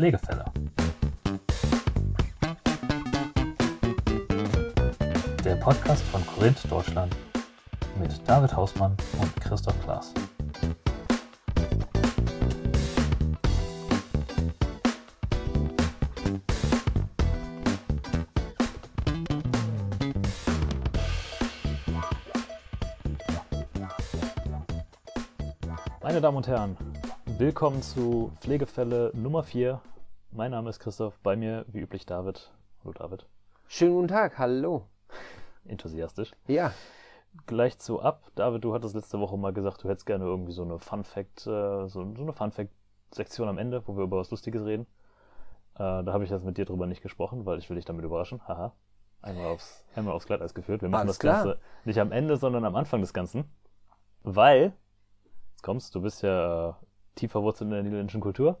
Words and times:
Pflegefälle. 0.00 0.46
Der 5.44 5.56
Podcast 5.56 6.02
von 6.04 6.26
Korinth 6.26 6.64
Deutschland 6.70 7.14
mit 7.98 8.10
David 8.26 8.56
Hausmann 8.56 8.96
und 9.20 9.36
Christoph 9.42 9.78
Klaas. 9.84 10.14
Meine 26.02 26.22
Damen 26.22 26.38
und 26.38 26.48
Herren, 26.48 26.78
willkommen 27.26 27.82
zu 27.82 28.32
Pflegefälle 28.40 29.12
Nummer 29.14 29.42
4. 29.42 29.78
Mein 30.32 30.52
Name 30.52 30.70
ist 30.70 30.78
Christoph, 30.78 31.18
bei 31.24 31.34
mir 31.34 31.64
wie 31.68 31.80
üblich 31.80 32.06
David. 32.06 32.52
Hallo 32.82 32.92
David. 32.92 33.26
Schönen 33.66 33.94
guten 33.94 34.08
Tag, 34.08 34.38
hallo. 34.38 34.86
Enthusiastisch. 35.64 36.32
Ja, 36.46 36.72
Gleich 37.46 37.78
zu 37.78 38.00
ab. 38.00 38.30
David, 38.34 38.64
du 38.64 38.74
hattest 38.74 38.94
letzte 38.94 39.20
Woche 39.20 39.36
mal 39.36 39.52
gesagt, 39.52 39.82
du 39.82 39.88
hättest 39.88 40.06
gerne 40.06 40.24
irgendwie 40.24 40.52
so 40.52 40.62
eine 40.62 40.78
Fun 40.78 41.04
Fact, 41.04 41.46
äh, 41.46 41.88
so, 41.88 42.14
so 42.14 42.22
eine 42.22 42.32
Fun 42.32 42.50
Fact 42.50 42.70
Sektion 43.12 43.48
am 43.48 43.58
Ende, 43.58 43.82
wo 43.86 43.96
wir 43.96 44.04
über 44.04 44.18
was 44.18 44.30
Lustiges 44.30 44.64
reden. 44.64 44.86
Äh, 45.74 46.04
da 46.04 46.06
habe 46.12 46.24
ich 46.24 46.30
jetzt 46.30 46.44
mit 46.44 46.58
dir 46.58 46.64
drüber 46.64 46.86
nicht 46.86 47.02
gesprochen, 47.02 47.46
weil 47.46 47.58
ich 47.58 47.68
will 47.68 47.76
dich 47.76 47.84
damit 47.84 48.04
überraschen. 48.04 48.40
Haha. 48.46 48.72
Einmal 49.22 49.46
aufs, 49.46 49.84
einmal 49.94 50.14
aufs 50.14 50.26
Glatteis 50.26 50.54
geführt. 50.54 50.82
Wir 50.82 50.88
machen 50.88 51.02
Alles 51.02 51.16
das 51.16 51.20
klar. 51.20 51.44
Ganze 51.44 51.60
nicht 51.84 52.00
am 52.00 52.12
Ende, 52.12 52.36
sondern 52.36 52.64
am 52.64 52.76
Anfang 52.76 53.00
des 53.00 53.12
Ganzen. 53.12 53.44
Weil, 54.22 54.72
jetzt 55.50 55.62
kommst 55.62 55.94
du, 55.94 56.02
bist 56.02 56.22
ja 56.22 56.70
äh, 56.70 56.72
tief 57.16 57.32
verwurzelt 57.32 57.66
in 57.68 57.74
der 57.74 57.82
niederländischen 57.82 58.20
Kultur. 58.20 58.60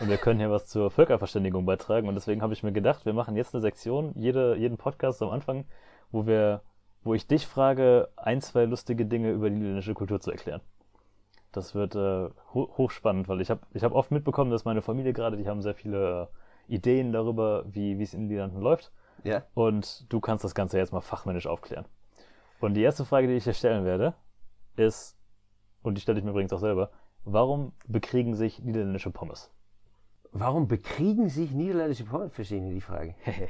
Und 0.00 0.08
wir 0.08 0.16
können 0.16 0.38
hier 0.38 0.50
was 0.50 0.66
zur 0.66 0.90
Völkerverständigung 0.90 1.66
beitragen. 1.66 2.08
Und 2.08 2.14
deswegen 2.14 2.40
habe 2.42 2.52
ich 2.52 2.62
mir 2.62 2.72
gedacht, 2.72 3.04
wir 3.04 3.12
machen 3.12 3.36
jetzt 3.36 3.54
eine 3.54 3.60
Sektion, 3.60 4.12
jede, 4.14 4.56
jeden 4.56 4.76
Podcast 4.76 5.20
am 5.22 5.30
Anfang, 5.30 5.64
wo 6.12 6.26
wir, 6.26 6.62
wo 7.02 7.14
ich 7.14 7.26
dich 7.26 7.46
frage, 7.46 8.08
ein, 8.16 8.40
zwei 8.40 8.64
lustige 8.64 9.06
Dinge 9.06 9.32
über 9.32 9.50
die 9.50 9.56
niederländische 9.56 9.94
Kultur 9.94 10.20
zu 10.20 10.30
erklären. 10.30 10.60
Das 11.50 11.74
wird 11.74 11.96
äh, 11.96 12.28
ho 12.54 12.74
hochspannend, 12.76 13.28
weil 13.28 13.40
ich 13.40 13.50
habe 13.50 13.62
ich 13.72 13.82
hab 13.82 13.92
oft 13.92 14.10
mitbekommen, 14.10 14.50
dass 14.50 14.64
meine 14.64 14.82
Familie 14.82 15.12
gerade, 15.12 15.36
die 15.36 15.48
haben 15.48 15.62
sehr 15.62 15.74
viele 15.74 16.28
äh, 16.68 16.74
Ideen 16.74 17.12
darüber, 17.12 17.64
wie 17.66 17.98
wie 17.98 18.02
es 18.02 18.14
in 18.14 18.20
den 18.20 18.28
Niederlanden 18.28 18.60
läuft. 18.60 18.92
ja. 19.24 19.42
Und 19.54 20.12
du 20.12 20.20
kannst 20.20 20.44
das 20.44 20.54
Ganze 20.54 20.78
jetzt 20.78 20.92
mal 20.92 21.00
fachmännisch 21.00 21.46
aufklären. 21.46 21.86
Und 22.60 22.74
die 22.74 22.82
erste 22.82 23.04
Frage, 23.04 23.26
die 23.26 23.34
ich 23.34 23.44
dir 23.44 23.54
stellen 23.54 23.84
werde, 23.84 24.14
ist, 24.76 25.16
und 25.82 25.96
die 25.96 26.00
stelle 26.00 26.18
ich 26.18 26.24
mir 26.24 26.30
übrigens 26.30 26.52
auch 26.52 26.60
selber, 26.60 26.90
warum 27.24 27.72
bekriegen 27.86 28.34
sich 28.34 28.62
niederländische 28.62 29.10
Pommes? 29.10 29.50
Warum 30.32 30.68
bekriegen 30.68 31.28
sich 31.28 31.52
niederländische 31.52 32.04
Pommes? 32.04 32.32
Verstehe 32.32 32.66
ich 32.66 32.74
die 32.74 32.80
Frage. 32.80 33.14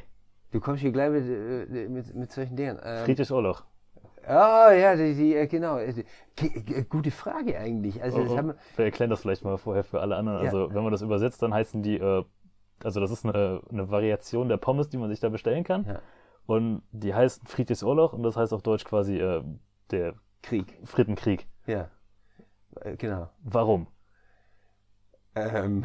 Du 0.51 0.61
kommst 0.61 0.81
hier 0.81 0.93
gleich 0.93 1.11
mit, 1.11 1.29
äh, 1.29 1.89
mit, 1.89 2.15
mit 2.15 2.33
solchen 2.33 2.57
Dingen. 2.57 2.79
Ähm, 2.83 3.05
Friedrich 3.05 3.31
Orloch. 3.31 3.65
Ah, 4.27 4.73
ja, 4.73 4.97
die, 4.97 5.15
die, 5.15 5.35
äh, 5.35 5.47
genau. 5.47 5.79
Äh, 5.79 6.05
Gute 6.89 7.11
Frage 7.11 7.59
eigentlich. 7.59 8.03
Also, 8.03 8.20
Oh, 8.20 8.23
oh, 8.23 8.55
wir, 8.77 8.85
erklären 8.85 9.11
das 9.11 9.20
vielleicht 9.20 9.45
mal 9.45 9.59
vorher 9.59 9.85
für 9.85 10.01
alle 10.01 10.17
anderen. 10.17 10.39
Ja. 10.39 10.45
Also, 10.45 10.73
wenn 10.73 10.83
man 10.83 10.93
das 10.93 11.03
übersetzt, 11.03 11.43
dann 11.43 11.53
heißen 11.53 11.83
die, 11.83 11.98
äh, 11.98 12.25
also 12.83 13.01
das 13.01 13.11
ist 13.11 13.27
eine, 13.27 13.61
eine 13.70 13.91
Variation 13.91 14.48
der 14.48 14.57
Pommes, 14.57 14.89
die 14.89 14.97
man 14.97 15.11
sich 15.11 15.20
da 15.20 15.29
bestellen 15.29 15.65
kann. 15.65 15.85
Ja. 15.87 16.01
Und 16.47 16.83
die 16.92 17.15
heißen 17.15 17.47
Friedrichs 17.47 17.83
Orloch 17.83 18.15
und 18.15 18.23
das 18.23 18.37
heißt 18.37 18.55
auf 18.55 18.63
Deutsch 18.63 18.85
quasi 18.85 19.19
äh, 19.19 19.42
der 19.91 20.15
Krieg. 20.42 20.79
Frittenkrieg. 20.85 21.47
Ja. 21.67 21.91
Genau. 22.97 23.29
Warum? 23.42 23.87
Ähm, 25.35 25.85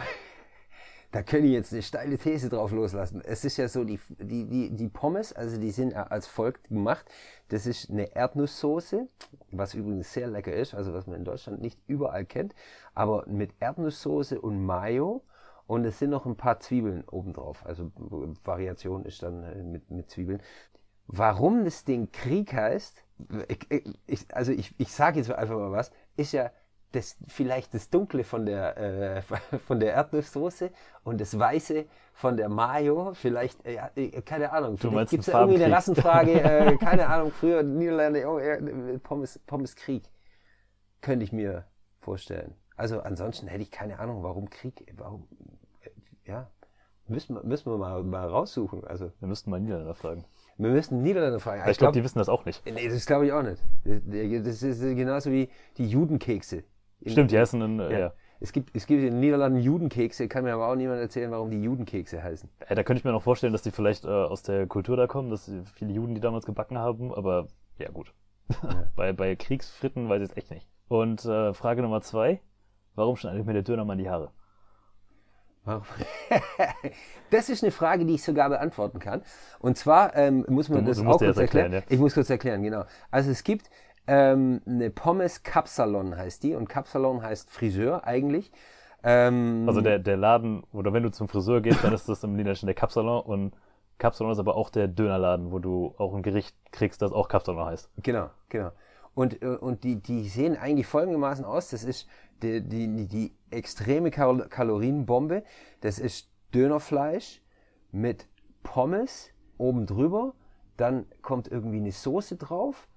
da 1.13 1.21
können 1.21 1.45
ich 1.45 1.51
jetzt 1.51 1.71
eine 1.71 1.83
steile 1.83 2.17
These 2.17 2.49
drauf 2.49 2.71
loslassen. 2.71 3.21
Es 3.23 3.45
ist 3.45 3.57
ja 3.57 3.67
so, 3.67 3.83
die, 3.83 3.99
die, 4.17 4.49
die, 4.49 4.71
die 4.71 4.87
Pommes, 4.89 5.31
also 5.31 5.59
die 5.59 5.69
sind 5.69 5.95
als 5.95 6.25
folgt 6.25 6.69
gemacht. 6.69 7.05
Das 7.49 7.67
ist 7.67 7.91
eine 7.91 8.15
Erdnusssoße, 8.15 9.07
was 9.51 9.75
übrigens 9.75 10.11
sehr 10.11 10.27
lecker 10.27 10.51
ist, 10.51 10.73
also 10.73 10.91
was 10.91 11.05
man 11.05 11.17
in 11.17 11.23
Deutschland 11.23 11.61
nicht 11.61 11.79
überall 11.85 12.25
kennt, 12.25 12.55
aber 12.95 13.25
mit 13.27 13.51
Erdnusssoße 13.59 14.41
und 14.41 14.65
Mayo. 14.65 15.21
Und 15.67 15.85
es 15.85 15.99
sind 15.99 16.09
noch 16.09 16.25
ein 16.25 16.35
paar 16.35 16.59
Zwiebeln 16.59 17.03
obendrauf. 17.07 17.63
Also 17.63 17.91
Variation 18.43 19.05
ist 19.05 19.21
dann 19.21 19.43
äh, 19.43 19.61
mit, 19.61 19.91
mit 19.91 20.09
Zwiebeln. 20.09 20.41
Warum 21.05 21.63
das 21.63 21.85
Ding 21.85 22.11
Krieg 22.11 22.53
heißt, 22.53 23.03
ich, 23.47 23.95
ich, 24.07 24.35
also 24.35 24.51
ich, 24.51 24.73
ich 24.79 24.91
sage 24.91 25.19
jetzt 25.19 25.31
einfach 25.31 25.57
mal 25.57 25.71
was, 25.71 25.91
ist 26.17 26.31
ja 26.31 26.49
das, 26.93 27.17
vielleicht 27.27 27.73
das 27.73 27.89
Dunkle 27.89 28.23
von 28.23 28.45
der, 28.45 28.77
äh, 28.77 29.21
von 29.59 29.79
der 29.79 29.93
Erdnusssoße 29.93 30.71
und 31.03 31.19
das 31.19 31.37
Weiße 31.37 31.85
von 32.13 32.37
der 32.37 32.49
Mayo. 32.49 33.13
Vielleicht, 33.13 33.65
äh, 33.65 33.79
äh, 33.95 34.21
keine 34.21 34.51
Ahnung, 34.51 34.77
vielleicht 34.77 35.09
gibt 35.09 35.27
es 35.27 35.31
da 35.31 35.41
irgendwie 35.41 35.63
eine. 35.63 35.73
Rassenfrage, 35.73 36.41
äh, 36.41 36.77
keine 36.79 37.07
Ahnung, 37.07 37.31
früher 37.31 37.63
Niederlande, 37.63 38.27
oh, 38.27 38.37
äh, 38.37 38.99
Pommes, 38.99 39.39
Pommes 39.39 39.75
Krieg. 39.75 40.03
Könnte 41.01 41.25
ich 41.25 41.33
mir 41.33 41.65
vorstellen. 41.99 42.55
Also 42.75 43.01
ansonsten 43.01 43.47
hätte 43.47 43.63
ich 43.63 43.71
keine 43.71 43.99
Ahnung, 43.99 44.23
warum 44.23 44.49
Krieg, 44.49 44.85
warum, 44.95 45.27
äh, 45.81 45.89
ja, 46.29 46.49
müssen 47.07 47.35
wir, 47.35 47.43
müssen 47.43 47.71
wir 47.71 47.77
mal, 47.77 48.03
mal 48.03 48.27
raussuchen. 48.27 48.85
Also 48.85 49.11
Wir 49.19 49.27
müssten 49.27 49.49
mal 49.49 49.59
Niederländer 49.59 49.95
fragen. 49.95 50.25
wir 50.57 50.69
müssen 50.69 51.01
Niederländer 51.01 51.39
fragen. 51.39 51.67
Ich 51.69 51.77
glaube, 51.79 51.93
die 51.93 52.03
wissen 52.03 52.19
das 52.19 52.29
auch 52.29 52.45
nicht. 52.45 52.63
Nee, 52.65 52.87
das 52.87 53.05
glaube 53.07 53.25
ich 53.25 53.33
auch 53.33 53.41
nicht. 53.41 53.61
Das 53.83 54.61
ist 54.61 54.81
genauso 54.81 55.31
wie 55.31 55.49
die 55.77 55.87
Judenkekse. 55.87 56.63
Stimmt, 57.05 57.31
die 57.31 57.37
heißen 57.39 57.59
dann, 57.59 57.79
äh, 57.79 57.91
Ja. 57.91 57.99
ja. 57.99 58.13
Es 58.39 58.51
gibt, 58.51 58.75
es 58.75 58.87
gibt 58.87 58.99
in 59.01 59.11
den 59.11 59.19
Niederlanden 59.21 59.59
Judenkekse, 59.59 60.27
kann 60.27 60.43
mir 60.43 60.53
aber 60.53 60.67
auch 60.67 60.75
niemand 60.75 60.99
erzählen, 60.99 61.31
warum 61.31 61.49
die 61.49 61.61
Judenkekse 61.63 62.21
heißen. 62.21 62.49
Äh, 62.67 62.75
Da 62.75 62.83
könnte 62.83 62.99
ich 62.99 63.05
mir 63.05 63.11
noch 63.13 63.23
vorstellen, 63.23 63.53
dass 63.53 63.61
die 63.61 63.71
vielleicht 63.71 64.03
äh, 64.03 64.09
aus 64.09 64.43
der 64.43 64.67
Kultur 64.67 64.97
da 64.97 65.07
kommen, 65.07 65.29
dass 65.29 65.49
viele 65.75 65.93
Juden 65.93 66.13
die 66.13 66.19
damals 66.19 66.45
gebacken 66.45 66.77
haben, 66.77 67.13
aber 67.13 67.47
ja 67.77 67.89
gut. 67.89 68.13
bei, 68.97 69.13
bei 69.13 69.35
Kriegsfritten 69.37 70.09
weiß 70.09 70.21
ich 70.23 70.29
es 70.31 70.37
echt 70.37 70.51
nicht. 70.51 70.67
Und 70.89 71.23
äh, 71.23 71.53
Frage 71.53 71.81
Nummer 71.81 72.01
zwei, 72.01 72.41
warum 72.95 73.15
schneidet 73.15 73.45
mir 73.45 73.53
der 73.53 73.63
Dönermann 73.63 73.97
die 73.97 74.09
Haare? 74.09 74.31
Warum? 75.63 75.83
das 77.29 77.47
ist 77.49 77.63
eine 77.63 77.71
Frage, 77.71 78.05
die 78.05 78.15
ich 78.15 78.23
sogar 78.23 78.49
beantworten 78.49 78.99
kann. 78.99 79.21
Und 79.59 79.77
zwar 79.77 80.15
ähm, 80.17 80.45
muss 80.49 80.67
man 80.67 80.83
Du 80.83 80.89
das 80.91 80.97
du 80.97 81.05
auch 81.05 81.11
kurz 81.11 81.21
jetzt 81.21 81.37
erklären. 81.37 81.71
erklären, 81.71 81.93
Ich 81.93 81.99
muss 81.99 82.13
kurz 82.13 82.29
erklären, 82.29 82.61
genau. 82.63 82.83
Also 83.11 83.31
es 83.31 83.43
gibt 83.45 83.69
ähm, 84.07 84.61
eine 84.65 84.89
Pommes 84.89 85.43
Kapsalon 85.43 86.15
heißt 86.17 86.43
die 86.43 86.55
und 86.55 86.67
Kapsalon 86.67 87.21
heißt 87.21 87.49
Friseur 87.49 88.05
eigentlich. 88.05 88.51
Ähm, 89.03 89.65
Also 89.67 89.81
der, 89.81 89.99
der 89.99 90.17
Laden, 90.17 90.63
oder 90.71 90.93
wenn 90.93 91.03
du 91.03 91.11
zum 91.11 91.27
Friseur 91.27 91.61
gehst, 91.61 91.83
dann 91.83 91.93
ist 91.93 92.07
das 92.07 92.23
im 92.23 92.31
Niederländischen 92.33 92.67
der 92.67 92.75
Kapsalon 92.75 93.21
und 93.23 93.55
Kapsalon 93.97 94.31
ist 94.33 94.39
aber 94.39 94.55
auch 94.55 94.69
der 94.69 94.87
Dönerladen, 94.87 95.51
wo 95.51 95.59
du 95.59 95.93
auch 95.97 96.13
ein 96.15 96.23
Gericht 96.23 96.55
kriegst, 96.71 97.01
das 97.01 97.11
auch 97.11 97.27
Kapsalon 97.27 97.65
heißt. 97.65 97.89
Genau, 98.01 98.29
genau. 98.49 98.71
Und, 99.13 99.41
äh, 99.43 99.47
und 99.47 99.83
die, 99.83 99.97
die 100.01 100.27
sehen 100.27 100.57
eigentlich 100.57 100.87
folgendermaßen 100.87 101.45
aus. 101.45 101.69
Das 101.69 101.83
ist 101.83 102.07
die, 102.41 102.61
die, 102.61 102.87
die- 102.87 103.07
die 103.07 103.35
extreme 103.51 104.09
Kal 104.09 104.47
Kalorienbombe. 104.49 105.43
Das 105.81 105.99
ist 105.99 106.29
Dönerfleisch 106.53 107.41
mit 107.91 108.27
Pommes 108.63 109.29
oben 109.57 109.85
drüber. 109.85 110.33
Dann 110.77 111.05
kommt 111.21 111.47
irgendwie 111.47 111.77
eine 111.77 111.91
Soße 111.91 112.35
drauf 112.37 112.87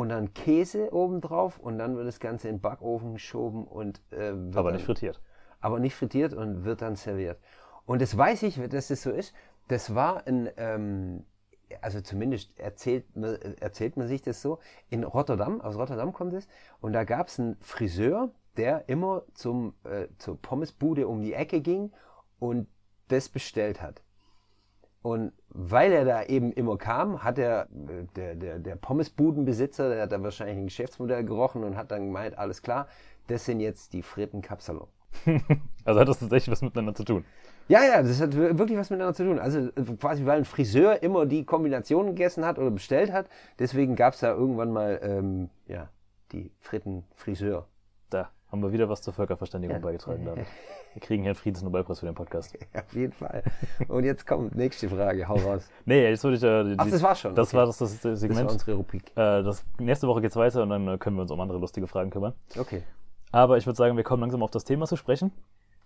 und 0.00 0.08
dann 0.10 0.32
Käse 0.34 0.92
oben 0.92 1.20
drauf 1.20 1.58
und 1.58 1.78
dann 1.78 1.96
wird 1.96 2.06
das 2.06 2.20
Ganze 2.20 2.48
in 2.48 2.56
den 2.56 2.60
Backofen 2.60 3.14
geschoben 3.14 3.66
und 3.66 4.00
äh, 4.10 4.32
wird 4.34 4.56
Aber 4.56 4.70
dann, 4.70 4.76
nicht 4.76 4.86
frittiert. 4.86 5.20
aber 5.60 5.78
nicht 5.80 5.94
frittiert 5.94 6.34
und 6.34 6.64
wird 6.64 6.82
dann 6.82 6.96
serviert. 6.96 7.38
Und 7.86 8.02
das 8.02 8.16
weiß 8.16 8.42
ich, 8.44 8.56
dass 8.68 8.88
das 8.88 9.02
so 9.02 9.10
ist. 9.10 9.34
Das 9.68 9.94
war 9.94 10.26
ein, 10.26 10.50
ähm, 10.56 11.24
also 11.80 12.00
zumindest 12.00 12.58
erzählt, 12.58 13.04
man- 13.16 13.36
erzählt 13.60 13.96
man 13.96 14.08
sich 14.08 14.22
das 14.22 14.40
so, 14.40 14.58
in 14.88 15.04
Rotterdam, 15.04 15.60
aus 15.60 15.76
Rotterdam 15.76 16.12
kommt 16.12 16.32
es, 16.32 16.48
und 16.80 16.92
da 16.92 17.04
gab 17.04 17.28
es 17.28 17.38
einen 17.38 17.56
Friseur, 17.60 18.30
der 18.56 18.88
immer 18.88 19.22
zum, 19.34 19.74
äh, 19.84 20.08
zur 20.18 20.40
Pommesbude 20.40 21.06
um 21.08 21.22
die 21.22 21.34
Ecke 21.34 21.60
ging 21.60 21.92
und 22.38 22.66
das 23.08 23.28
bestellt 23.28 23.80
hat. 23.82 24.02
Und 25.02 25.32
weil 25.50 25.92
er 25.92 26.04
da 26.04 26.24
eben 26.24 26.52
immer 26.52 26.76
kam, 26.76 27.22
hat 27.22 27.38
er, 27.38 27.62
äh, 27.64 28.04
der, 28.16 28.34
der, 28.34 28.58
der 28.58 28.76
Pommesbudenbesitzer, 28.76 29.88
der 29.90 30.02
hat 30.02 30.12
da 30.12 30.22
wahrscheinlich 30.22 30.56
ein 30.56 30.64
Geschäftsmodell 30.66 31.24
gerochen 31.24 31.64
und 31.64 31.76
hat 31.76 31.90
dann 31.90 32.06
gemeint, 32.06 32.36
alles 32.38 32.62
klar, 32.62 32.88
das 33.28 33.44
sind 33.44 33.60
jetzt 33.60 33.92
die 33.92 34.02
Fritten 34.02 34.42
Kapsalon. 34.42 34.88
Also 35.84 36.00
hat 36.00 36.08
das 36.08 36.18
tatsächlich 36.18 36.52
was 36.52 36.60
miteinander 36.60 36.94
zu 36.94 37.02
tun. 37.04 37.24
Ja, 37.68 37.82
ja, 37.82 38.02
das 38.02 38.20
hat 38.20 38.36
wir- 38.36 38.58
wirklich 38.58 38.78
was 38.78 38.90
miteinander 38.90 39.14
zu 39.14 39.24
tun. 39.24 39.38
Also 39.38 39.58
äh, 39.60 39.96
quasi, 39.98 40.26
weil 40.26 40.38
ein 40.38 40.44
Friseur 40.44 41.02
immer 41.02 41.24
die 41.26 41.44
Kombination 41.44 42.06
gegessen 42.08 42.44
hat 42.44 42.58
oder 42.58 42.70
bestellt 42.70 43.10
hat, 43.12 43.26
deswegen 43.58 43.96
gab 43.96 44.12
es 44.14 44.20
da 44.20 44.32
irgendwann 44.34 44.70
mal 44.72 45.00
ähm, 45.02 45.48
ja, 45.66 45.88
die 46.32 46.50
Fritten 46.60 47.04
Friseur. 47.14 47.66
Haben 48.50 48.62
wir 48.62 48.72
wieder 48.72 48.88
was 48.88 49.02
zur 49.02 49.12
Völkerverständigung 49.12 49.76
Ja. 49.76 49.82
beigetragen, 49.82 50.24
David. 50.24 50.46
Wir 50.94 51.02
kriegen 51.02 51.22
hier 51.22 51.30
einen 51.30 51.36
Friedensnobelpreis 51.36 52.00
für 52.00 52.06
den 52.06 52.14
Podcast. 52.14 52.56
Ja, 52.74 52.80
auf 52.82 52.92
jeden 52.94 53.12
Fall. 53.12 53.42
Und 53.88 54.04
jetzt 54.04 54.26
kommt 54.26 54.54
nächste 54.56 54.88
Frage, 54.88 55.28
hau 55.28 55.34
raus. 55.34 55.68
Nee, 55.84 56.08
jetzt 56.08 56.24
würde 56.24 56.36
ich 56.38 56.42
äh, 56.42 56.64
die, 56.74 56.78
Ach, 56.78 56.88
das 56.90 57.02
war's 57.02 57.20
schon, 57.20 57.34
Das 57.34 57.48
okay. 57.48 57.56
war 57.58 57.66
das, 57.66 57.76
das, 57.78 57.90
das 57.92 58.00
Das 58.00 58.10
war 58.10 58.16
Segment. 58.16 58.50
unsere 58.50 58.72
Rubrik. 58.74 59.10
äh, 59.10 59.42
das, 59.42 59.64
nächste 59.78 60.08
Woche 60.08 60.22
geht's 60.22 60.34
weiter 60.36 60.62
und 60.62 60.70
dann 60.70 60.88
äh, 60.88 60.96
können 60.98 61.16
wir 61.16 61.22
uns 61.22 61.30
um 61.30 61.38
andere 61.40 61.58
lustige 61.58 61.86
Fragen 61.86 62.08
kümmern. 62.10 62.32
Okay. 62.58 62.82
Aber 63.32 63.58
ich 63.58 63.66
würde 63.66 63.76
sagen, 63.76 63.96
wir 63.98 64.04
kommen 64.04 64.22
langsam 64.22 64.42
auf 64.42 64.50
das 64.50 64.64
Thema 64.64 64.86
zu 64.86 64.96
sprechen. 64.96 65.30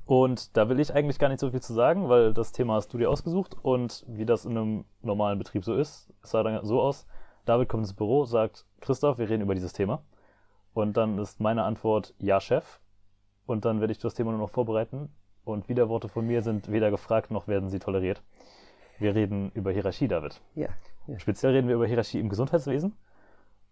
Und 0.06 0.56
da 0.56 0.68
will 0.68 0.78
ich 0.80 0.94
eigentlich 0.94 1.18
gar 1.18 1.28
nicht 1.28 1.40
so 1.40 1.50
viel 1.50 1.60
zu 1.60 1.74
sagen, 1.74 2.08
weil 2.08 2.32
das 2.32 2.52
Thema 2.52 2.74
hast 2.74 2.92
du 2.94 2.98
dir 2.98 3.10
ausgesucht 3.10 3.56
und 3.62 4.04
wie 4.08 4.24
das 4.24 4.44
in 4.44 4.56
einem 4.56 4.84
normalen 5.00 5.38
Betrieb 5.38 5.64
so 5.64 5.74
ist, 5.74 6.12
es 6.22 6.30
sah 6.30 6.42
dann 6.42 6.64
so 6.64 6.80
aus. 6.80 7.06
David 7.44 7.68
kommt 7.68 7.82
ins 7.84 7.94
Büro, 7.94 8.24
sagt, 8.24 8.66
Christoph, 8.80 9.18
wir 9.18 9.28
reden 9.28 9.42
über 9.42 9.54
dieses 9.54 9.72
Thema. 9.72 10.02
Und 10.74 10.96
dann 10.96 11.18
ist 11.18 11.40
meine 11.40 11.64
Antwort, 11.64 12.14
ja, 12.18 12.40
Chef. 12.40 12.80
Und 13.46 13.64
dann 13.64 13.80
werde 13.80 13.92
ich 13.92 13.98
das 13.98 14.14
Thema 14.14 14.30
nur 14.30 14.40
noch 14.40 14.50
vorbereiten. 14.50 15.10
Und 15.44 15.68
Widerworte 15.68 16.08
von 16.08 16.26
mir 16.26 16.42
sind 16.42 16.70
weder 16.70 16.90
gefragt 16.90 17.30
noch 17.30 17.48
werden 17.48 17.68
sie 17.68 17.78
toleriert. 17.78 18.22
Wir 18.98 19.14
reden 19.14 19.50
über 19.54 19.72
Hierarchie, 19.72 20.08
David. 20.08 20.40
Ja. 20.54 20.68
ja. 21.08 21.18
Speziell 21.18 21.52
reden 21.52 21.68
wir 21.68 21.74
über 21.74 21.86
Hierarchie 21.86 22.20
im 22.20 22.28
Gesundheitswesen. 22.28 22.96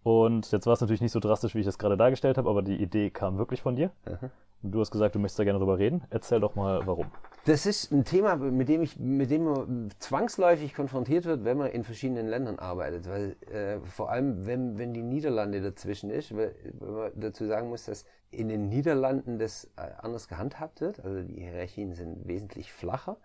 Und 0.03 0.51
jetzt 0.51 0.65
war 0.65 0.73
es 0.73 0.81
natürlich 0.81 1.01
nicht 1.01 1.11
so 1.11 1.19
drastisch, 1.19 1.53
wie 1.53 1.59
ich 1.59 1.67
es 1.67 1.77
gerade 1.77 1.97
dargestellt 1.97 2.37
habe, 2.37 2.49
aber 2.49 2.61
die 2.61 2.81
Idee 2.81 3.11
kam 3.11 3.37
wirklich 3.37 3.61
von 3.61 3.75
dir. 3.75 3.91
Aha. 4.05 4.31
Und 4.63 4.71
du 4.71 4.79
hast 4.79 4.91
gesagt, 4.91 5.15
du 5.15 5.19
möchtest 5.19 5.39
da 5.39 5.43
gerne 5.43 5.59
drüber 5.59 5.79
reden. 5.79 6.03
Erzähl 6.09 6.39
doch 6.39 6.55
mal, 6.55 6.85
warum. 6.85 7.07
Das 7.45 7.65
ist 7.65 7.91
ein 7.91 8.05
Thema, 8.05 8.35
mit 8.35 8.69
dem, 8.69 8.83
ich, 8.83 8.99
mit 8.99 9.31
dem 9.31 9.45
man 9.45 9.89
zwangsläufig 9.97 10.75
konfrontiert 10.75 11.25
wird, 11.25 11.43
wenn 11.43 11.57
man 11.57 11.71
in 11.71 11.83
verschiedenen 11.83 12.27
Ländern 12.27 12.59
arbeitet. 12.59 13.09
Weil 13.09 13.35
äh, 13.51 13.79
vor 13.79 14.11
allem, 14.11 14.45
wenn, 14.45 14.77
wenn 14.77 14.93
die 14.93 15.01
Niederlande 15.01 15.61
dazwischen 15.61 16.11
ist, 16.11 16.35
weil, 16.35 16.55
weil 16.79 16.91
man 16.91 17.11
dazu 17.15 17.45
sagen 17.47 17.69
muss, 17.69 17.85
dass 17.85 18.05
in 18.29 18.49
den 18.49 18.69
Niederlanden 18.69 19.39
das 19.39 19.65
äh, 19.77 19.81
anders 19.99 20.27
gehandhabt 20.27 20.81
wird. 20.81 21.03
Also 21.03 21.21
die 21.23 21.41
Hierarchien 21.41 21.93
sind 21.93 22.27
wesentlich 22.27 22.71
flacher. 22.71 23.17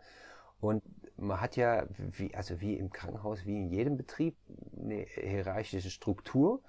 Und 0.61 0.83
man 1.17 1.41
hat 1.41 1.57
ja, 1.57 1.87
wie, 1.99 2.35
also 2.35 2.61
wie 2.61 2.75
im 2.75 2.91
Krankenhaus, 2.91 3.47
wie 3.47 3.57
in 3.57 3.69
jedem 3.69 3.97
Betrieb, 3.97 4.37
eine 4.79 5.07
hierarchische 5.15 5.91
Struktur. 5.91 6.63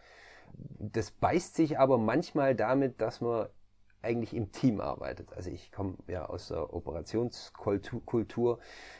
Das 0.79 1.11
beißt 1.11 1.55
sich 1.55 1.77
aber 1.77 1.97
manchmal 1.97 2.55
damit, 2.55 3.01
dass 3.01 3.21
man 3.21 3.47
eigentlich 4.01 4.33
im 4.33 4.51
Team 4.51 4.79
arbeitet. 4.79 5.33
Also 5.35 5.49
ich 5.49 5.71
komme 5.71 5.95
ja 6.07 6.25
aus 6.25 6.49
der 6.49 6.73
Operationskultur. 6.73 8.59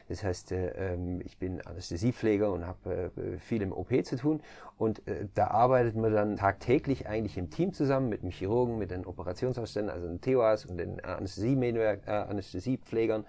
Das 0.09 0.23
heißt, 0.23 0.51
äh, 0.51 0.94
ähm, 0.94 1.21
ich 1.23 1.38
bin 1.38 1.61
Anästhesiepfleger 1.61 2.51
und 2.51 2.65
habe 2.65 3.11
äh, 3.15 3.38
viel 3.38 3.61
im 3.61 3.71
OP 3.71 3.93
zu 4.05 4.17
tun. 4.17 4.41
Und 4.77 5.07
äh, 5.07 5.27
da 5.33 5.47
arbeitet 5.47 5.95
man 5.95 6.11
dann 6.11 6.35
tagtäglich 6.35 7.07
eigentlich 7.07 7.38
im 7.38 7.50
Team 7.50 7.73
zusammen 7.73 8.09
mit 8.09 8.23
dem 8.23 8.31
Chirurgen, 8.31 8.77
mit 8.77 8.91
den 8.91 9.05
Operationsausständen, 9.05 9.93
also 9.93 10.07
den 10.07 10.19
TOAs 10.19 10.65
und 10.65 10.77
den 10.77 11.00
Anästhesiepflegern, 11.00 13.25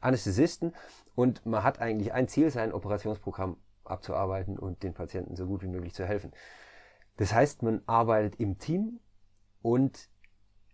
Anästhesisten. 0.00 0.74
Und 1.16 1.44
man 1.46 1.64
hat 1.64 1.80
eigentlich 1.80 2.12
ein 2.12 2.28
Ziel, 2.28 2.50
sein 2.50 2.72
Operationsprogramm 2.72 3.56
abzuarbeiten 3.84 4.58
und 4.58 4.82
den 4.82 4.94
Patienten 4.94 5.34
so 5.34 5.46
gut 5.46 5.62
wie 5.62 5.68
möglich 5.68 5.94
zu 5.94 6.06
helfen. 6.06 6.30
Das 7.16 7.32
heißt, 7.32 7.62
man 7.62 7.82
arbeitet 7.86 8.38
im 8.38 8.58
Team 8.58 9.00
und 9.62 10.10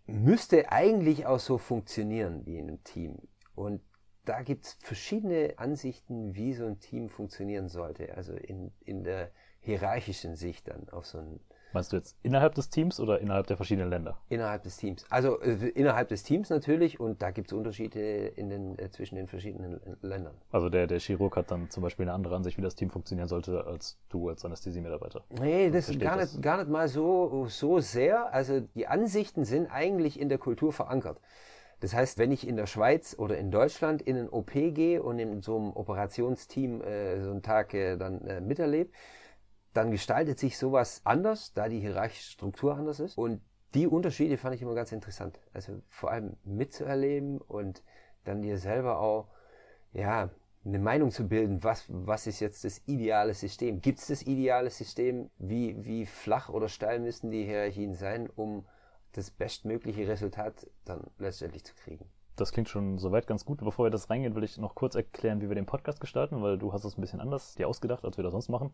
müsste 0.05 0.71
eigentlich 0.71 1.25
auch 1.25 1.39
so 1.39 1.57
funktionieren 1.57 2.45
wie 2.45 2.57
in 2.57 2.67
einem 2.67 2.83
Team. 2.83 3.17
Und 3.55 3.81
da 4.25 4.41
gibt 4.41 4.65
es 4.65 4.73
verschiedene 4.81 5.53
Ansichten, 5.57 6.35
wie 6.35 6.53
so 6.53 6.65
ein 6.65 6.79
Team 6.79 7.09
funktionieren 7.09 7.69
sollte. 7.69 8.15
Also 8.15 8.33
in, 8.33 8.73
in 8.81 9.03
der 9.03 9.31
hierarchischen 9.61 10.35
Sicht 10.35 10.67
dann 10.67 10.89
auf 10.89 11.05
so 11.05 11.19
ein 11.19 11.39
Meinst 11.73 11.91
du 11.91 11.97
jetzt 11.97 12.15
innerhalb 12.21 12.53
des 12.53 12.69
Teams 12.69 12.99
oder 12.99 13.19
innerhalb 13.19 13.47
der 13.47 13.57
verschiedenen 13.57 13.89
Länder? 13.89 14.17
Innerhalb 14.29 14.61
des 14.61 14.77
Teams. 14.77 15.05
Also 15.09 15.41
äh, 15.41 15.69
innerhalb 15.69 16.07
des 16.07 16.21
Teams 16.21 16.51
natürlich 16.51 16.99
und 16.99 17.21
da 17.23 17.31
gibt 17.31 17.51
es 17.51 17.57
Unterschiede 17.57 18.27
in 18.27 18.49
den, 18.49 18.77
äh, 18.77 18.91
zwischen 18.91 19.15
den 19.15 19.25
verschiedenen 19.25 19.79
Ländern. 20.03 20.35
Also 20.51 20.69
der, 20.69 20.85
der 20.85 20.99
Chirurg 20.99 21.35
hat 21.35 21.49
dann 21.49 21.71
zum 21.71 21.81
Beispiel 21.81 22.03
eine 22.03 22.13
andere 22.13 22.35
Ansicht, 22.35 22.57
wie 22.57 22.61
das 22.61 22.75
Team 22.75 22.91
funktionieren 22.91 23.27
sollte, 23.27 23.65
als 23.65 23.97
du 24.09 24.29
als 24.29 24.45
Anästhesiemitarbeiter. 24.45 25.23
Nee, 25.29 25.71
das 25.71 25.89
ist 25.89 25.99
gar 25.99 26.17
nicht, 26.17 26.41
gar 26.41 26.57
nicht 26.57 26.69
mal 26.69 26.87
so, 26.87 27.47
so 27.47 27.79
sehr. 27.79 28.31
Also 28.31 28.61
die 28.75 28.85
Ansichten 28.85 29.43
sind 29.43 29.67
eigentlich 29.71 30.19
in 30.19 30.29
der 30.29 30.37
Kultur 30.37 30.71
verankert. 30.71 31.19
Das 31.79 31.93
heißt, 31.93 32.17
wenn 32.17 32.31
ich 32.31 32.47
in 32.47 32.55
der 32.55 32.67
Schweiz 32.67 33.15
oder 33.17 33.37
in 33.37 33.51
Deutschland 33.51 34.01
in 34.01 34.15
ein 34.15 34.29
OP 34.29 34.53
gehe 34.53 35.01
und 35.01 35.19
in 35.19 35.41
so 35.41 35.57
einem 35.57 35.71
Operationsteam 35.73 36.81
äh, 36.81 37.21
so 37.21 37.31
einen 37.31 37.41
Tag 37.41 37.73
äh, 37.73 37.97
dann 37.97 38.21
äh, 38.25 38.39
miterlebe, 38.39 38.91
dann 39.73 39.91
gestaltet 39.91 40.39
sich 40.39 40.57
sowas 40.57 41.01
anders, 41.03 41.53
da 41.53 41.67
die 41.67 41.79
hierarchische 41.79 42.31
Struktur 42.31 42.75
anders 42.75 42.99
ist. 42.99 43.17
Und 43.17 43.41
die 43.73 43.87
Unterschiede 43.87 44.37
fand 44.37 44.55
ich 44.55 44.61
immer 44.61 44.75
ganz 44.75 44.91
interessant. 44.91 45.39
Also 45.53 45.81
vor 45.89 46.11
allem 46.11 46.37
mitzuerleben 46.43 47.39
und 47.41 47.83
dann 48.23 48.41
dir 48.41 48.57
selber 48.57 48.99
auch, 48.99 49.27
ja, 49.93 50.29
eine 50.65 50.79
Meinung 50.79 51.11
zu 51.11 51.27
bilden, 51.27 51.63
was, 51.63 51.85
was 51.89 52.25
ist 52.25 52.39
jetzt 52.39 52.63
das 52.63 52.81
ideale 52.85 53.33
System? 53.33 53.81
Gibt 53.81 53.99
es 53.99 54.07
das 54.07 54.21
ideale 54.21 54.69
System? 54.69 55.29
Wie, 55.37 55.83
wie 55.83 56.05
flach 56.05 56.49
oder 56.49 56.69
steil 56.69 56.99
müssen 56.99 57.31
die 57.31 57.43
Hierarchien 57.43 57.95
sein, 57.95 58.29
um 58.29 58.65
das 59.11 59.29
bestmögliche 59.29 60.07
Resultat 60.07 60.67
dann 60.85 61.07
letztendlich 61.17 61.65
zu 61.65 61.73
kriegen? 61.75 62.05
Das 62.35 62.51
klingt 62.51 62.69
schon 62.69 62.97
soweit 62.97 63.27
ganz 63.27 63.45
gut. 63.45 63.59
Bevor 63.59 63.85
wir 63.85 63.91
das 63.91 64.09
reingehen, 64.09 64.35
will 64.35 64.43
ich 64.43 64.57
noch 64.57 64.75
kurz 64.75 64.95
erklären, 64.95 65.41
wie 65.41 65.49
wir 65.49 65.55
den 65.55 65.65
Podcast 65.65 65.99
gestalten, 65.99 66.41
weil 66.41 66.57
du 66.57 66.73
hast 66.73 66.83
es 66.83 66.97
ein 66.97 67.01
bisschen 67.01 67.19
anders 67.19 67.55
dir 67.55 67.67
ausgedacht, 67.67 68.03
als 68.05 68.17
wir 68.17 68.23
das 68.23 68.31
sonst 68.31 68.49
machen. 68.49 68.71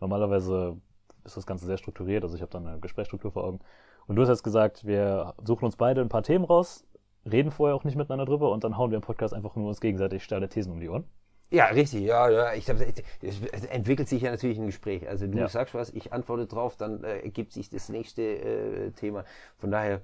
Normalerweise 0.00 0.76
ist 1.24 1.36
das 1.36 1.46
Ganze 1.46 1.66
sehr 1.66 1.76
strukturiert, 1.76 2.24
also 2.24 2.34
ich 2.34 2.42
habe 2.42 2.50
da 2.50 2.58
eine 2.58 2.80
Gesprächsstruktur 2.80 3.30
vor 3.32 3.44
Augen. 3.44 3.60
Und 4.06 4.16
du 4.16 4.22
hast 4.22 4.28
jetzt 4.28 4.42
gesagt, 4.42 4.86
wir 4.86 5.34
suchen 5.44 5.66
uns 5.66 5.76
beide 5.76 6.00
ein 6.00 6.08
paar 6.08 6.22
Themen 6.22 6.44
raus, 6.44 6.84
reden 7.30 7.50
vorher 7.50 7.76
auch 7.76 7.84
nicht 7.84 7.96
miteinander 7.96 8.24
drüber 8.24 8.50
und 8.50 8.64
dann 8.64 8.76
hauen 8.76 8.90
wir 8.90 8.96
im 8.96 9.02
Podcast 9.02 9.34
einfach 9.34 9.54
nur 9.56 9.68
uns 9.68 9.80
gegenseitig 9.80 10.24
steile 10.24 10.48
Thesen 10.48 10.72
um 10.72 10.80
die 10.80 10.88
Ohren. 10.88 11.04
Ja, 11.52 11.66
richtig, 11.66 12.00
ja, 12.04 12.30
ja. 12.30 12.54
Ich 12.54 12.64
glaube, 12.64 12.86
es 13.20 13.64
entwickelt 13.66 14.08
sich 14.08 14.22
ja 14.22 14.30
natürlich 14.30 14.58
ein 14.58 14.64
Gespräch. 14.64 15.06
Also 15.06 15.26
du 15.26 15.36
ja. 15.36 15.48
sagst 15.48 15.74
was, 15.74 15.90
ich 15.90 16.10
antworte 16.10 16.46
drauf, 16.46 16.76
dann 16.78 17.04
äh, 17.04 17.18
ergibt 17.18 17.52
sich 17.52 17.68
das 17.68 17.90
nächste 17.90 18.22
äh, 18.22 18.90
Thema. 18.92 19.26
Von 19.58 19.70
daher, 19.70 20.00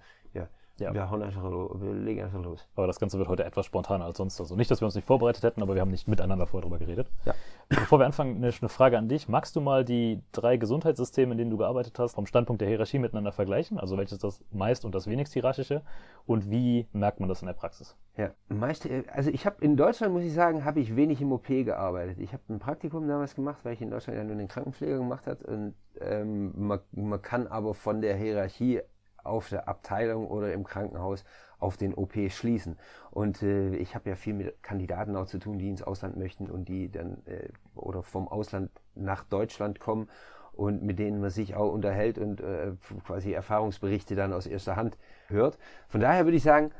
ja. 0.80 0.94
Wir 0.94 1.10
hauen 1.10 1.22
einfach, 1.22 1.42
wir 1.42 1.92
legen 1.92 2.22
einfach 2.22 2.42
los. 2.42 2.66
Aber 2.74 2.86
das 2.86 2.98
Ganze 3.00 3.18
wird 3.18 3.28
heute 3.28 3.44
etwas 3.44 3.66
spontaner 3.66 4.04
als 4.04 4.18
sonst. 4.18 4.40
Also 4.40 4.56
nicht, 4.56 4.70
dass 4.70 4.80
wir 4.80 4.86
uns 4.86 4.94
nicht 4.94 5.06
vorbereitet 5.06 5.42
hätten, 5.42 5.62
aber 5.62 5.74
wir 5.74 5.80
haben 5.80 5.90
nicht 5.90 6.08
miteinander 6.08 6.46
vorher 6.46 6.68
drüber 6.68 6.78
geredet. 6.78 7.08
Ja. 7.24 7.34
Bevor 7.68 7.98
wir 7.98 8.06
anfangen, 8.06 8.36
eine, 8.36 8.52
Frage 8.52 8.98
an 8.98 9.08
dich. 9.08 9.28
Magst 9.28 9.56
du 9.56 9.60
mal 9.60 9.84
die 9.84 10.22
drei 10.32 10.56
Gesundheitssysteme, 10.56 11.32
in 11.32 11.38
denen 11.38 11.50
du 11.50 11.56
gearbeitet 11.56 11.98
hast, 11.98 12.14
vom 12.14 12.26
Standpunkt 12.26 12.60
der 12.60 12.68
Hierarchie 12.68 12.98
miteinander 12.98 13.32
vergleichen? 13.32 13.78
Also 13.78 13.96
welches 13.96 14.12
ist 14.12 14.24
das 14.24 14.44
meist 14.50 14.84
und 14.84 14.94
das 14.94 15.06
wenigst 15.06 15.32
hierarchische? 15.32 15.82
Und 16.26 16.50
wie 16.50 16.86
merkt 16.92 17.20
man 17.20 17.28
das 17.28 17.42
in 17.42 17.46
der 17.46 17.54
Praxis? 17.54 17.96
Ja, 18.16 18.30
meist, 18.48 18.88
also 19.12 19.30
ich 19.30 19.46
habe 19.46 19.64
in 19.64 19.76
Deutschland, 19.76 20.12
muss 20.12 20.24
ich 20.24 20.32
sagen, 20.32 20.64
habe 20.64 20.80
ich 20.80 20.96
wenig 20.96 21.20
im 21.20 21.32
OP 21.32 21.46
gearbeitet. 21.46 22.18
Ich 22.18 22.32
habe 22.32 22.42
ein 22.48 22.58
Praktikum 22.58 23.06
damals 23.08 23.34
gemacht, 23.34 23.58
weil 23.64 23.74
ich 23.74 23.82
in 23.82 23.90
Deutschland 23.90 24.18
ja 24.18 24.24
nur 24.24 24.36
den 24.36 24.48
Krankenpfleger 24.48 24.98
gemacht 24.98 25.26
habe. 25.26 25.44
Und 25.46 25.74
ähm, 26.00 26.52
man, 26.56 26.80
man 26.92 27.22
kann 27.22 27.46
aber 27.46 27.74
von 27.74 28.00
der 28.00 28.16
Hierarchie 28.16 28.80
auf 29.24 29.48
der 29.48 29.68
Abteilung 29.68 30.28
oder 30.28 30.52
im 30.52 30.64
Krankenhaus 30.64 31.24
auf 31.58 31.76
den 31.76 31.94
OP 31.94 32.14
schließen. 32.30 32.78
Und 33.10 33.42
äh, 33.42 33.74
ich 33.76 33.94
habe 33.94 34.10
ja 34.10 34.16
viel 34.16 34.34
mit 34.34 34.62
Kandidaten 34.62 35.16
auch 35.16 35.26
zu 35.26 35.38
tun, 35.38 35.58
die 35.58 35.68
ins 35.68 35.82
Ausland 35.82 36.16
möchten 36.16 36.48
und 36.50 36.68
die 36.68 36.90
dann 36.90 37.22
äh, 37.26 37.48
oder 37.74 38.02
vom 38.02 38.28
Ausland 38.28 38.70
nach 38.94 39.24
Deutschland 39.24 39.80
kommen 39.80 40.08
und 40.52 40.82
mit 40.82 40.98
denen 40.98 41.20
man 41.20 41.30
sich 41.30 41.54
auch 41.54 41.72
unterhält 41.72 42.18
und 42.18 42.40
äh, 42.40 42.72
quasi 43.04 43.32
Erfahrungsberichte 43.32 44.14
dann 44.14 44.32
aus 44.32 44.46
erster 44.46 44.76
Hand 44.76 44.98
hört. 45.28 45.58
Von 45.88 46.00
daher 46.00 46.24
würde 46.24 46.36
ich 46.36 46.42
sagen, 46.42 46.72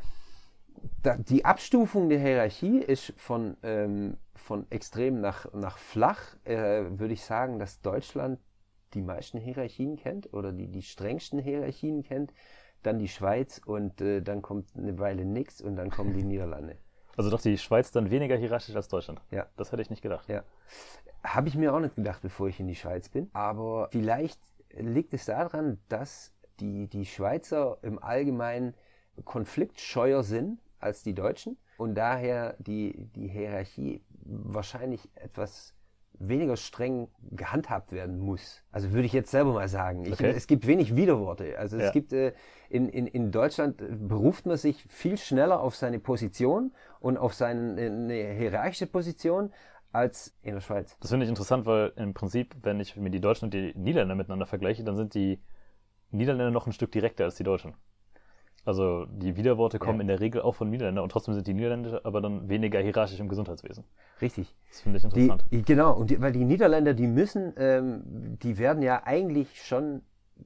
die 1.29 1.45
Abstufung 1.45 2.09
der 2.09 2.19
Hierarchie 2.19 2.79
ist 2.79 3.13
von, 3.17 3.57
ähm, 3.63 4.17
von 4.35 4.67
extrem 4.71 5.21
nach, 5.21 5.53
nach 5.53 5.79
flach, 5.79 6.37
äh, 6.45 6.85
würde 6.91 7.15
ich 7.15 7.25
sagen, 7.25 7.59
dass 7.59 7.81
Deutschland 7.81 8.39
die 8.95 9.03
meisten 9.03 9.39
Hierarchien 9.39 9.97
kennt 9.97 10.33
oder 10.33 10.53
die, 10.53 10.69
die 10.69 10.83
strengsten 10.83 11.39
Hierarchien 11.39 12.03
kennt, 12.03 12.33
dann 12.83 12.99
die 12.99 13.09
Schweiz 13.09 13.61
und 13.65 14.01
äh, 14.01 14.23
dann 14.23 14.43
kommt 14.43 14.69
eine 14.77 14.99
Weile 14.99 15.25
nichts 15.25 15.61
und 15.61 15.77
dann 15.77 15.91
kommen 15.91 16.15
die 16.15 16.23
Niederlande. 16.25 16.77
Also 17.17 17.31
doch 17.31 17.41
die 17.41 17.59
Schweiz 17.59 17.91
dann 17.91 18.11
weniger 18.11 18.37
hierarchisch 18.37 18.77
als 18.77 18.89
Deutschland. 18.89 19.21
Ja. 19.31 19.47
Das 19.57 19.73
hätte 19.73 19.83
ich 19.83 19.91
nicht 19.91 20.03
gedacht. 20.03 20.29
Ja. 20.29 20.45
Habe 21.25 21.49
ich 21.49 21.57
mir 21.57 21.75
auch 21.75 21.81
nicht 21.81 21.97
gedacht, 21.97 22.23
bevor 22.23 22.49
ich 22.49 22.61
in 22.61 22.69
die 22.69 22.77
Schweiz 22.77 23.09
bin. 23.09 23.29
Aber 23.33 23.89
vielleicht 23.91 24.41
liegt 24.71 25.13
es 25.15 25.25
daran, 25.25 25.79
dass 25.89 26.33
die, 26.61 26.87
die 26.87 27.07
Schweizer 27.07 27.79
im 27.83 28.01
Allgemeinen 28.01 28.75
konfliktscheuer 29.25 30.23
sind 30.23 30.61
als 30.79 31.03
die 31.03 31.15
Deutschen 31.15 31.57
und 31.77 31.97
daher 31.97 32.55
die, 32.59 33.09
die 33.17 33.29
Hierarchie 33.29 34.05
wahrscheinlich 34.11 35.09
etwas 35.17 35.75
weniger 36.19 36.57
streng 36.57 37.09
gehandhabt 37.31 37.93
werden 37.93 38.19
muss. 38.19 38.63
Also 38.73 38.93
würde 38.93 39.07
ich 39.07 39.13
jetzt 39.13 39.31
selber 39.31 39.53
mal 39.53 39.69
sagen. 39.69 40.05
Ich, 40.05 40.13
okay. 40.13 40.33
Es 40.37 40.47
gibt 40.47 40.67
wenig 40.67 40.97
Widerworte. 40.97 41.59
Also 41.59 41.77
es 41.77 41.85
ja. 41.85 41.91
gibt 41.93 42.13
äh, 42.13 42.33
in, 42.69 42.89
in, 42.89 43.07
in 43.07 43.31
Deutschland 43.31 43.81
äh, 43.81 43.87
beruft 43.91 44.47
man 44.47 44.57
sich 44.57 44.85
viel 44.89 45.17
schneller 45.17 45.61
auf 45.61 45.77
seine 45.77 45.99
Position 45.99 46.73
und 47.01 47.17
auf 47.17 47.35
seine 47.35 47.81
eine 47.81 48.33
hierarchische 48.35 48.87
Position 48.87 49.53
als 49.93 50.35
in 50.43 50.55
der 50.55 50.61
Schweiz. 50.61 50.97
Das 51.01 51.11
finde 51.11 51.25
ich 51.25 51.31
interessant, 51.31 51.67
weil 51.67 51.93
im 51.97 52.15
Prinzip, 52.15 52.55
wenn 52.63 52.81
ich 52.81 52.97
mir 52.97 53.11
die 53.11 53.21
Deutschen 53.21 53.47
und 53.47 53.55
die 53.55 53.73
Niederländer 53.75 54.15
miteinander 54.15 54.47
vergleiche, 54.47 54.85
dann 54.85 54.97
sind 54.97 55.15
die 55.15 55.41
Niederländer 56.11 56.51
noch 56.51 56.67
ein 56.67 56.73
Stück 56.73 56.93
direkter 56.93 57.25
als 57.25 57.37
die 57.37 57.45
Deutschen. 57.45 57.75
Also 58.69 59.07
die 59.07 59.35
Widerworte 59.39 59.79
kommen 59.79 59.97
ja. 59.97 60.03
in 60.03 60.09
der 60.09 60.21
Regel 60.21 60.43
auch 60.43 60.55
von 60.55 60.69
Niederländern 60.69 61.03
und 61.03 61.09
trotzdem 61.09 61.33
sind 61.33 61.47
die 61.47 61.55
Niederländer 61.55 62.03
aber 62.05 62.21
dann 62.21 62.51
weniger 62.51 62.79
hierarchisch 62.81 63.19
im 63.19 63.31
Gesundheitswesen. 63.31 63.83
Richtig. 64.21 64.55
Das 64.69 64.83
finde 64.83 64.99
ich 64.99 65.05
interessant. 65.05 65.47
Die, 65.51 65.63
genau, 65.63 65.97
und 65.97 66.11
die, 66.11 66.21
weil 66.21 66.33
die 66.33 66.45
Niederländer, 66.45 66.93
die 66.93 67.07
müssen, 67.07 67.55
ähm, 67.57 68.03
die 68.43 68.59
werden 68.59 68.83
ja 68.83 69.05
eigentlich 69.07 69.63
schon 69.63 70.03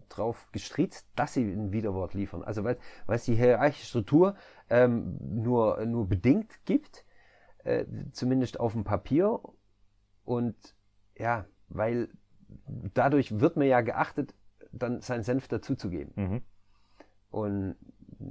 drauf 0.09 0.47
gestriezt, 0.53 1.09
dass 1.17 1.35
sie 1.35 1.43
ein 1.43 1.73
Widerwort 1.73 2.15
liefern. 2.15 2.45
Also 2.45 2.63
weil, 2.63 2.79
weil 3.07 3.17
es 3.17 3.25
die 3.25 3.35
hierarchische 3.35 3.87
Struktur 3.87 4.37
ähm, 4.71 5.19
nur, 5.21 5.85
nur 5.85 6.07
bedingt 6.07 6.65
gibt, 6.65 7.05
äh, 7.65 7.87
zumindest 8.13 8.61
auf 8.61 8.75
dem 8.75 8.85
Papier. 8.85 9.41
Und 10.25 10.55
ja, 11.19 11.47
weil 11.71 12.09
dadurch 12.95 13.41
wird 13.41 13.57
man 13.57 13.67
ja 13.67 13.81
geachtet, 13.81 14.33
dann 14.71 15.01
seinen 15.01 15.25
Senf 15.25 15.49
dazuzugeben. 15.49 16.13
Mhm. 16.15 16.43
Und 17.33 17.77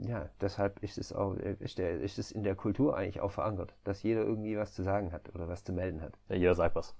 ja, 0.08 0.30
deshalb 0.40 0.82
ist 0.84 0.98
es 0.98 1.14
auch, 1.14 1.36
ist, 1.36 1.78
der, 1.78 2.00
ist 2.00 2.20
es 2.20 2.32
in 2.32 2.44
der 2.44 2.56
Kultur 2.56 2.96
eigentlich 2.98 3.22
auch 3.22 3.32
verankert, 3.32 3.74
dass 3.84 4.04
jeder 4.04 4.22
irgendwie 4.22 4.58
was 4.58 4.74
zu 4.74 4.84
sagen 4.84 5.12
hat 5.12 5.34
oder 5.36 5.48
was 5.48 5.64
zu 5.64 5.74
melden 5.74 6.02
hat. 6.02 6.14
Ja, 6.30 6.36
jeder 6.36 6.56
sagt 6.56 6.76
was. 6.76 6.96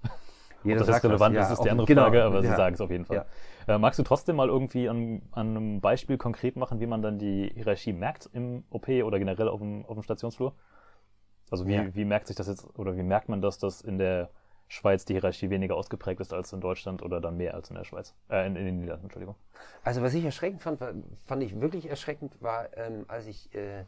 Jeder 0.64 0.80
Ob 0.80 0.86
das 0.86 0.94
sagt 0.94 1.04
relevant 1.06 1.36
was. 1.36 1.44
ist, 1.44 1.48
Ja, 1.48 1.54
ist 1.54 1.64
die 1.64 1.70
andere 1.70 1.86
genau, 1.86 2.02
Frage, 2.02 2.22
aber 2.22 2.40
sie 2.40 2.48
ja. 2.48 2.56
sagen 2.56 2.74
es 2.74 2.80
auf 2.80 2.90
jeden 2.90 3.04
Fall. 3.04 3.26
Äh, 3.66 3.78
magst 3.78 3.98
du 3.98 4.04
trotzdem 4.04 4.36
mal 4.36 4.48
irgendwie 4.48 4.88
an, 4.88 5.22
an 5.32 5.56
einem 5.56 5.80
Beispiel 5.80 6.18
konkret 6.18 6.54
machen, 6.56 6.78
wie 6.80 6.86
man 6.86 7.02
dann 7.02 7.18
die 7.18 7.50
Hierarchie 7.54 7.92
merkt 7.92 8.30
im 8.32 8.64
OP 8.70 8.88
oder 8.88 9.18
generell 9.18 9.48
auf 9.48 9.60
dem, 9.60 9.84
auf 9.86 9.94
dem 9.94 10.02
Stationsflur? 10.04 10.54
Also 11.50 11.66
wie, 11.66 11.74
Ja. 11.74 11.94
wie 11.94 12.04
merkt 12.04 12.28
sich 12.28 12.36
das 12.36 12.46
jetzt, 12.46 12.78
oder 12.78 12.96
wie 12.96 13.02
merkt 13.02 13.28
man 13.28 13.42
das, 13.42 13.58
dass 13.58 13.80
in 13.80 13.98
der 13.98 14.30
Schweiz 14.72 15.04
die 15.04 15.12
Hierarchie 15.12 15.50
weniger 15.50 15.76
ausgeprägt 15.76 16.20
ist 16.22 16.32
als 16.32 16.50
in 16.54 16.62
Deutschland 16.62 17.02
oder 17.02 17.20
dann 17.20 17.36
mehr 17.36 17.52
als 17.52 17.68
in 17.68 17.76
der 17.76 17.84
Schweiz? 17.84 18.14
Äh, 18.30 18.46
in, 18.46 18.56
in 18.56 18.64
den 18.64 18.78
Niederlanden, 18.78 19.04
Entschuldigung. 19.04 19.34
Also 19.84 20.00
was 20.00 20.14
ich 20.14 20.24
erschreckend 20.24 20.62
fand, 20.62 20.80
war, 20.80 20.94
fand 21.26 21.42
ich 21.42 21.60
wirklich 21.60 21.90
erschreckend, 21.90 22.40
war, 22.40 22.74
ähm, 22.78 23.04
als 23.06 23.26
ich 23.26 23.54
äh, 23.54 23.84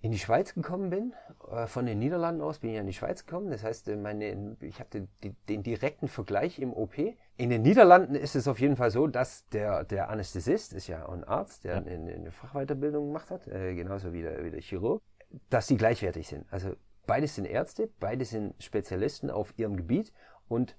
in 0.00 0.12
die 0.12 0.18
Schweiz 0.20 0.54
gekommen 0.54 0.90
bin, 0.90 1.12
äh, 1.50 1.66
von 1.66 1.86
den 1.86 1.98
Niederlanden 1.98 2.40
aus 2.40 2.60
bin 2.60 2.70
ich 2.70 2.76
in 2.76 2.86
die 2.86 2.92
Schweiz 2.92 3.26
gekommen. 3.26 3.50
Das 3.50 3.64
heißt, 3.64 3.88
äh, 3.88 3.96
meine, 3.96 4.56
ich 4.60 4.78
hatte 4.78 5.08
den, 5.24 5.36
den 5.48 5.64
direkten 5.64 6.06
Vergleich 6.06 6.60
im 6.60 6.72
OP. 6.72 6.96
In 7.36 7.50
den 7.50 7.62
Niederlanden 7.62 8.14
ist 8.14 8.36
es 8.36 8.46
auf 8.46 8.60
jeden 8.60 8.76
Fall 8.76 8.92
so, 8.92 9.08
dass 9.08 9.48
der, 9.48 9.82
der 9.82 10.08
Anästhesist, 10.08 10.72
ist 10.72 10.86
ja 10.86 11.04
auch 11.06 11.12
ein 11.14 11.24
Arzt, 11.24 11.64
der 11.64 11.74
Ja. 11.74 11.78
eine, 11.80 12.12
eine 12.12 12.30
Fachweiterbildung 12.30 13.08
gemacht 13.08 13.30
hat, 13.32 13.48
äh, 13.48 13.74
genauso 13.74 14.12
wie 14.12 14.22
der, 14.22 14.44
wie 14.44 14.52
der 14.52 14.60
Chirurg, 14.60 15.02
dass 15.50 15.66
die 15.66 15.76
gleichwertig 15.76 16.28
sind. 16.28 16.46
Also 16.52 16.76
beides 17.06 17.34
sind 17.34 17.46
Ärzte, 17.46 17.90
beide 18.00 18.24
sind 18.24 18.60
Spezialisten 18.62 19.30
auf 19.30 19.54
ihrem 19.58 19.76
Gebiet 19.76 20.12
und 20.48 20.76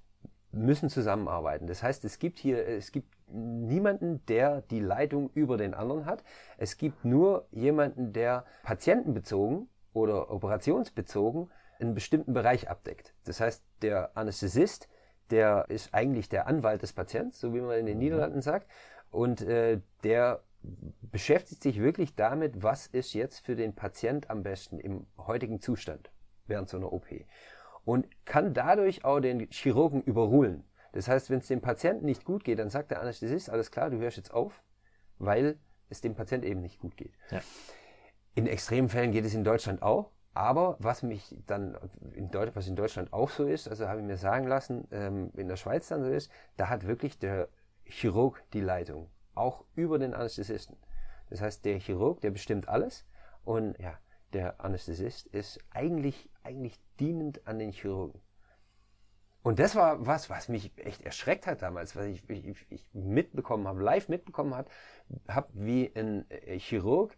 müssen 0.52 0.88
zusammenarbeiten. 0.88 1.66
Das 1.66 1.82
heißt, 1.82 2.04
es 2.04 2.18
gibt 2.18 2.38
hier, 2.38 2.66
es 2.66 2.92
gibt 2.92 3.08
niemanden, 3.28 4.24
der 4.26 4.62
die 4.62 4.80
Leitung 4.80 5.30
über 5.34 5.56
den 5.56 5.74
anderen 5.74 6.06
hat. 6.06 6.22
Es 6.56 6.76
gibt 6.76 7.04
nur 7.04 7.46
jemanden, 7.50 8.12
der 8.12 8.44
patientenbezogen 8.62 9.68
oder 9.92 10.30
operationsbezogen 10.30 11.50
einen 11.80 11.94
bestimmten 11.94 12.32
Bereich 12.32 12.70
abdeckt. 12.70 13.14
Das 13.24 13.40
heißt, 13.40 13.64
der 13.82 14.16
Anästhesist, 14.16 14.88
der 15.30 15.66
ist 15.68 15.92
eigentlich 15.92 16.28
der 16.28 16.46
Anwalt 16.46 16.82
des 16.82 16.92
Patienten, 16.92 17.32
so 17.32 17.54
wie 17.54 17.60
man 17.60 17.78
in 17.78 17.86
den 17.86 17.98
Niederlanden 17.98 18.42
sagt, 18.42 18.70
und 19.10 19.42
äh, 19.42 19.80
der 20.02 20.42
beschäftigt 21.02 21.62
sich 21.62 21.80
wirklich 21.80 22.14
damit, 22.14 22.62
was 22.62 22.86
ist 22.86 23.12
jetzt 23.12 23.44
für 23.44 23.54
den 23.54 23.74
Patient 23.74 24.30
am 24.30 24.42
besten 24.42 24.78
im 24.78 25.06
heutigen 25.18 25.60
Zustand 25.60 26.10
während 26.46 26.68
so 26.68 26.76
einer 26.76 26.92
OP 26.92 27.06
und 27.84 28.06
kann 28.24 28.54
dadurch 28.54 29.04
auch 29.04 29.20
den 29.20 29.48
Chirurgen 29.50 30.02
überrulen. 30.02 30.64
Das 30.92 31.08
heißt, 31.08 31.30
wenn 31.30 31.40
es 31.40 31.48
dem 31.48 31.60
Patienten 31.60 32.04
nicht 32.04 32.24
gut 32.24 32.44
geht, 32.44 32.58
dann 32.58 32.70
sagt 32.70 32.90
der 32.90 33.00
Anästhesist, 33.00 33.50
alles 33.50 33.70
klar, 33.70 33.90
du 33.90 33.98
hörst 33.98 34.16
jetzt 34.16 34.32
auf, 34.32 34.62
weil 35.18 35.58
es 35.88 36.00
dem 36.00 36.14
Patienten 36.14 36.46
eben 36.46 36.60
nicht 36.60 36.80
gut 36.80 36.96
geht. 36.96 37.12
Ja. 37.30 37.40
In 38.34 38.46
extremen 38.46 38.88
Fällen 38.88 39.12
geht 39.12 39.24
es 39.24 39.34
in 39.34 39.44
Deutschland 39.44 39.82
auch, 39.82 40.10
aber 40.32 40.76
was 40.80 41.02
mich 41.02 41.36
dann 41.46 41.76
in 42.14 42.30
Deutschland, 42.30 42.56
was 42.56 42.68
in 42.68 42.76
Deutschland 42.76 43.12
auch 43.12 43.30
so 43.30 43.44
ist, 43.44 43.68
also 43.68 43.88
habe 43.88 44.00
ich 44.00 44.06
mir 44.06 44.16
sagen 44.16 44.46
lassen, 44.46 44.88
ähm, 44.90 45.30
in 45.36 45.48
der 45.48 45.56
Schweiz 45.56 45.88
dann 45.88 46.02
so 46.02 46.10
ist, 46.10 46.30
da 46.56 46.68
hat 46.68 46.86
wirklich 46.86 47.18
der 47.18 47.48
Chirurg 47.84 48.42
die 48.52 48.60
Leitung, 48.60 49.10
auch 49.34 49.64
über 49.74 49.98
den 49.98 50.14
Anästhesisten. 50.14 50.76
Das 51.30 51.40
heißt, 51.40 51.64
der 51.64 51.78
Chirurg, 51.78 52.20
der 52.20 52.30
bestimmt 52.30 52.68
alles 52.68 53.04
und 53.44 53.78
ja, 53.78 53.98
der 54.34 54.60
Anästhesist 54.62 55.26
ist 55.28 55.58
eigentlich, 55.70 56.28
eigentlich 56.42 56.78
dienend 56.98 57.46
an 57.46 57.58
den 57.58 57.72
Chirurgen. 57.72 58.20
Und 59.42 59.58
das 59.58 59.76
war 59.76 60.06
was, 60.06 60.30
was 60.30 60.48
mich 60.48 60.72
echt 60.78 61.02
erschreckt 61.02 61.46
hat 61.46 61.62
damals, 61.62 61.94
was 61.96 62.06
ich, 62.06 62.28
ich, 62.28 62.66
ich 62.70 62.90
mitbekommen 62.94 63.68
habe, 63.68 63.82
live 63.82 64.08
mitbekommen 64.08 64.54
habe, 64.54 65.48
wie 65.52 65.94
ein 65.94 66.28
äh, 66.30 66.58
Chirurg 66.58 67.16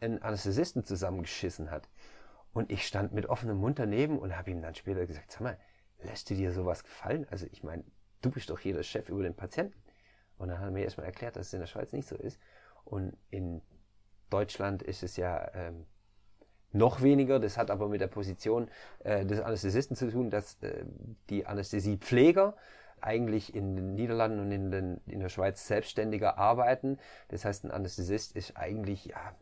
einen 0.00 0.20
Anästhesisten 0.20 0.84
zusammengeschissen 0.84 1.70
hat. 1.70 1.88
Und 2.52 2.70
ich 2.70 2.86
stand 2.86 3.12
mit 3.12 3.26
offenem 3.26 3.56
Mund 3.56 3.78
daneben 3.78 4.18
und 4.18 4.36
habe 4.36 4.50
ihm 4.50 4.60
dann 4.60 4.74
später 4.74 5.06
gesagt, 5.06 5.32
sag 5.32 5.40
mal, 5.40 5.58
lässt 6.02 6.28
dir 6.28 6.36
dir 6.36 6.52
sowas 6.52 6.84
gefallen? 6.84 7.26
Also 7.30 7.46
ich 7.50 7.62
meine, 7.62 7.84
du 8.20 8.30
bist 8.30 8.50
doch 8.50 8.58
hier 8.58 8.74
der 8.74 8.82
Chef 8.82 9.08
über 9.08 9.22
den 9.22 9.34
Patienten. 9.34 9.82
Und 10.36 10.48
dann 10.48 10.58
hat 10.58 10.66
er 10.66 10.72
mir 10.72 10.84
erstmal 10.84 11.06
erklärt, 11.06 11.36
dass 11.36 11.46
es 11.46 11.52
in 11.54 11.60
der 11.60 11.66
Schweiz 11.66 11.92
nicht 11.92 12.08
so 12.08 12.16
ist. 12.16 12.38
Und 12.84 13.16
in 13.30 13.62
Deutschland 14.28 14.82
ist 14.82 15.02
es 15.02 15.16
ja 15.16 15.50
ähm, 15.54 15.86
noch 16.72 17.02
weniger. 17.02 17.38
Das 17.38 17.58
hat 17.58 17.70
aber 17.70 17.88
mit 17.88 18.00
der 18.00 18.08
Position 18.08 18.68
äh, 19.04 19.24
des 19.24 19.40
Anästhesisten 19.40 19.96
zu 19.96 20.10
tun, 20.10 20.30
dass 20.30 20.62
äh, 20.62 20.84
die 21.30 21.46
Anästhesiepfleger 21.46 22.54
eigentlich 23.00 23.54
in 23.54 23.74
den 23.76 23.94
Niederlanden 23.94 24.40
und 24.40 24.52
in, 24.52 24.70
den, 24.70 25.00
in 25.06 25.20
der 25.20 25.28
Schweiz 25.28 25.66
selbstständiger 25.66 26.38
arbeiten. 26.38 26.98
Das 27.28 27.44
heißt, 27.44 27.64
ein 27.64 27.70
Anästhesist 27.70 28.36
ist 28.36 28.56
eigentlich, 28.56 29.06
ja, 29.06 29.34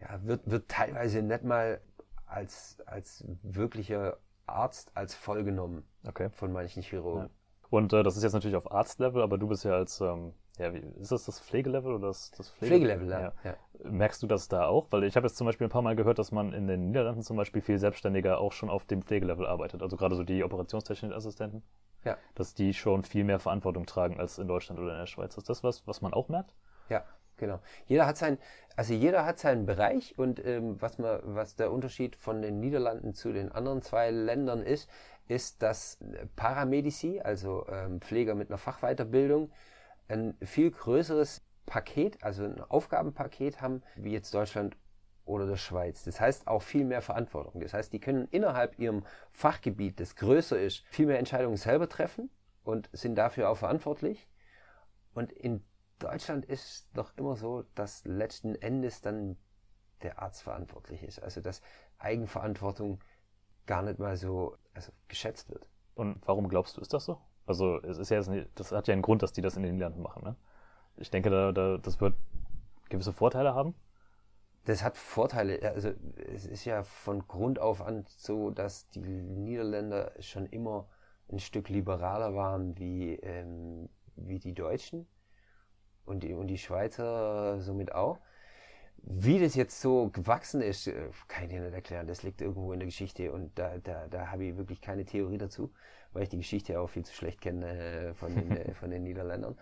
ja 0.00 0.20
wird, 0.22 0.50
wird 0.50 0.68
teilweise 0.68 1.22
nicht 1.22 1.44
mal 1.44 1.80
als, 2.26 2.78
als 2.86 3.24
wirklicher 3.42 4.18
Arzt 4.46 4.90
als 4.94 5.14
voll 5.14 5.44
genommen 5.44 5.84
Okay. 6.06 6.28
von 6.30 6.52
manchen 6.52 6.82
Chirurgen. 6.82 7.24
Ja. 7.24 7.30
Und 7.70 7.92
äh, 7.92 8.02
das 8.02 8.16
ist 8.16 8.22
jetzt 8.22 8.32
natürlich 8.34 8.56
auf 8.56 8.70
Arztlevel, 8.70 9.22
aber 9.22 9.38
du 9.38 9.48
bist 9.48 9.64
ja 9.64 9.72
als, 9.72 10.00
ähm, 10.00 10.34
ja, 10.58 10.74
wie, 10.74 10.82
ist 11.00 11.12
das 11.12 11.24
das 11.24 11.40
Pflegelevel 11.40 11.94
oder 11.94 12.08
das, 12.08 12.30
das 12.32 12.50
Pflege 12.50 12.74
Pflegelevel, 12.74 13.08
ja. 13.08 13.32
ja. 13.44 13.56
Merkst 13.84 14.22
du 14.22 14.26
das 14.26 14.48
da 14.48 14.66
auch? 14.66 14.86
Weil 14.90 15.04
ich 15.04 15.16
habe 15.16 15.26
jetzt 15.26 15.36
zum 15.36 15.46
Beispiel 15.46 15.66
ein 15.66 15.70
paar 15.70 15.82
Mal 15.82 15.96
gehört, 15.96 16.18
dass 16.18 16.32
man 16.32 16.52
in 16.52 16.66
den 16.66 16.86
Niederlanden 16.88 17.22
zum 17.22 17.36
Beispiel 17.36 17.62
viel 17.62 17.78
selbstständiger 17.78 18.38
auch 18.38 18.52
schon 18.52 18.70
auf 18.70 18.84
dem 18.84 19.02
Pflegelevel 19.02 19.46
arbeitet. 19.46 19.82
Also 19.82 19.96
gerade 19.96 20.14
so 20.14 20.22
die 20.24 20.44
operationstechnischen 20.44 21.12
Assistenten. 21.12 21.62
Ja. 22.04 22.16
Dass 22.34 22.54
die 22.54 22.74
schon 22.74 23.02
viel 23.02 23.24
mehr 23.24 23.38
Verantwortung 23.38 23.86
tragen 23.86 24.18
als 24.18 24.38
in 24.38 24.48
Deutschland 24.48 24.80
oder 24.80 24.92
in 24.92 24.98
der 24.98 25.06
Schweiz. 25.06 25.36
Ist 25.36 25.48
das 25.48 25.62
was, 25.62 25.86
was 25.86 26.00
man 26.00 26.12
auch 26.12 26.28
merkt? 26.28 26.54
Ja, 26.88 27.04
genau. 27.36 27.60
Jeder 27.86 28.06
hat 28.06 28.16
sein, 28.16 28.38
also 28.76 28.94
jeder 28.94 29.24
hat 29.24 29.38
seinen 29.38 29.66
Bereich 29.66 30.18
und 30.18 30.44
ähm, 30.44 30.80
was 30.80 30.98
man, 30.98 31.20
was 31.22 31.54
der 31.54 31.70
Unterschied 31.70 32.16
von 32.16 32.42
den 32.42 32.60
Niederlanden 32.60 33.14
zu 33.14 33.32
den 33.32 33.52
anderen 33.52 33.82
zwei 33.82 34.10
Ländern 34.10 34.62
ist, 34.62 34.90
ist, 35.28 35.62
dass 35.62 35.98
Paramedici, 36.36 37.20
also 37.20 37.66
ähm, 37.68 38.00
Pfleger 38.00 38.34
mit 38.34 38.50
einer 38.50 38.58
Fachweiterbildung, 38.58 39.50
ein 40.08 40.34
viel 40.42 40.70
größeres 40.70 41.42
Paket, 41.66 42.22
also 42.22 42.44
ein 42.44 42.60
Aufgabenpaket 42.60 43.60
haben, 43.60 43.82
wie 43.96 44.12
jetzt 44.12 44.34
Deutschland 44.34 44.76
oder 45.24 45.46
der 45.46 45.56
Schweiz. 45.56 46.04
Das 46.04 46.20
heißt 46.20 46.48
auch 46.48 46.62
viel 46.62 46.84
mehr 46.84 47.02
Verantwortung. 47.02 47.60
Das 47.60 47.72
heißt, 47.74 47.92
die 47.92 48.00
können 48.00 48.26
innerhalb 48.30 48.78
ihrem 48.78 49.04
Fachgebiet, 49.30 50.00
das 50.00 50.16
größer 50.16 50.58
ist, 50.58 50.84
viel 50.88 51.06
mehr 51.06 51.18
Entscheidungen 51.18 51.56
selber 51.56 51.88
treffen 51.88 52.30
und 52.64 52.90
sind 52.92 53.14
dafür 53.14 53.50
auch 53.50 53.56
verantwortlich. 53.56 54.28
Und 55.14 55.32
in 55.32 55.64
Deutschland 55.98 56.44
ist 56.44 56.64
es 56.64 56.90
doch 56.94 57.16
immer 57.16 57.36
so, 57.36 57.64
dass 57.74 58.04
letzten 58.04 58.56
Endes 58.56 59.00
dann 59.00 59.36
der 60.02 60.20
Arzt 60.20 60.42
verantwortlich 60.42 61.02
ist. 61.04 61.22
Also 61.22 61.40
dass 61.40 61.62
Eigenverantwortung 61.98 62.98
gar 63.66 63.82
nicht 63.82 64.00
mal 64.00 64.16
so 64.16 64.56
also 64.74 64.90
geschätzt 65.06 65.50
wird. 65.50 65.68
Und 65.94 66.26
warum 66.26 66.48
glaubst 66.48 66.76
du, 66.76 66.80
ist 66.80 66.92
das 66.92 67.04
so? 67.04 67.20
Also 67.46 67.80
es 67.82 67.98
ist 67.98 68.10
ja 68.10 68.20
das 68.54 68.72
hat 68.72 68.88
ja 68.88 68.92
einen 68.92 69.02
Grund, 69.02 69.22
dass 69.22 69.32
die 69.32 69.42
das 69.42 69.56
in 69.56 69.62
den 69.62 69.74
Niederlanden 69.74 70.02
machen, 70.02 70.24
ne? 70.24 70.36
Ich 70.96 71.10
denke, 71.10 71.30
da, 71.30 71.52
da, 71.52 71.78
das 71.78 72.00
wird 72.00 72.14
gewisse 72.88 73.12
Vorteile 73.12 73.54
haben. 73.54 73.74
Das 74.64 74.84
hat 74.84 74.96
Vorteile. 74.96 75.60
Also 75.74 75.92
es 76.32 76.46
ist 76.46 76.64
ja 76.64 76.84
von 76.84 77.26
Grund 77.26 77.58
auf 77.58 77.82
an 77.82 78.04
so, 78.08 78.50
dass 78.50 78.88
die 78.90 79.00
Niederländer 79.00 80.12
schon 80.20 80.46
immer 80.46 80.88
ein 81.30 81.40
Stück 81.40 81.68
liberaler 81.68 82.34
waren 82.34 82.78
wie, 82.78 83.14
ähm, 83.14 83.88
wie 84.16 84.38
die 84.38 84.54
Deutschen 84.54 85.08
und 86.04 86.22
die, 86.22 86.34
und 86.34 86.46
die 86.48 86.58
Schweizer 86.58 87.60
somit 87.60 87.92
auch. 87.92 88.18
Wie 89.04 89.40
das 89.40 89.56
jetzt 89.56 89.80
so 89.80 90.10
gewachsen 90.10 90.62
ist, 90.62 90.86
äh, 90.86 91.10
kann 91.26 91.44
ich 91.44 91.50
dir 91.50 91.60
nicht 91.60 91.74
erklären. 91.74 92.06
Das 92.06 92.22
liegt 92.22 92.40
irgendwo 92.40 92.72
in 92.72 92.78
der 92.78 92.86
Geschichte 92.86 93.32
und 93.32 93.58
da, 93.58 93.78
da, 93.78 94.06
da 94.06 94.30
habe 94.30 94.44
ich 94.44 94.56
wirklich 94.56 94.80
keine 94.80 95.04
Theorie 95.04 95.38
dazu, 95.38 95.72
weil 96.12 96.22
ich 96.22 96.28
die 96.28 96.36
Geschichte 96.36 96.78
auch 96.78 96.88
viel 96.88 97.04
zu 97.04 97.12
schlecht 97.12 97.40
kenne 97.40 97.66
äh, 97.66 98.14
von 98.14 98.34
den, 98.34 98.56
äh, 98.56 98.74
von 98.74 98.90
den 98.90 99.02
Niederländern. 99.02 99.56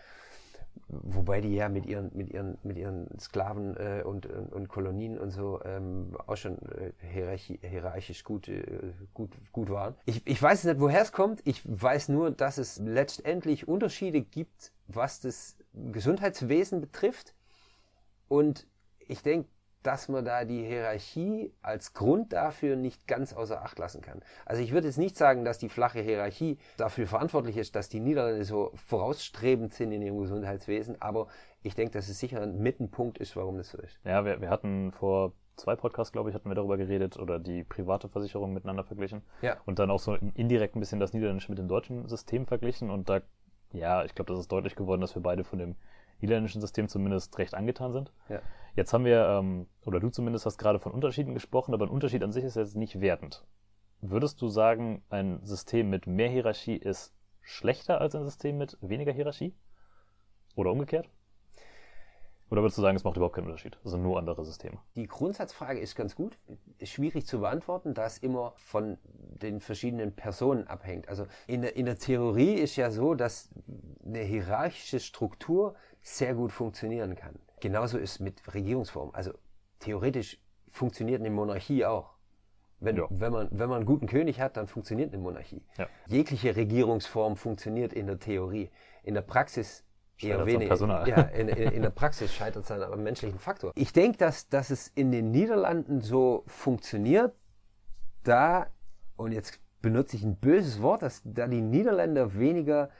Wobei 0.89 1.41
die 1.41 1.55
ja 1.55 1.69
mit 1.69 1.87
ihren, 1.87 2.11
mit 2.15 2.31
ihren, 2.31 2.59
mit 2.63 2.77
ihren 2.77 3.07
Sklaven 3.19 3.77
äh, 3.77 4.03
und, 4.05 4.27
und, 4.27 4.53
und 4.53 4.69
Kolonien 4.69 5.19
und 5.19 5.31
so 5.31 5.61
ähm, 5.65 6.17
auch 6.27 6.37
schon 6.37 6.59
äh, 6.59 6.93
hierarchi 7.13 7.59
hierarchisch 7.63 8.25
gut, 8.25 8.49
äh, 8.49 8.93
gut, 9.15 9.31
gut 9.53 9.71
waren. 9.71 9.95
Ich, 10.07 10.27
ich 10.27 10.43
weiß 10.43 10.65
nicht, 10.65 10.81
woher 10.81 11.03
es 11.03 11.13
kommt. 11.13 11.41
Ich 11.45 11.63
weiß 11.65 12.09
nur, 12.09 12.31
dass 12.31 12.59
es 12.59 12.79
letztendlich 12.79 13.69
Unterschiede 13.69 14.21
gibt, 14.21 14.73
was 14.89 15.21
das 15.21 15.57
Gesundheitswesen 15.75 16.81
betrifft. 16.81 17.35
Und 18.29 18.67
ich 19.07 19.23
denke, 19.23 19.49
dass 19.83 20.09
man 20.09 20.25
da 20.25 20.45
die 20.45 20.65
Hierarchie 20.65 21.53
als 21.63 21.95
Grund 21.95 22.33
dafür 22.33 22.77
nicht 22.77 23.07
ganz 23.07 23.33
außer 23.33 23.63
Acht 23.63 23.79
lassen 23.79 24.03
kann. 24.03 24.21
Also 24.45 24.63
ich 24.63 24.73
würde 24.73 24.89
jetzt 24.89 24.99
nicht 24.99 25.17
sagen, 25.17 25.45
dass 25.45 25.59
die 25.59 25.69
flache 25.69 26.01
Hierarchie 26.01 26.59
dafür 26.77 27.07
verantwortlich 27.07 27.57
ist, 27.57 27.75
dass 27.77 27.89
die 27.89 28.01
Niederlande 28.01 28.45
so 28.45 28.73
vorausstrebend 28.75 29.73
sind 29.73 29.93
in 29.93 30.03
ihrem 30.03 30.19
Gesundheitswesen, 30.19 31.01
aber 31.01 31.29
ich 31.63 31.75
denke, 31.75 31.93
dass 31.93 32.09
es 32.09 32.19
sicher 32.19 32.41
ein 32.41 32.59
Mittenpunkt 32.59 33.19
ist, 33.19 33.37
warum 33.37 33.57
das 33.57 33.71
so 33.71 33.79
ist. 33.79 33.99
Ja, 34.05 34.25
wir, 34.25 34.41
wir 34.41 34.51
hatten 34.51 34.93
vor 34.93 35.33
zwei 35.57 35.77
Podcasts, 35.77 36.13
glaube 36.13 36.31
ich, 36.31 36.35
hatten 36.35 36.49
wir 36.49 36.55
darüber 36.55 36.77
geredet 36.77 37.19
oder 37.19 37.39
die 37.39 37.65
private 37.65 38.09
Versicherung 38.09 38.53
miteinander 38.53 38.85
verglichen. 38.85 39.23
Ja. 39.43 39.57
Und 39.67 39.79
dann 39.79 39.91
auch 39.91 40.01
so 40.01 40.15
indirekt 40.15 40.77
ein 40.77 40.81
bisschen 40.81 41.01
das 41.01 41.13
niederländische 41.13 41.51
mit 41.51 41.59
dem 41.59 41.69
deutschen 41.69 42.09
System 42.09 42.47
verglichen. 42.47 42.91
Und 42.91 43.09
da, 43.09 43.21
ja, 43.73 44.05
ich 44.05 44.15
glaube, 44.15 44.33
das 44.33 44.41
ist 44.41 44.53
deutlich 44.53 44.75
geworden, 44.75 45.01
dass 45.01 45.15
wir 45.15 45.23
beide 45.23 45.45
von 45.45 45.59
dem 45.59 45.77
niederländischen 46.23 46.61
System 46.61 46.89
zumindest 46.89 47.37
recht 47.39 47.55
angetan 47.55 47.93
sind. 47.93 48.13
Ja. 48.29 48.41
Jetzt 48.77 48.93
haben 48.93 49.05
wir, 49.05 49.27
ähm, 49.27 49.67
oder 49.85 50.01
du 50.01 50.11
zumindest 50.11 50.47
hast 50.47 50.59
gerade 50.59 50.79
von 50.79 50.93
Unterschieden 50.93 51.35
gesprochen, 51.35 51.75
aber 51.75 51.87
ein 51.87 51.91
Unterschied 51.91 52.23
an 52.23 52.33
sich 52.33 52.45
ist 52.45 52.57
jetzt 52.57 52.77
nicht 52.77 53.01
wertend. 53.01 53.45
Würdest 54.01 54.41
du 54.41 54.49
sagen, 54.49 55.05
ein 55.11 55.45
System 55.45 55.91
mit 55.91 56.07
mehr 56.07 56.29
Hierarchie 56.29 56.77
ist 56.77 57.15
schlechter 57.43 58.01
als 58.01 58.15
ein 58.15 58.25
System 58.25 58.59
mit 58.59 58.79
weniger 58.81 59.13
Hierarchie? 59.13 59.55
Oder 60.55 60.71
umgekehrt? 60.73 61.09
Oder 62.51 62.63
würdest 62.63 62.79
du 62.79 62.83
sagen, 62.83 62.97
es 62.97 63.05
macht 63.05 63.17
überhaupt 63.17 63.37
keinen 63.37 63.47
Unterschied? 63.47 63.79
Also 63.85 63.97
nur 63.97 64.19
andere 64.19 64.45
Systeme. 64.45 64.79
Die 64.97 65.07
Grundsatzfrage 65.07 65.79
ist 65.79 65.95
ganz 65.95 66.17
gut. 66.17 66.37
Schwierig 66.83 67.25
zu 67.25 67.41
beantworten, 67.41 67.95
da 67.95 68.07
es 68.07 68.19
immer 68.19 68.55
von 68.57 68.99
den 69.05 69.61
verschiedenen 69.61 70.17
Personen 70.17 70.67
abhängt. 70.67 71.09
Also 71.09 71.27
in 71.47 71.63
der, 71.63 71.77
in 71.77 71.87
der 71.87 71.97
Theorie 71.97 72.55
ist 72.55 72.75
ja 72.75 72.91
so, 72.91 73.15
dass 73.15 73.51
eine 74.05 74.23
hierarchische 74.23 74.99
Struktur 74.99 75.77
sehr 76.03 76.35
gut 76.35 76.53
funktionieren 76.53 77.15
kann. 77.17 77.39
Genauso 77.61 77.99
ist 77.99 78.21
mit 78.21 78.55
Regierungsformen. 78.55 79.15
Also 79.15 79.33
theoretisch 79.81 80.41
funktioniert 80.69 81.21
eine 81.21 81.31
Monarchie 81.31 81.85
auch. 81.85 82.15
Wenn, 82.79 82.97
Ja. 82.97 83.07
wenn, 83.11 83.33
man, 83.33 83.49
wenn 83.51 83.69
man 83.69 83.77
einen 83.79 83.87
guten 83.87 84.07
König 84.07 84.41
hat, 84.41 84.57
dann 84.57 84.67
funktioniert 84.67 85.13
eine 85.13 85.23
Monarchie. 85.23 85.63
Ja. 85.77 85.87
Jegliche 86.07 86.57
Regierungsform 86.57 87.37
funktioniert 87.37 87.93
in 87.93 88.07
der 88.07 88.19
Theorie. 88.19 88.71
In 89.03 89.13
der 89.15 89.21
Praxis 89.23 89.85
eher 90.19 90.47
weniger. 90.47 90.69
Personal. 90.69 91.07
Ja, 91.09 91.21
in, 91.23 91.49
in, 91.49 91.73
in 91.73 91.83
der 91.83 91.91
Praxis 91.91 92.33
scheitert 92.33 92.65
es 92.65 92.71
an 92.71 92.83
einem 92.83 93.03
menschlichen 93.03 93.39
Faktor. 93.39 93.73
Ich 93.75 93.93
denke, 93.93 94.17
dass, 94.19 94.49
dass 94.49 94.71
es 94.71 94.89
in 94.89 95.13
den 95.13 95.31
Niederlanden 95.31 96.01
so 96.01 96.45
funktioniert, 96.47 97.35
da, 98.23 98.67
und 99.17 99.33
jetzt 99.33 99.61
benutze 99.83 100.17
ich 100.17 100.23
ein 100.25 100.37
böses 100.37 100.81
Wort, 100.83 101.03
dass 101.03 101.23
da 101.25 101.47
die 101.49 101.63
Niederländer 101.63 102.35
weniger 102.39 102.91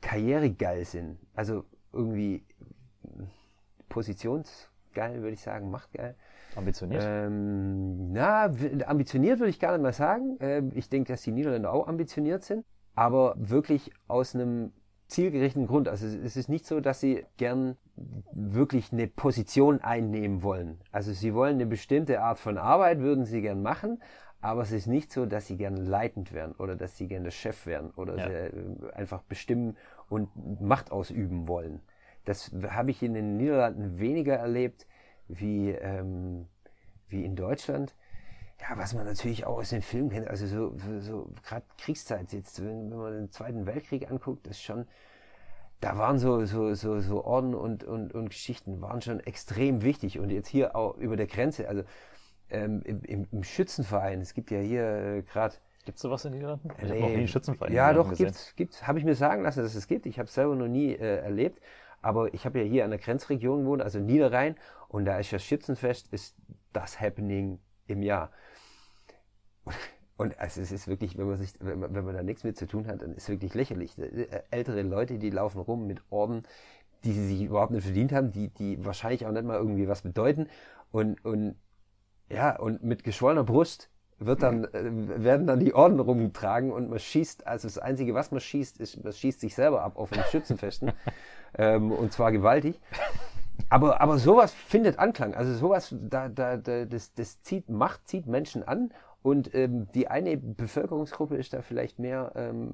karrieregeil 0.00 0.84
sind. 0.84 1.18
Also 1.34 1.64
irgendwie 1.92 2.44
positionsgeil, 3.88 5.22
würde 5.22 5.32
ich 5.32 5.40
sagen, 5.40 5.70
machtgeil. 5.70 6.16
Ambitioniert? 6.54 7.02
Ähm, 7.06 8.12
na, 8.12 8.50
ambitioniert 8.86 9.38
würde 9.38 9.50
ich 9.50 9.60
gar 9.60 9.72
nicht 9.72 9.82
mal 9.82 9.92
sagen. 9.92 10.36
Ähm, 10.40 10.72
ich 10.74 10.88
denke, 10.88 11.12
dass 11.12 11.22
die 11.22 11.32
Niederländer 11.32 11.72
auch 11.72 11.86
ambitioniert 11.86 12.44
sind, 12.44 12.64
aber 12.94 13.34
wirklich 13.36 13.92
aus 14.08 14.34
einem 14.34 14.72
zielgerichteten 15.08 15.66
Grund. 15.66 15.88
Also 15.88 16.06
es- 16.06 16.36
ist 16.36 16.48
nicht 16.48 16.66
so, 16.66 16.80
dass 16.80 17.00
sie 17.00 17.24
gern 17.36 17.76
wirklich 18.32 18.92
eine 18.92 19.06
Position 19.06 19.80
einnehmen 19.80 20.42
wollen. 20.42 20.80
Also 20.92 21.12
sie 21.12 21.32
wollen 21.34 21.54
eine 21.54 21.66
bestimmte 21.66 22.20
Art 22.20 22.38
von 22.38 22.58
Arbeit, 22.58 22.98
würden 23.00 23.24
sie 23.24 23.40
gern 23.40 23.62
machen, 23.62 24.02
aber 24.40 24.62
es 24.62 24.72
ist 24.72 24.86
nicht 24.86 25.10
so, 25.12 25.24
dass 25.26 25.46
sie 25.46 25.56
gern 25.56 25.76
leitend 25.76 26.32
werden 26.32 26.54
oder 26.58 26.76
dass 26.76 26.96
sie 26.96 27.08
gern 27.08 27.24
der 27.24 27.30
Chef 27.30 27.66
werden 27.66 27.90
oder 27.96 28.16
Ja. 28.18 28.26
äh, 28.28 28.50
einfach 28.94 29.22
bestimmen 29.22 29.76
und 30.08 30.28
Macht 30.60 30.90
ausüben 30.92 31.48
wollen. 31.48 31.80
Das 32.24 32.52
habe 32.68 32.90
ich 32.90 33.02
in 33.02 33.14
den 33.14 33.36
Niederlanden 33.36 33.98
weniger 33.98 34.34
erlebt 34.34 34.86
wie, 35.28 35.70
ähm, 35.70 36.46
wie 37.08 37.24
in 37.24 37.34
Deutschland. 37.36 37.94
Ja, 38.60 38.76
was 38.78 38.94
man 38.94 39.04
natürlich 39.04 39.44
auch 39.44 39.58
aus 39.58 39.70
den 39.70 39.82
Filmen 39.82 40.10
kennt, 40.10 40.28
also 40.28 40.46
so, 40.46 40.74
so, 41.00 41.30
gerade 41.46 41.64
Kriegszeit 41.78 42.32
jetzt, 42.32 42.64
wenn, 42.64 42.90
wenn 42.90 42.98
man 42.98 43.12
den 43.12 43.30
Zweiten 43.30 43.66
Weltkrieg 43.66 44.10
anguckt, 44.10 44.46
ist 44.46 44.62
schon, 44.62 44.86
da 45.80 45.98
waren 45.98 46.18
so, 46.18 46.44
so, 46.46 46.72
so, 46.74 47.00
so 47.00 47.24
Orden 47.24 47.54
und, 47.54 47.84
und, 47.84 48.14
und 48.14 48.30
Geschichten 48.30 48.80
waren 48.80 49.02
schon 49.02 49.20
extrem 49.20 49.82
wichtig. 49.82 50.18
Und 50.18 50.30
jetzt 50.30 50.48
hier 50.48 50.74
auch 50.74 50.96
über 50.96 51.16
der 51.16 51.26
Grenze, 51.26 51.68
also 51.68 51.82
ähm, 52.48 52.80
im, 52.84 53.02
im, 53.02 53.28
im 53.30 53.44
Schützenverein, 53.44 54.20
es 54.22 54.32
gibt 54.32 54.50
ja 54.50 54.58
hier 54.60 54.82
äh, 55.18 55.22
gerade 55.22 55.54
Gibt 55.84 55.98
es 55.98 56.02
sowas 56.02 56.24
in 56.24 56.32
den 56.32 56.38
Niederlanden? 56.40 56.68
Ich 56.76 56.82
habe 56.82 56.94
Nee. 56.94 57.00
noch 57.00 57.08
nie 57.10 57.14
einen 57.18 57.28
Schützenverein 57.28 57.70
in 57.70 57.76
Ja, 57.76 57.92
doch, 57.92 58.08
gesehen. 58.08 58.26
gibt's, 58.26 58.56
gibt's. 58.56 58.86
Habe 58.88 58.98
ich 58.98 59.04
mir 59.04 59.14
sagen 59.14 59.42
lassen, 59.44 59.62
dass 59.62 59.76
es 59.76 59.86
gibt. 59.86 60.06
Ich 60.06 60.18
habe 60.18 60.26
es 60.26 60.34
selber 60.34 60.56
noch 60.56 60.66
nie 60.66 60.92
äh, 60.94 61.18
erlebt. 61.18 61.60
Aber 62.02 62.34
ich 62.34 62.44
habe 62.44 62.58
ja 62.58 62.64
hier 62.64 62.84
an 62.84 62.90
der 62.90 62.98
Grenzregion 62.98 63.60
gewohnt, 63.62 63.82
also 63.82 64.00
Niederrhein. 64.00 64.56
Und 64.88 65.04
da 65.04 65.18
ist 65.20 65.32
das 65.32 65.44
Schützenfest, 65.44 66.12
ist 66.12 66.34
das 66.72 67.00
Happening 67.00 67.60
im 67.86 68.02
Jahr. 68.02 68.30
Und 70.16 70.38
also 70.38 70.60
es 70.60 70.72
ist 70.72 70.88
wirklich, 70.88 71.18
wenn 71.18 71.28
man, 71.28 71.36
sich, 71.36 71.52
wenn, 71.60 71.78
man, 71.78 71.94
wenn 71.94 72.04
man 72.04 72.14
da 72.14 72.22
nichts 72.22 72.42
mit 72.44 72.56
zu 72.56 72.66
tun 72.66 72.86
hat, 72.86 73.02
dann 73.02 73.14
ist 73.14 73.24
es 73.24 73.28
wirklich 73.28 73.54
lächerlich. 73.54 73.98
Äh, 73.98 74.42
Ältere 74.50 74.82
Leute, 74.82 75.18
die 75.18 75.30
laufen 75.30 75.60
rum 75.60 75.86
mit 75.86 76.00
Orden, 76.10 76.44
die 77.04 77.12
sie 77.12 77.26
sich 77.26 77.42
überhaupt 77.42 77.72
nicht 77.72 77.84
verdient 77.84 78.12
haben, 78.12 78.32
die, 78.32 78.48
die 78.48 78.84
wahrscheinlich 78.84 79.26
auch 79.26 79.32
nicht 79.32 79.44
mal 79.44 79.58
irgendwie 79.58 79.88
was 79.88 80.02
bedeuten. 80.02 80.48
Und, 80.90 81.22
und 81.24 81.56
ja, 82.30 82.58
und 82.58 82.82
mit 82.82 83.04
geschwollener 83.04 83.44
Brust 83.44 83.90
wird 84.18 84.42
dann, 84.42 84.64
äh, 84.64 85.22
werden 85.22 85.46
dann 85.46 85.60
die 85.60 85.74
Orden 85.74 86.00
rumgetragen 86.00 86.72
und 86.72 86.88
man 86.88 86.98
schießt, 86.98 87.46
also 87.46 87.68
das 87.68 87.78
Einzige, 87.78 88.14
was 88.14 88.30
man 88.30 88.40
schießt, 88.40 88.80
ist, 88.80 89.04
man 89.04 89.12
schießt 89.12 89.40
sich 89.40 89.54
selber 89.54 89.82
ab 89.82 89.96
auf 89.96 90.10
den 90.10 90.22
Schützenfesten. 90.24 90.92
ähm, 91.58 91.92
und 91.92 92.12
zwar 92.12 92.32
gewaltig. 92.32 92.80
Aber, 93.68 94.00
aber 94.00 94.18
sowas 94.18 94.52
findet 94.52 94.98
Anklang. 94.98 95.34
Also 95.34 95.54
sowas, 95.54 95.94
da, 95.98 96.28
da, 96.28 96.56
da, 96.56 96.84
das, 96.84 97.14
das 97.14 97.42
zieht 97.42 97.68
Macht, 97.68 98.06
zieht 98.08 98.26
Menschen 98.26 98.62
an 98.62 98.92
und 99.22 99.54
ähm, 99.54 99.88
die 99.92 100.08
eine 100.08 100.36
Bevölkerungsgruppe 100.36 101.36
ist 101.36 101.52
da 101.52 101.62
vielleicht 101.62 101.98
mehr 101.98 102.32
ähm, 102.36 102.72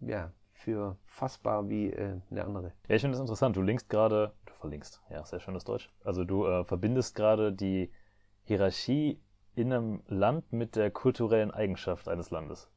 ja, 0.00 0.32
für 0.52 0.96
fassbar 1.06 1.68
wie 1.68 1.90
äh, 1.90 2.20
eine 2.30 2.44
andere. 2.44 2.72
Ja, 2.88 2.96
ich 2.96 3.00
finde 3.00 3.16
das 3.16 3.20
interessant. 3.20 3.56
Du 3.56 3.62
linkst 3.62 3.88
gerade, 3.88 4.32
du 4.46 4.52
verlinkst, 4.54 5.02
ja, 5.10 5.24
sehr 5.24 5.40
schönes 5.40 5.64
Deutsch. 5.64 5.90
Also 6.04 6.24
du 6.24 6.46
äh, 6.46 6.64
verbindest 6.64 7.14
gerade 7.16 7.52
die 7.52 7.90
Hierarchie 8.44 9.20
in 9.54 9.72
einem 9.72 10.02
Land 10.06 10.52
mit 10.52 10.76
der 10.76 10.90
kulturellen 10.90 11.50
Eigenschaft 11.50 12.08
eines 12.08 12.30
Landes. 12.30 12.70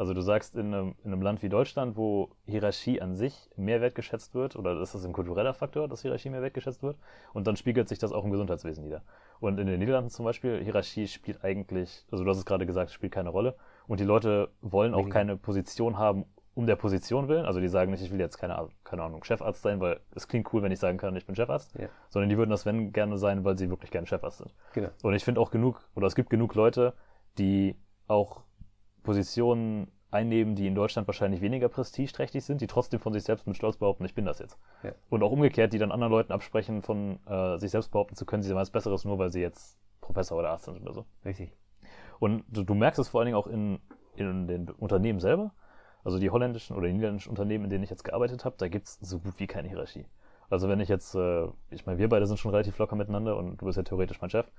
Also 0.00 0.14
du 0.14 0.22
sagst, 0.22 0.56
in 0.56 0.72
einem, 0.72 0.94
in 1.04 1.12
einem 1.12 1.20
Land 1.20 1.42
wie 1.42 1.50
Deutschland, 1.50 1.94
wo 1.94 2.30
Hierarchie 2.46 3.02
an 3.02 3.16
sich 3.16 3.50
mehr 3.56 3.82
wertgeschätzt 3.82 4.34
wird, 4.34 4.56
oder 4.56 4.80
ist 4.80 4.94
das 4.94 5.04
ein 5.04 5.12
kultureller 5.12 5.52
Faktor, 5.52 5.88
dass 5.88 6.00
Hierarchie 6.00 6.30
mehr 6.30 6.40
wertgeschätzt 6.40 6.82
wird? 6.82 6.96
Und 7.34 7.46
dann 7.46 7.56
spiegelt 7.56 7.86
sich 7.86 7.98
das 7.98 8.10
auch 8.10 8.24
im 8.24 8.30
Gesundheitswesen 8.30 8.82
nieder. 8.82 9.02
Und 9.40 9.60
in 9.60 9.66
den 9.66 9.78
Niederlanden 9.78 10.08
zum 10.08 10.24
Beispiel, 10.24 10.64
Hierarchie 10.64 11.06
spielt 11.06 11.44
eigentlich, 11.44 12.06
also 12.10 12.24
du 12.24 12.30
hast 12.30 12.38
es 12.38 12.46
gerade 12.46 12.64
gesagt, 12.64 12.92
spielt 12.92 13.12
keine 13.12 13.28
Rolle. 13.28 13.56
Und 13.88 14.00
die 14.00 14.04
Leute 14.04 14.48
wollen 14.62 14.94
auch 14.94 15.10
keine 15.10 15.36
Position 15.36 15.98
haben, 15.98 16.24
um 16.54 16.66
der 16.66 16.76
Position 16.76 17.28
willen. 17.28 17.44
Also 17.44 17.60
die 17.60 17.68
sagen 17.68 17.90
nicht, 17.90 18.02
ich 18.02 18.10
will 18.10 18.20
jetzt 18.20 18.38
keine, 18.38 18.68
keine 18.84 19.02
Ahnung, 19.02 19.22
Chefarzt 19.22 19.60
sein, 19.60 19.80
weil 19.80 20.00
es 20.14 20.28
klingt 20.28 20.50
cool, 20.54 20.62
wenn 20.62 20.72
ich 20.72 20.78
sagen 20.78 20.96
kann, 20.96 21.14
ich 21.14 21.26
bin 21.26 21.36
Chefarzt. 21.36 21.78
Ja. 21.78 21.88
Sondern 22.08 22.30
die 22.30 22.38
würden 22.38 22.48
das, 22.48 22.64
wenn, 22.64 22.94
gerne 22.94 23.18
sein, 23.18 23.44
weil 23.44 23.58
sie 23.58 23.68
wirklich 23.68 23.90
gerne 23.90 24.06
Chefarzt 24.06 24.38
sind. 24.38 24.54
Genau. 24.72 24.88
Und 25.02 25.12
ich 25.12 25.24
finde 25.24 25.42
auch 25.42 25.50
genug, 25.50 25.86
oder 25.94 26.06
es 26.06 26.14
gibt 26.14 26.30
genug 26.30 26.54
Leute, 26.54 26.94
die 27.36 27.76
auch 28.06 28.44
Positionen 29.02 29.90
einnehmen, 30.10 30.56
die 30.56 30.66
in 30.66 30.74
Deutschland 30.74 31.06
wahrscheinlich 31.06 31.40
weniger 31.40 31.68
prestigeträchtig 31.68 32.44
sind, 32.44 32.60
die 32.60 32.66
trotzdem 32.66 33.00
von 33.00 33.12
sich 33.12 33.22
selbst 33.22 33.46
mit 33.46 33.56
Stolz 33.56 33.76
behaupten, 33.76 34.04
ich 34.04 34.14
bin 34.14 34.24
das 34.24 34.40
jetzt. 34.40 34.58
Ja. 34.82 34.92
Und 35.08 35.22
auch 35.22 35.30
umgekehrt, 35.30 35.72
die 35.72 35.78
dann 35.78 35.92
anderen 35.92 36.10
Leuten 36.10 36.32
absprechen, 36.32 36.82
von 36.82 37.20
äh, 37.26 37.58
sich 37.58 37.70
selbst 37.70 37.92
behaupten 37.92 38.16
zu 38.16 38.26
können, 38.26 38.42
sie 38.42 38.48
sind 38.48 38.56
was 38.56 38.70
Besseres, 38.70 39.04
nur 39.04 39.18
weil 39.18 39.30
sie 39.30 39.40
jetzt 39.40 39.78
Professor 40.00 40.38
oder 40.38 40.50
Arzt 40.50 40.64
sind 40.64 40.80
oder 40.80 40.92
so. 40.92 41.06
Richtig. 41.24 41.52
Und 42.18 42.44
du, 42.48 42.64
du 42.64 42.74
merkst 42.74 42.98
es 42.98 43.08
vor 43.08 43.20
allen 43.20 43.26
Dingen 43.26 43.38
auch 43.38 43.46
in, 43.46 43.78
in 44.16 44.46
den 44.48 44.70
Unternehmen 44.70 45.20
selber. 45.20 45.52
Also 46.02 46.18
die 46.18 46.30
holländischen 46.30 46.76
oder 46.76 46.86
die 46.86 46.94
niederländischen 46.94 47.30
Unternehmen, 47.30 47.64
in 47.64 47.70
denen 47.70 47.84
ich 47.84 47.90
jetzt 47.90 48.04
gearbeitet 48.04 48.44
habe, 48.44 48.56
da 48.58 48.68
gibt's 48.68 48.98
so 49.00 49.18
gut 49.20 49.34
wie 49.38 49.46
keine 49.46 49.68
Hierarchie. 49.68 50.06
Also 50.48 50.68
wenn 50.68 50.80
ich 50.80 50.88
jetzt, 50.88 51.14
äh, 51.14 51.46
ich 51.70 51.86
meine, 51.86 51.98
wir 51.98 52.08
beide 52.08 52.26
sind 52.26 52.38
schon 52.38 52.50
relativ 52.50 52.76
locker 52.78 52.96
miteinander 52.96 53.36
und 53.36 53.58
du 53.60 53.66
bist 53.66 53.76
ja 53.76 53.84
theoretisch 53.84 54.20
mein 54.20 54.30
Chef. 54.30 54.50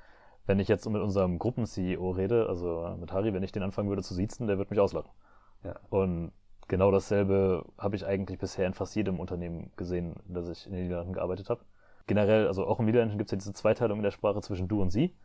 Wenn 0.46 0.60
ich 0.60 0.68
jetzt 0.68 0.90
mit 0.90 1.02
unserem 1.02 1.40
Gruppen-CEO 1.40 2.12
rede, 2.12 2.48
also 2.48 2.96
mit 3.00 3.12
Harry, 3.14 3.34
wenn 3.34 3.44
ich 3.44 3.52
den 3.52 3.64
anfangen 3.64 3.90
würde 3.90 4.02
zu 4.02 4.14
siezen, 4.14 4.48
der 4.48 4.58
würde 4.58 4.72
mich 4.72 4.80
auslachen. 4.80 5.12
Ja. 5.64 5.76
Und 5.90 6.32
genau 6.68 6.92
dasselbe 6.92 7.66
habe 7.78 7.96
ich 7.96 8.06
eigentlich 8.06 8.40
bisher 8.40 8.66
in 8.66 8.74
fast 8.74 8.96
jedem 8.96 9.20
Unternehmen 9.20 9.72
gesehen, 9.76 10.16
in 10.28 10.34
das 10.34 10.50
ich 10.50 10.66
in 10.66 10.74
den 10.74 10.84
Niederlanden 10.84 11.14
gearbeitet 11.14 11.50
habe. 11.50 11.62
Generell, 12.08 12.48
also 12.48 12.66
auch 12.66 12.80
im 12.80 12.86
Niederländischen 12.86 13.20
gibt 13.20 13.28
es 13.30 13.32
ja 13.32 13.38
diese 13.38 13.54
Zweiteilung 13.54 14.00
in 14.00 14.04
der 14.04 14.12
Sprache 14.12 14.42
zwischen 14.42 14.68
du 14.68 14.82
und 14.82 14.90
sie. 14.90 15.16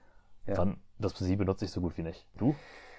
Ja. 0.46 0.54
Dann, 0.54 0.78
das 0.98 1.16
sie 1.18 1.36
benutze 1.36 1.64
ich 1.64 1.70
so 1.70 1.80
gut 1.80 1.96
wie 1.96 2.02
nicht. 2.02 2.26
Du? 2.36 2.54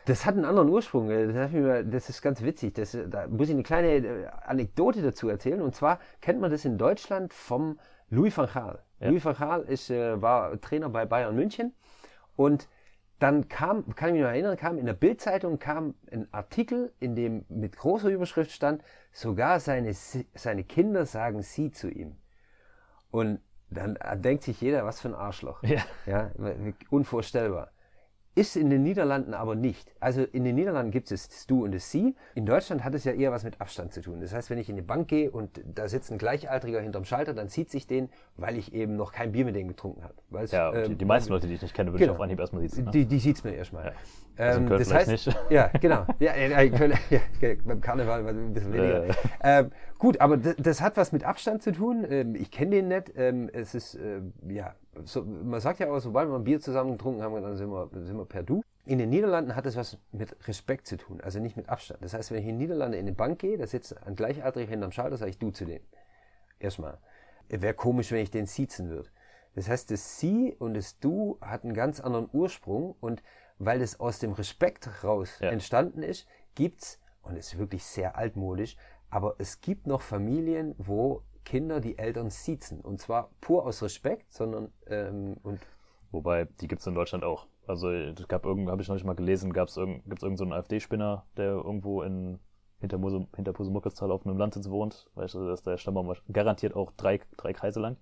Das 0.05 0.25
hat 0.25 0.35
einen 0.35 0.45
anderen 0.45 0.69
Ursprung. 0.69 1.09
äh, 1.09 1.85
Das, 1.85 2.09
ist 2.09 2.21
ganz 2.21 2.41
witzig. 2.41 2.73
Das, 2.75 2.93
äh, 2.93 3.07
da 3.07 3.27
muss 3.27 3.49
ich 3.49 3.53
eine 3.53 3.63
kleine 3.63 3.87
äh, 3.95 4.27
Anekdote 4.45 5.01
dazu 5.01 5.29
erzählen. 5.29 5.61
Und 5.61 5.75
zwar 5.75 5.99
kennt 6.21 6.39
man 6.39 6.49
das 6.49 6.65
in 6.65 6.77
Deutschland 6.77 7.33
vom 7.33 7.79
Louis 8.09 8.35
van 8.37 8.47
Gaal. 8.47 8.79
Ja. 8.99 9.09
Louis 9.09 9.23
van 9.23 9.35
Gaal 9.35 9.61
ist, 9.63 9.89
war 9.89 10.59
Trainer 10.61 10.89
bei 10.89 11.05
Bayern 11.05 11.35
München. 11.35 11.73
Und 12.37 12.69
dann 13.19 13.49
kam, 13.49 13.93
kann 13.95 14.09
ich 14.09 14.13
mich 14.13 14.21
noch 14.21 14.29
erinnern, 14.29 14.55
kam 14.55 14.77
in 14.77 14.85
der 14.85 14.93
Bildzeitung 14.93 15.59
kam 15.59 15.95
ein 16.11 16.31
Artikel, 16.31 16.93
in 16.99 17.15
dem 17.15 17.45
mit 17.49 17.75
großer 17.75 18.09
Überschrift 18.09 18.51
stand, 18.51 18.83
sogar 19.11 19.59
seine, 19.59 19.93
seine 19.93 20.63
Kinder 20.63 21.05
sagen 21.05 21.41
sie 21.41 21.71
zu 21.71 21.89
ihm. 21.89 22.15
Und 23.09 23.41
dann 23.69 23.97
denkt 24.21 24.43
sich 24.43 24.61
jeder, 24.61 24.85
was 24.85 25.01
für 25.01 25.09
ein 25.09 25.15
Arschloch. 25.15 25.61
Ja. 25.63 25.83
Ja, 26.05 26.31
unvorstellbar. 26.89 27.71
Ist 28.37 28.55
in 28.55 28.69
den 28.69 28.83
Niederlanden 28.83 29.33
aber 29.33 29.55
nicht. 29.55 29.91
Also 29.99 30.21
in 30.21 30.43
den 30.43 30.53
Niederlanden 30.53 30.91
gibt 30.91 31.11
es 31.11 31.27
das 31.27 31.47
Du 31.47 31.63
und 31.63 31.73
das 31.73 31.89
Sie. 31.89 32.15
In 32.35 32.45
Deutschland 32.45 32.83
hat 32.83 32.93
es 32.93 33.03
ja 33.03 33.11
eher 33.11 33.31
was 33.31 33.43
mit 33.43 33.59
Abstand 33.59 33.93
zu 33.93 34.01
tun. 34.01 34.21
Das 34.21 34.31
heißt, 34.31 34.51
wenn 34.51 34.59
ich 34.59 34.69
in 34.69 34.75
eine 34.75 34.83
Bank 34.83 35.07
gehe 35.07 35.31
und 35.31 35.59
da 35.73 35.87
sitzt 35.87 36.11
ein 36.11 36.19
Gleichaltriger 36.19 36.79
hinterm 36.79 37.03
Schalter, 37.03 37.33
dann 37.33 37.49
zieht 37.49 37.71
sich 37.71 37.87
den, 37.87 38.09
weil 38.35 38.55
ich 38.55 38.75
eben 38.75 38.95
noch 38.95 39.11
kein 39.11 39.31
Bier 39.31 39.43
mit 39.43 39.55
denen 39.55 39.69
getrunken 39.69 40.03
habe. 40.03 40.13
Ja, 40.51 40.71
die, 40.71 40.91
ähm, 40.91 40.97
die 40.99 41.05
meisten 41.05 41.31
Leute, 41.33 41.47
die 41.47 41.55
ich 41.55 41.63
nicht 41.63 41.73
kenne, 41.73 41.91
würde 41.91 41.97
genau. 41.97 42.13
ich 42.13 42.17
auf 42.19 42.21
Anhieb 42.21 42.39
erstmal 42.39 42.61
sitzen. 42.61 42.85
Ne? 42.85 42.91
Die, 42.91 43.05
die 43.07 43.17
sieht 43.17 43.37
es 43.37 43.43
mir 43.43 43.55
erstmal. 43.55 43.85
Ja. 43.85 43.91
Also 44.37 44.59
in 44.59 44.71
Ähm, 44.71 44.77
das 44.77 44.93
heißt, 44.93 45.09
nicht. 45.09 45.35
ja, 45.49 45.67
genau. 45.81 46.05
Ja, 46.19 46.33
in 46.33 46.71
Köln, 46.73 46.93
ja, 47.09 47.19
beim 47.65 47.81
Karneval 47.81 48.23
war 48.23 48.31
ein 48.31 48.53
bisschen 48.53 48.71
weniger. 48.71 49.05
Äh. 49.05 49.13
Ähm, 49.41 49.71
gut, 49.97 50.21
aber 50.21 50.37
das, 50.37 50.55
das 50.57 50.81
hat 50.81 50.95
was 50.95 51.11
mit 51.11 51.23
Abstand 51.23 51.63
zu 51.63 51.71
tun. 51.71 52.05
Ähm, 52.07 52.35
ich 52.35 52.51
kenne 52.51 52.71
den 52.71 52.89
nicht. 52.89 53.13
Ähm, 53.15 53.49
es 53.51 53.73
ist, 53.73 53.95
äh, 53.95 54.21
ja, 54.47 54.75
so, 55.05 55.23
man 55.23 55.59
sagt 55.59 55.79
ja 55.79 55.89
auch, 55.91 55.99
sobald 55.99 56.29
wir 56.29 56.35
ein 56.35 56.43
Bier 56.43 56.59
zusammen 56.59 56.91
getrunken 56.93 57.21
haben, 57.21 57.41
dann 57.41 57.55
sind 57.55 57.69
wir, 57.69 57.89
sind 57.93 58.17
wir 58.17 58.25
per 58.25 58.43
Du. 58.43 58.61
In 58.85 58.99
den 58.99 59.09
Niederlanden 59.09 59.55
hat 59.55 59.65
es 59.65 59.75
was 59.75 59.97
mit 60.11 60.35
Respekt 60.47 60.87
zu 60.87 60.97
tun, 60.97 61.19
also 61.21 61.39
nicht 61.39 61.57
mit 61.57 61.67
Abstand. 61.67 62.01
Das 62.03 62.13
heißt, 62.13 62.31
wenn 62.31 62.37
ich 62.39 62.45
in 62.45 62.51
den 62.51 62.57
Niederlanden 62.59 62.97
in 62.97 63.05
eine 63.05 63.15
Bank 63.15 63.39
gehe, 63.39 63.57
da 63.57 63.67
sitzt 63.67 63.95
ein 64.05 64.15
Gleichaltriger 64.15 64.69
hinterm 64.69 64.91
Schalter, 64.91 65.17
sage 65.17 65.31
ich 65.31 65.37
Du 65.37 65.51
zu 65.51 65.65
dem. 65.65 65.81
Erstmal. 66.59 66.97
Wäre 67.49 67.73
komisch, 67.73 68.11
wenn 68.11 68.19
ich 68.19 68.31
den 68.31 68.45
siezen 68.45 68.89
würde. 68.89 69.09
Das 69.55 69.67
heißt, 69.69 69.89
das 69.91 70.19
Sie 70.19 70.55
und 70.59 70.73
das 70.75 70.99
Du 70.99 71.37
hat 71.41 71.63
einen 71.63 71.73
ganz 71.73 71.99
anderen 71.99 72.29
Ursprung 72.31 72.95
und 72.99 73.23
weil 73.59 73.81
es 73.81 73.99
aus 73.99 74.19
dem 74.19 74.33
Respekt 74.33 75.03
raus 75.03 75.39
Ja. 75.39 75.49
entstanden 75.49 76.03
ist, 76.03 76.27
gibt's 76.55 76.99
und 77.23 77.35
es 77.35 77.53
ist 77.53 77.59
wirklich 77.59 77.83
sehr 77.83 78.17
altmodisch, 78.17 78.77
aber 79.09 79.35
es 79.39 79.61
gibt 79.61 79.87
noch 79.87 80.01
Familien, 80.01 80.75
wo 80.77 81.23
Kinder 81.47 81.79
die 81.79 81.97
Eltern 81.97 82.29
siezen 82.29 82.81
und 82.81 82.99
zwar 82.99 83.29
pur 83.39 83.65
aus 83.65 83.81
Respekt, 83.81 84.33
sondern 84.33 84.73
ähm, 84.87 85.37
und 85.43 85.61
Wobei, 86.11 86.45
die 86.59 86.67
gibt 86.67 86.81
es 86.81 86.87
in 86.87 86.93
Deutschland 86.93 87.23
auch. 87.23 87.47
Also 87.65 87.89
es 87.89 88.27
gab 88.27 88.45
irgend, 88.45 88.69
habe 88.69 88.81
ich 88.81 88.87
noch 88.89 88.95
nicht 88.95 89.05
mal 89.05 89.15
gelesen, 89.15 89.53
irgend, 89.53 90.03
gibt 90.05 90.19
es 90.19 90.23
irgendeinen 90.23 90.49
so 90.51 90.55
AfD-Spinner, 90.55 91.25
der 91.37 91.51
irgendwo 91.51 92.01
in 92.01 92.39
hinter, 92.79 92.97
Mose, 92.97 93.25
Pusemuckelstal 93.53 94.11
auf 94.11 94.25
einem 94.25 94.37
Landsitz 94.37 94.69
wohnt. 94.69 95.09
Weißt 95.15 95.35
du, 95.35 95.47
dass 95.47 95.63
der 95.63 95.77
Stammbaum 95.77 96.13
garantiert 96.31 96.75
auch 96.75 96.91
drei, 96.97 97.21
drei 97.37 97.53
Kreise 97.53 97.79
lang. 97.79 97.97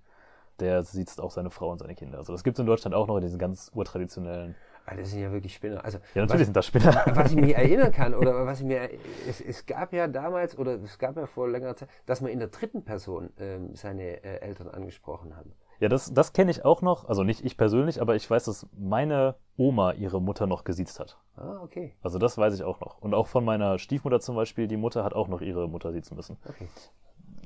Der 0.60 0.84
sieht 0.84 1.19
auch 1.19 1.31
seine 1.31 1.51
Frau 1.51 1.71
und 1.71 1.79
seine 1.79 1.95
Kinder. 1.95 2.17
Also 2.17 2.34
das 2.34 2.43
gibt 2.43 2.58
es 2.58 2.60
in 2.60 2.65
Deutschland 2.65 2.95
auch 2.95 3.08
noch 3.08 3.17
in 3.17 3.21
diesen 3.21 3.39
ganz 3.39 3.71
urtraditionellen. 3.73 4.55
Ah, 4.85 4.95
das 4.95 5.11
sind 5.11 5.21
ja 5.21 5.31
wirklich 5.31 5.53
Spinner. 5.55 5.83
Also 5.83 5.99
Ja, 6.13 6.21
natürlich 6.21 6.45
sind 6.45 6.55
das 6.55 6.65
Spinner. 6.65 6.93
was 7.13 7.31
ich 7.31 7.37
mich 7.37 7.55
erinnern 7.55 7.91
kann 7.91 8.13
oder 8.13 8.45
was 8.45 8.59
ich 8.59 8.65
mir 8.65 8.89
es, 9.27 9.41
es 9.41 9.65
gab 9.65 9.93
ja 9.93 10.07
damals 10.07 10.57
oder 10.57 10.73
es 10.81 10.97
gab 10.99 11.17
ja 11.17 11.25
vor 11.25 11.47
längerer 11.49 11.75
Zeit, 11.75 11.89
dass 12.05 12.21
man 12.21 12.31
in 12.31 12.39
der 12.39 12.49
dritten 12.49 12.83
Person 12.83 13.31
ähm, 13.39 13.75
seine 13.75 14.23
äh, 14.23 14.39
Eltern 14.41 14.67
angesprochen 14.69 15.35
hat. 15.35 15.45
Ja, 15.79 15.89
das, 15.89 16.13
das 16.13 16.31
kenne 16.31 16.51
ich 16.51 16.63
auch 16.63 16.81
noch. 16.81 17.09
Also 17.09 17.23
nicht 17.23 17.43
ich 17.43 17.57
persönlich, 17.57 18.01
aber 18.01 18.15
ich 18.15 18.29
weiß, 18.29 18.45
dass 18.45 18.65
meine 18.77 19.35
Oma 19.57 19.91
ihre 19.91 20.21
Mutter 20.21 20.47
noch 20.47 20.63
gesiezt 20.63 20.99
hat. 21.01 21.17
Ah, 21.35 21.59
okay. 21.61 21.93
Also 22.01 22.17
das 22.17 22.37
weiß 22.37 22.53
ich 22.53 22.63
auch 22.63 22.79
noch. 22.79 22.99
Und 22.99 23.13
auch 23.13 23.27
von 23.27 23.43
meiner 23.43 23.77
Stiefmutter 23.77 24.21
zum 24.21 24.35
Beispiel, 24.37 24.67
die 24.67 24.77
Mutter 24.77 25.03
hat 25.03 25.13
auch 25.13 25.27
noch 25.27 25.41
ihre 25.41 25.67
Mutter 25.67 25.91
siezen 25.91 26.15
müssen. 26.15 26.37
Okay. 26.47 26.69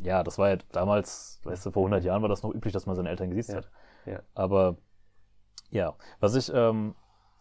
Ja, 0.04 0.24
das 0.24 0.38
war 0.38 0.50
ja 0.50 0.58
damals, 0.72 1.42
weißt 1.44 1.66
du, 1.66 1.72
vor 1.72 1.82
100 1.82 2.04
Jahren 2.04 2.22
war 2.22 2.30
das 2.30 2.44
noch 2.44 2.54
üblich, 2.54 2.72
dass 2.72 2.86
man 2.86 2.96
seine 2.96 3.10
Eltern 3.10 3.30
gesiezt 3.32 3.50
Ja. 3.50 3.58
hat. 3.58 3.72
Ja. 4.06 4.20
Aber 4.36 4.78
ja, 5.72 5.96
was 6.20 6.36
ich, 6.36 6.52
ähm, 6.54 6.94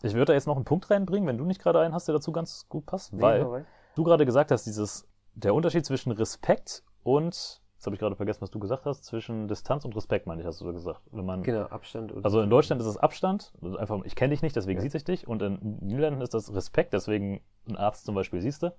ich 0.03 0.15
würde 0.15 0.27
da 0.27 0.33
jetzt 0.35 0.47
noch 0.47 0.57
einen 0.57 0.65
Punkt 0.65 0.91
reinbringen, 0.91 1.29
wenn 1.29 1.39
du 1.39 1.45
nicht 1.45 1.61
gerade 1.61 1.81
einen 1.81 1.95
hast, 1.95 2.09
der 2.09 2.15
dazu 2.15 2.33
ganz 2.33 2.69
gut 2.69 2.87
passt, 2.87 3.13
Nee, 3.13 3.23
weil 3.23 3.65
du 3.95 4.05
gerade 4.05 4.25
gesagt 4.27 4.51
hast, 4.51 4.65
dieses, 4.65 5.09
der 5.35 5.55
Unterschied 5.55 5.85
zwischen 5.85 6.13
Respekt 6.13 6.85
und, 7.03 7.61
jetzt 7.75 7.87
habe 7.87 7.95
ich 7.95 8.01
gerade 8.01 8.17
vergessen, 8.17 8.43
was 8.43 8.51
du 8.51 8.59
gesagt 8.59 8.87
hast, 8.87 9.05
zwischen 9.05 9.49
Distanz 9.49 9.85
und 9.85 9.95
Respekt, 9.97 10.27
meine 10.27 10.41
ich, 10.41 10.47
hast 10.47 10.61
du 10.61 10.65
so 10.67 10.73
gesagt. 10.73 11.01
Wenn 11.11 11.25
man, 11.27 11.43
Genau, 11.43 11.65
Abstand 11.67 12.13
und 12.13 12.25
also 12.25 12.41
in 12.41 12.51
Deutschland 12.51 12.81
ist 12.81 12.87
es 12.89 12.97
Abstand, 12.97 13.53
also 13.61 13.77
einfach, 13.77 14.05
ich 14.05 14.15
kenne 14.15 14.31
dich 14.31 14.43
nicht, 14.43 14.57
deswegen 14.57 14.79
Ja. 14.79 14.83
sieht 14.83 14.93
sich 14.93 15.05
dich. 15.05 15.27
Und 15.27 15.43
in 15.43 15.79
Niederlanden 15.81 16.21
ist 16.21 16.35
das 16.35 16.55
Respekt, 16.55 16.93
deswegen 16.93 17.41
ein 17.69 17.77
Arzt 17.77 18.05
zum 18.05 18.15
Beispiel 18.15 18.41
siehst 18.41 18.63
du. 18.63 18.73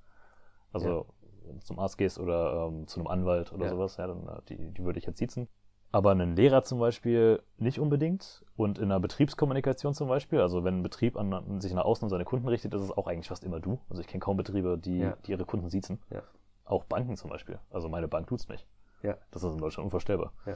Also 0.71 1.05
wenn 1.45 1.55
du 1.58 1.63
zum 1.63 1.79
Arzt 1.79 1.97
gehst 1.97 2.19
oder 2.19 2.67
ähm, 2.67 2.88
zu 2.88 2.99
einem 2.99 3.08
Anwalt 3.08 3.51
oder 3.51 3.65
Ja. 3.65 3.71
sowas, 3.71 3.97
ja, 3.97 4.08
dann 4.08 4.27
äh, 4.27 4.41
die, 4.49 4.71
die 4.71 4.84
würde 4.84 4.99
ich 4.99 5.05
jetzt 5.05 5.17
siezen. 5.17 5.47
Aber 5.91 6.12
einen 6.12 6.36
Lehrer 6.36 6.63
zum 6.63 6.80
Beispiel 6.80 7.41
nicht 7.58 7.80
unbedingt. 7.80 8.45
Und 8.56 8.78
in 8.78 8.86
einer 8.86 8.99
Betriebskommunikation 8.99 9.93
zum 9.95 10.08
Beispiel, 10.08 10.39
also 10.39 10.63
wenn 10.63 10.80
ein 10.80 10.84
Betrieb 10.84 11.17
an, 11.17 11.60
sich 11.62 11.73
nach 11.73 11.86
außen 11.86 12.06
an 12.06 12.10
seine 12.10 12.25
Kunden 12.25 12.47
richtet, 12.47 12.73
ist 12.75 12.82
es 12.82 12.91
auch 12.91 13.08
eigentlich 13.08 13.28
fast 13.28 13.43
immer 13.43 13.60
du. 13.60 13.80
Also 13.89 14.02
ich 14.02 14.08
kenne 14.08 14.19
kaum 14.19 14.38
Betriebe, 14.38 14.78
die, 14.78 14.99
Ja. 14.99 15.17
die 15.25 15.32
ihre 15.32 15.45
Kunden 15.45 15.69
siezen. 15.69 15.99
Ja. 16.12 16.21
Auch 16.65 16.84
Banken 16.84 17.15
zum 17.17 17.32
Beispiel. 17.32 17.58
Also 17.71 17.89
meine 17.89 18.08
Bank 18.08 18.28
tut's 18.28 18.47
nicht. 18.49 18.67
Ja. 19.02 19.15
Das 19.32 19.43
ist 19.43 19.52
in 19.54 19.58
Deutschland 19.58 19.86
unvorstellbar. 19.86 20.34
Ja. 20.45 20.54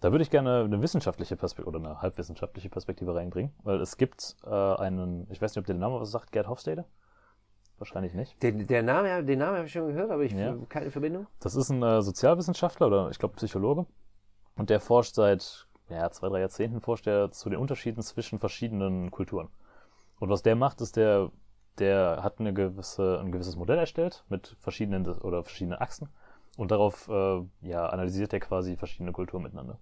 Da 0.00 0.10
würde 0.12 0.22
ich 0.22 0.30
gerne 0.30 0.64
eine 0.64 0.82
wissenschaftliche 0.82 1.36
Perspektive 1.36 1.68
oder 1.74 1.78
eine 1.88 2.02
halbwissenschaftliche 2.02 2.68
Perspektive 2.68 3.14
reinbringen, 3.14 3.54
weil 3.62 3.80
es 3.80 3.96
gibt 3.96 4.36
äh, 4.44 4.50
einen, 4.50 5.26
ich 5.30 5.40
weiß 5.40 5.52
nicht, 5.52 5.60
ob 5.60 5.66
der 5.66 5.76
Name 5.76 5.98
was 5.98 6.10
sagt, 6.10 6.32
Gerd 6.32 6.48
Hofstede? 6.48 6.84
Wahrscheinlich 7.78 8.12
nicht. 8.12 8.40
Den, 8.42 8.66
der 8.66 8.82
Name, 8.82 9.24
den 9.24 9.38
Namen 9.38 9.56
habe 9.56 9.66
ich 9.66 9.72
schon 9.72 9.86
gehört, 9.88 10.10
aber 10.10 10.22
ich 10.22 10.32
Ja. 10.32 10.54
keine 10.68 10.90
Verbindung. 10.90 11.26
Das 11.40 11.54
ist 11.56 11.70
ein 11.70 11.82
äh, 11.82 12.02
Sozialwissenschaftler 12.02 12.88
oder 12.88 13.08
ich 13.10 13.18
glaube 13.18 13.34
Psychologe 13.36 13.86
und 14.56 14.70
der 14.70 14.80
forscht 14.80 15.14
seit 15.14 15.66
ja, 15.88 16.10
zwei, 16.10 16.28
drei 16.28 16.40
Jahrzehnten 16.40 16.80
forscht 16.80 17.06
er 17.06 17.30
zu 17.30 17.50
den 17.50 17.58
Unterschieden 17.58 18.02
zwischen 18.02 18.38
verschiedenen 18.38 19.10
Kulturen. 19.10 19.48
Und 20.18 20.30
was 20.30 20.42
der 20.42 20.56
macht, 20.56 20.80
ist 20.80 20.96
der, 20.96 21.30
der 21.78 22.20
hat 22.22 22.40
eine 22.40 22.54
gewisse, 22.54 23.20
ein 23.20 23.32
gewisses 23.32 23.56
Modell 23.56 23.78
erstellt 23.78 24.24
mit 24.28 24.56
verschiedenen 24.60 25.06
oder 25.06 25.42
verschiedenen 25.42 25.78
Achsen 25.78 26.08
und 26.56 26.70
darauf 26.70 27.08
äh, 27.08 27.42
ja, 27.62 27.86
analysiert 27.86 28.32
er 28.32 28.40
quasi 28.40 28.76
verschiedene 28.76 29.12
Kulturen 29.12 29.42
miteinander. 29.42 29.78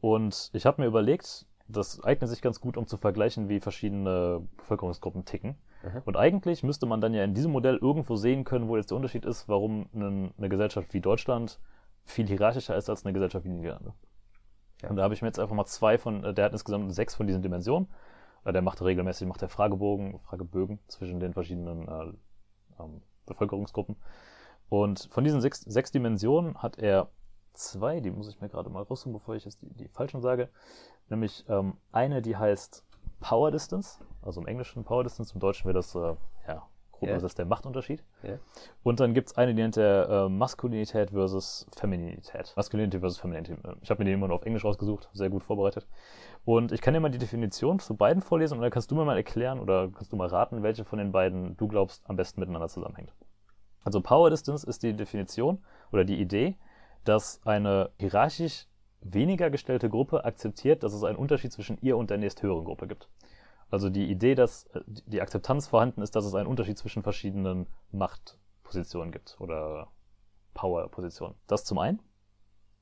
Und 0.00 0.50
ich 0.52 0.64
habe 0.64 0.80
mir 0.80 0.88
überlegt, 0.88 1.46
das 1.68 2.02
eignet 2.02 2.30
sich 2.30 2.40
ganz 2.40 2.60
gut, 2.60 2.76
um 2.76 2.86
zu 2.86 2.96
vergleichen, 2.96 3.48
wie 3.48 3.60
verschiedene 3.60 4.46
Bevölkerungsgruppen 4.56 5.24
ticken. 5.24 5.56
Mhm. 5.82 6.02
Und 6.06 6.16
eigentlich 6.16 6.62
müsste 6.62 6.86
man 6.86 7.00
dann 7.00 7.14
ja 7.14 7.24
in 7.24 7.34
diesem 7.34 7.52
Modell 7.52 7.76
irgendwo 7.76 8.16
sehen 8.16 8.44
können, 8.44 8.68
wo 8.68 8.76
jetzt 8.76 8.90
der 8.90 8.96
Unterschied 8.96 9.26
ist, 9.26 9.48
warum 9.48 9.86
eine, 9.94 10.30
eine 10.38 10.48
Gesellschaft 10.48 10.94
wie 10.94 11.00
Deutschland 11.00 11.60
viel 12.08 12.26
hierarchischer 12.26 12.76
ist 12.76 12.88
als 12.90 13.04
eine 13.04 13.12
Gesellschaft 13.12 13.44
wie 13.44 13.50
die 13.50 13.56
Niederlande. 13.56 13.94
Ja. 14.82 14.90
Und 14.90 14.96
da 14.96 15.02
habe 15.02 15.14
ich 15.14 15.22
mir 15.22 15.28
jetzt 15.28 15.38
einfach 15.38 15.54
mal 15.54 15.66
zwei 15.66 15.98
von, 15.98 16.24
äh, 16.24 16.34
der 16.34 16.46
hat 16.46 16.52
insgesamt 16.52 16.92
sechs 16.94 17.14
von 17.14 17.26
diesen 17.26 17.42
Dimensionen. 17.42 17.88
Äh, 18.44 18.52
Der 18.52 18.62
macht 18.62 18.80
regelmäßig, 18.80 19.26
macht 19.26 19.42
der 19.42 19.48
Fragebogen, 19.48 20.20
Fragebögen 20.20 20.78
zwischen 20.88 21.20
den 21.20 21.32
verschiedenen 21.32 21.88
äh, 21.88 22.12
ähm, 22.82 23.02
Bevölkerungsgruppen. 23.26 23.96
Und 24.68 25.08
von 25.10 25.24
diesen 25.24 25.40
sechs, 25.40 25.60
sechs 25.60 25.90
Dimensionen 25.90 26.56
hat 26.62 26.78
er 26.78 27.08
zwei, 27.54 28.00
die 28.00 28.10
muss 28.10 28.28
ich 28.28 28.40
mir 28.40 28.48
gerade 28.48 28.70
mal 28.70 28.82
raussuchen, 28.82 29.12
bevor 29.12 29.34
ich 29.34 29.44
jetzt 29.44 29.62
die, 29.62 29.74
die 29.74 29.88
falschen 29.88 30.20
sage. 30.20 30.48
Nämlich 31.08 31.44
ähm, 31.48 31.76
eine, 31.90 32.22
die 32.22 32.36
heißt 32.36 32.84
Power 33.20 33.50
Distance, 33.50 34.04
also 34.22 34.40
im 34.40 34.46
Englischen 34.46 34.84
Power 34.84 35.02
Distance, 35.02 35.34
im 35.34 35.40
Deutschen 35.40 35.66
wäre 35.66 35.74
das, 35.74 35.94
äh, 35.94 36.14
ja, 36.46 36.68
grob 36.98 37.08
Ja. 37.08 37.14
übersetzt 37.14 37.38
der 37.38 37.46
Machtunterschied. 37.46 38.04
Ja. 38.22 38.38
Und 38.82 39.00
dann 39.00 39.14
gibt's 39.14 39.36
eine, 39.36 39.54
die 39.54 39.62
nennt 39.62 39.76
er 39.76 40.08
äh, 40.08 40.28
Maskulinität 40.28 41.10
versus 41.10 41.66
Femininität. 41.76 42.52
Maskulinität 42.56 43.00
versus 43.00 43.18
Femininität. 43.18 43.58
Ich 43.82 43.90
habe 43.90 44.00
mir 44.00 44.04
den 44.06 44.14
immer 44.14 44.28
nur 44.28 44.36
auf 44.36 44.44
Englisch 44.44 44.64
rausgesucht, 44.64 45.08
sehr 45.12 45.30
gut 45.30 45.42
vorbereitet. 45.42 45.86
Und 46.44 46.72
ich 46.72 46.80
kann 46.80 46.94
dir 46.94 47.00
mal 47.00 47.10
die 47.10 47.18
Definition 47.18 47.78
zu 47.78 47.94
beiden 47.96 48.22
vorlesen 48.22 48.54
und 48.54 48.62
dann 48.62 48.70
kannst 48.70 48.90
du 48.90 48.94
mir 48.94 49.04
mal 49.04 49.16
erklären 49.16 49.60
oder 49.60 49.88
kannst 49.90 50.12
du 50.12 50.16
mal 50.16 50.28
raten, 50.28 50.62
welche 50.62 50.84
von 50.84 50.98
den 50.98 51.12
beiden 51.12 51.56
du 51.56 51.68
glaubst 51.68 52.02
am 52.08 52.16
besten 52.16 52.40
miteinander 52.40 52.68
zusammenhängt. 52.68 53.12
Also 53.84 54.00
Power 54.00 54.30
Distance 54.30 54.66
ist 54.66 54.82
die 54.82 54.92
Definition 54.94 55.58
oder 55.92 56.04
die 56.04 56.20
Idee, 56.20 56.56
dass 57.04 57.40
eine 57.44 57.90
hierarchisch 57.98 58.66
weniger 59.00 59.48
gestellte 59.50 59.88
Gruppe 59.88 60.24
akzeptiert, 60.24 60.82
dass 60.82 60.92
es 60.92 61.04
einen 61.04 61.16
Unterschied 61.16 61.52
zwischen 61.52 61.78
ihr 61.80 61.96
und 61.96 62.10
der 62.10 62.18
nächsthöheren 62.18 62.64
Gruppe 62.64 62.88
gibt. 62.88 63.08
Also 63.70 63.90
die 63.90 64.10
Idee, 64.10 64.34
dass 64.34 64.64
äh, 64.68 64.80
die 64.86 65.20
Akzeptanz 65.20 65.66
vorhanden 65.68 66.02
ist, 66.02 66.16
dass 66.16 66.24
es 66.24 66.34
einen 66.34 66.46
Unterschied 66.46 66.78
zwischen 66.78 67.02
verschiedenen 67.02 67.66
Machtpositionen 67.92 69.12
gibt 69.12 69.36
oder 69.40 69.88
Powerpositionen. 70.54 71.36
Das 71.46 71.64
zum 71.64 71.78
einen. 71.78 72.00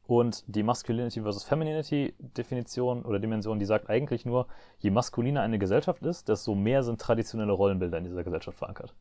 Und 0.06 0.44
die 0.46 0.62
Masculinity 0.62 1.20
versus 1.22 1.42
Femininity 1.42 2.14
Definition 2.18 3.04
oder 3.04 3.18
Dimension, 3.18 3.58
die 3.58 3.64
sagt 3.64 3.90
eigentlich 3.90 4.24
nur, 4.24 4.46
je 4.78 4.90
maskuliner 4.90 5.40
eine 5.40 5.58
Gesellschaft 5.58 6.02
ist, 6.06 6.28
desto 6.28 6.54
mehr 6.54 6.84
sind 6.84 7.00
traditionelle 7.00 7.52
Rollenbilder 7.52 7.98
in 7.98 8.04
dieser 8.04 8.22
Gesellschaft 8.22 8.56
verankert. 8.56 8.94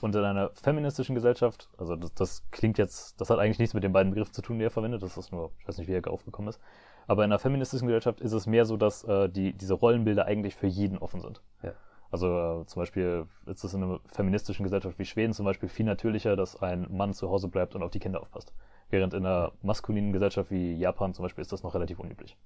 Und 0.00 0.16
in 0.16 0.24
einer 0.24 0.50
feministischen 0.54 1.14
Gesellschaft, 1.14 1.68
also 1.78 1.94
das, 1.94 2.12
das 2.14 2.50
klingt 2.50 2.76
jetzt, 2.76 3.20
das 3.20 3.30
hat 3.30 3.38
eigentlich 3.38 3.60
nichts 3.60 3.74
mit 3.74 3.84
den 3.84 3.92
beiden 3.92 4.10
Begriffen 4.10 4.32
zu 4.32 4.42
tun, 4.42 4.58
die 4.58 4.64
er 4.64 4.70
verwendet, 4.70 5.02
das 5.02 5.16
ist 5.16 5.32
nur, 5.32 5.52
ich 5.60 5.68
weiß 5.68 5.78
nicht, 5.78 5.86
wie 5.86 5.94
er 5.94 6.10
aufgekommen 6.10 6.48
ist. 6.48 6.60
Aber 7.08 7.24
in 7.24 7.32
einer 7.32 7.38
feministischen 7.38 7.88
Gesellschaft 7.88 8.20
ist 8.20 8.32
es 8.32 8.46
mehr 8.46 8.66
so, 8.66 8.76
dass 8.76 9.02
äh, 9.04 9.28
die, 9.28 9.54
diese 9.54 9.74
Rollenbilder 9.74 10.26
eigentlich 10.26 10.54
für 10.54 10.66
jeden 10.66 10.98
offen 10.98 11.20
sind. 11.20 11.42
Ja. 11.62 11.72
Also 12.10 12.60
äh, 12.62 12.66
zum 12.66 12.82
Beispiel 12.82 13.26
ist 13.46 13.64
es 13.64 13.74
in 13.74 13.82
einer 13.82 14.00
feministischen 14.06 14.62
Gesellschaft 14.62 14.98
wie 14.98 15.06
Schweden 15.06 15.32
zum 15.32 15.46
Beispiel 15.46 15.70
viel 15.70 15.86
natürlicher, 15.86 16.36
dass 16.36 16.60
ein 16.62 16.86
Mann 16.90 17.14
zu 17.14 17.30
Hause 17.30 17.48
bleibt 17.48 17.74
und 17.74 17.82
auf 17.82 17.90
die 17.90 17.98
Kinder 17.98 18.20
aufpasst. 18.20 18.52
Während 18.90 19.14
in 19.14 19.24
einer 19.24 19.52
maskulinen 19.62 20.12
Gesellschaft 20.12 20.50
wie 20.50 20.74
Japan 20.74 21.14
zum 21.14 21.24
Beispiel 21.24 21.42
ist 21.42 21.52
das 21.52 21.62
noch 21.62 21.74
relativ 21.74 21.98
unüblich. 21.98 22.36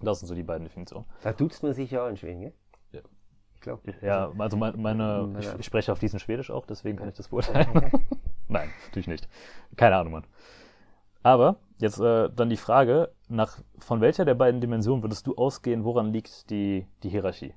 Das 0.00 0.18
sind 0.18 0.28
so 0.28 0.34
die 0.34 0.42
beiden 0.42 0.64
Definitionen. 0.64 1.06
Da 1.22 1.32
duzt 1.32 1.62
man 1.62 1.74
sich 1.74 1.90
ja 1.90 2.04
auch 2.04 2.08
in 2.08 2.16
Schweden, 2.16 2.40
gell? 2.40 2.54
Ja. 2.92 3.00
Ich 3.54 3.60
glaube. 3.60 3.94
Ja, 4.00 4.32
also 4.38 4.56
meine, 4.56 4.76
meine 4.76 5.36
ich, 5.40 5.48
ich 5.58 5.66
spreche 5.66 5.92
auf 5.92 5.98
diesen 5.98 6.18
Schwedisch 6.18 6.50
auch, 6.50 6.66
deswegen 6.66 6.96
kann 6.98 7.08
ich 7.08 7.14
das 7.14 7.28
beurteilen. 7.28 7.68
Nein, 8.48 8.70
natürlich 8.86 9.08
nicht. 9.08 9.28
Keine 9.76 9.96
Ahnung, 9.96 10.12
Mann. 10.12 10.26
Aber 11.24 11.56
jetzt 11.78 11.98
äh, 11.98 12.28
dann 12.30 12.50
die 12.50 12.56
Frage, 12.56 13.10
nach 13.28 13.58
von 13.78 14.00
welcher 14.00 14.24
der 14.24 14.34
beiden 14.34 14.60
Dimensionen 14.60 15.02
würdest 15.02 15.26
du 15.26 15.34
ausgehen, 15.34 15.82
woran 15.82 16.12
liegt 16.12 16.50
die, 16.50 16.86
die 17.02 17.08
Hierarchie? 17.08 17.54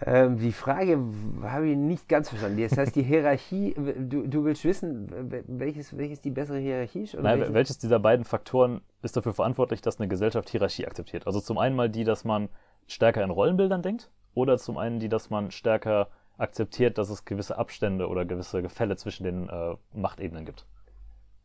Ähm, 0.00 0.38
die 0.38 0.52
Frage 0.52 1.02
habe 1.42 1.68
ich 1.68 1.76
nicht 1.76 2.08
ganz 2.08 2.28
verstanden. 2.28 2.62
Das 2.62 2.78
heißt, 2.78 2.94
die 2.94 3.02
Hierarchie, 3.02 3.74
du, 3.74 4.28
du 4.28 4.44
willst 4.44 4.64
wissen, 4.64 5.10
welches, 5.48 5.96
welches 5.96 6.20
die 6.20 6.30
bessere 6.30 6.58
Hierarchie 6.58 7.02
ist? 7.02 7.14
Nein, 7.14 7.40
welches? 7.40 7.54
welches 7.54 7.78
dieser 7.78 7.98
beiden 7.98 8.24
Faktoren 8.24 8.82
ist 9.02 9.16
dafür 9.16 9.32
verantwortlich, 9.32 9.82
dass 9.82 9.98
eine 9.98 10.06
Gesellschaft 10.06 10.48
Hierarchie 10.50 10.86
akzeptiert? 10.86 11.26
Also 11.26 11.40
zum 11.40 11.58
einen 11.58 11.74
mal 11.74 11.90
die, 11.90 12.04
dass 12.04 12.24
man 12.24 12.48
stärker 12.86 13.24
in 13.24 13.30
Rollenbildern 13.30 13.82
denkt 13.82 14.10
oder 14.34 14.56
zum 14.58 14.78
einen 14.78 15.00
die, 15.00 15.08
dass 15.08 15.30
man 15.30 15.50
stärker 15.50 16.08
akzeptiert, 16.36 16.98
dass 16.98 17.10
es 17.10 17.24
gewisse 17.24 17.58
Abstände 17.58 18.06
oder 18.06 18.24
gewisse 18.24 18.62
Gefälle 18.62 18.94
zwischen 18.94 19.24
den 19.24 19.48
äh, 19.48 19.74
Machtebenen 19.92 20.44
gibt. 20.44 20.66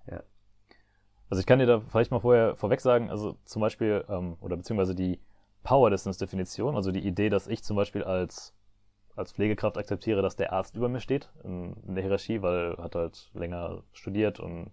Ja. 0.06 0.22
Also 1.34 1.40
ich 1.40 1.48
kann 1.48 1.58
dir 1.58 1.66
da 1.66 1.80
vielleicht 1.80 2.12
mal 2.12 2.20
vorher 2.20 2.56
vorweg 2.56 2.80
sagen, 2.80 3.10
also 3.10 3.38
zum 3.44 3.60
Beispiel, 3.60 4.06
ähm, 4.08 4.38
oder 4.40 4.56
beziehungsweise 4.56 4.94
die 4.94 5.20
Power 5.64 5.90
Distance 5.90 6.20
Definition, 6.20 6.76
also 6.76 6.92
die 6.92 7.00
Idee, 7.00 7.30
dass 7.30 7.48
ich 7.48 7.64
zum 7.64 7.76
Beispiel 7.76 8.04
als, 8.04 8.54
als 9.16 9.32
Pflegekraft 9.32 9.80
akzeptiere, 9.80 10.22
dass 10.22 10.36
der 10.36 10.54
Arzt 10.54 10.76
über 10.76 10.90
mir 10.90 11.00
steht 11.00 11.32
in, 11.44 11.76
in 11.88 11.96
der 11.96 12.04
Hierarchie, 12.04 12.44
weil 12.44 12.76
er 12.78 12.84
hat 12.84 12.94
halt 12.94 13.32
länger 13.34 13.82
studiert 13.94 14.40
und 14.40 14.70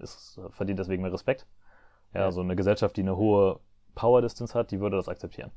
ist, 0.00 0.38
verdient 0.50 0.80
deswegen 0.80 1.00
mehr 1.00 1.14
Respekt. 1.14 1.46
Ja, 2.12 2.20
ja, 2.20 2.26
also 2.26 2.42
eine 2.42 2.56
Gesellschaft, 2.56 2.94
die 2.98 3.00
eine 3.00 3.16
hohe 3.16 3.60
Power 3.94 4.20
Distance 4.20 4.52
hat, 4.52 4.70
die 4.70 4.80
würde 4.80 4.96
das 4.96 5.08
akzeptieren. 5.08 5.50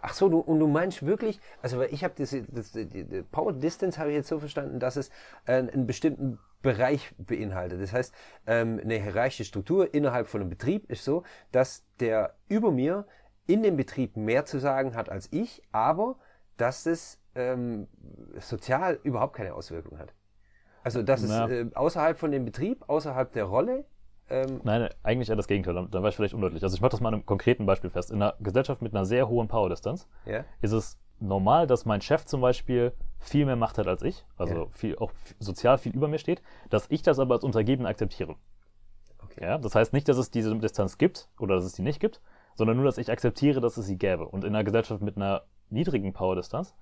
Ach 0.00 0.14
so, 0.14 0.28
du, 0.28 0.38
und 0.38 0.58
du 0.58 0.66
meinst 0.66 1.04
wirklich, 1.04 1.40
also 1.62 1.82
ich 1.82 2.04
habe 2.04 2.14
das, 2.16 2.34
das, 2.48 2.72
die, 2.72 3.24
Power 3.30 3.52
Distance 3.52 3.98
habe 3.98 4.10
ich 4.10 4.16
jetzt 4.16 4.28
so 4.28 4.38
verstanden, 4.38 4.78
dass 4.80 4.96
es 4.96 5.08
äh, 5.46 5.54
einen 5.54 5.86
bestimmten 5.86 6.38
Bereich 6.62 7.14
beinhaltet. 7.18 7.82
Das 7.82 7.92
heißt, 7.92 8.14
ähm, 8.46 8.80
eine 8.82 8.94
hierarchische 8.94 9.44
Struktur 9.44 9.92
innerhalb 9.94 10.28
von 10.28 10.40
einem 10.40 10.50
Betrieb 10.50 10.90
ist 10.90 11.04
so, 11.04 11.24
dass 11.50 11.84
der 12.00 12.34
über 12.48 12.70
mir 12.70 13.06
in 13.46 13.62
dem 13.62 13.76
Betrieb 13.76 14.16
mehr 14.16 14.44
zu 14.44 14.58
sagen 14.58 14.94
hat 14.94 15.08
als 15.08 15.28
ich, 15.32 15.62
aber 15.72 16.16
dass 16.56 16.86
es 16.86 17.20
ähm, 17.34 17.88
sozial 18.38 19.00
überhaupt 19.02 19.34
keine 19.36 19.54
Auswirkungen 19.54 19.98
hat. 19.98 20.14
Also 20.84 21.02
dass 21.02 21.26
ja. 21.26 21.46
es 21.46 21.50
äh, 21.50 21.70
außerhalb 21.74 22.18
von 22.18 22.30
dem 22.30 22.44
Betrieb, 22.44 22.84
außerhalb 22.88 23.32
der 23.32 23.44
Rolle. 23.44 23.84
Ähm 24.30 24.60
Nein, 24.64 24.88
eigentlich 25.02 25.28
eher 25.28 25.36
das 25.36 25.46
Gegenteil. 25.46 25.88
Da 25.90 26.02
war 26.02 26.08
ich 26.08 26.16
vielleicht 26.16 26.34
undeutlich. 26.34 26.62
Also 26.62 26.74
ich 26.74 26.80
mache 26.80 26.90
das 26.90 27.00
mal 27.00 27.08
an 27.08 27.14
einem 27.14 27.26
konkreten 27.26 27.66
Beispiel 27.66 27.90
fest. 27.90 28.10
In 28.10 28.22
einer 28.22 28.34
Gesellschaft 28.40 28.82
mit 28.82 28.94
einer 28.94 29.04
sehr 29.04 29.28
hohen 29.28 29.48
Power-Distanz 29.48 30.08
ja. 30.26 30.44
ist 30.60 30.72
es 30.72 30.98
normal, 31.20 31.66
dass 31.66 31.84
mein 31.84 32.00
Chef 32.00 32.24
zum 32.24 32.40
Beispiel 32.40 32.92
viel 33.18 33.46
mehr 33.46 33.56
Macht 33.56 33.78
hat 33.78 33.86
als 33.86 34.02
ich, 34.02 34.24
also 34.36 34.54
ja. 34.54 34.66
viel, 34.70 34.96
auch 34.98 35.12
sozial 35.38 35.78
viel 35.78 35.94
über 35.94 36.08
mir 36.08 36.18
steht, 36.18 36.42
dass 36.70 36.86
ich 36.90 37.02
das 37.02 37.18
aber 37.18 37.34
als 37.34 37.44
Untergebene 37.44 37.88
akzeptiere. 37.88 38.34
Okay. 39.22 39.44
Ja, 39.44 39.58
das 39.58 39.74
heißt 39.74 39.92
nicht, 39.92 40.08
dass 40.08 40.18
es 40.18 40.30
diese 40.30 40.54
Distanz 40.58 40.98
gibt 40.98 41.28
oder 41.38 41.54
dass 41.54 41.64
es 41.64 41.72
die 41.72 41.82
nicht 41.82 42.00
gibt, 42.00 42.20
sondern 42.54 42.76
nur, 42.76 42.84
dass 42.84 42.98
ich 42.98 43.10
akzeptiere, 43.10 43.60
dass 43.60 43.76
es 43.76 43.86
sie 43.86 43.96
gäbe. 43.96 44.26
Und 44.26 44.44
in 44.44 44.54
einer 44.54 44.64
Gesellschaft 44.64 45.00
mit 45.00 45.16
einer 45.16 45.42
niedrigen 45.70 46.12
Power-Distanz, 46.12 46.74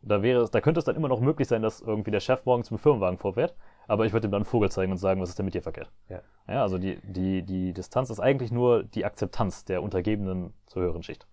da 0.00 0.22
wäre 0.22 0.42
es, 0.42 0.50
da 0.50 0.60
könnte 0.60 0.78
es 0.78 0.84
dann 0.84 0.96
immer 0.96 1.08
noch 1.08 1.20
möglich 1.20 1.48
sein, 1.48 1.60
dass 1.60 1.80
irgendwie 1.80 2.12
der 2.12 2.20
Chef 2.20 2.44
morgens 2.46 2.70
mit 2.70 2.78
dem 2.78 2.82
Firmenwagen 2.82 3.18
vorfährt, 3.18 3.54
aber 3.88 4.06
ich 4.06 4.12
würde 4.12 4.28
ihm 4.28 4.30
dann 4.30 4.42
einen 4.42 4.44
Vogel 4.44 4.70
zeigen 4.70 4.92
und 4.92 4.98
sagen, 4.98 5.20
was 5.20 5.30
ist 5.30 5.38
denn 5.38 5.46
mit 5.46 5.54
dir 5.54 5.62
verkehrt? 5.62 5.90
Ja. 6.08 6.22
ja 6.46 6.62
also 6.62 6.78
die, 6.78 7.00
die, 7.02 7.42
die 7.42 7.72
Distanz 7.72 8.10
ist 8.10 8.20
eigentlich 8.20 8.52
nur 8.52 8.84
die 8.84 9.04
Akzeptanz 9.04 9.64
der 9.64 9.82
Untergebenen 9.82 10.54
zur 10.66 10.82
höheren 10.82 11.02
Schicht. 11.02 11.26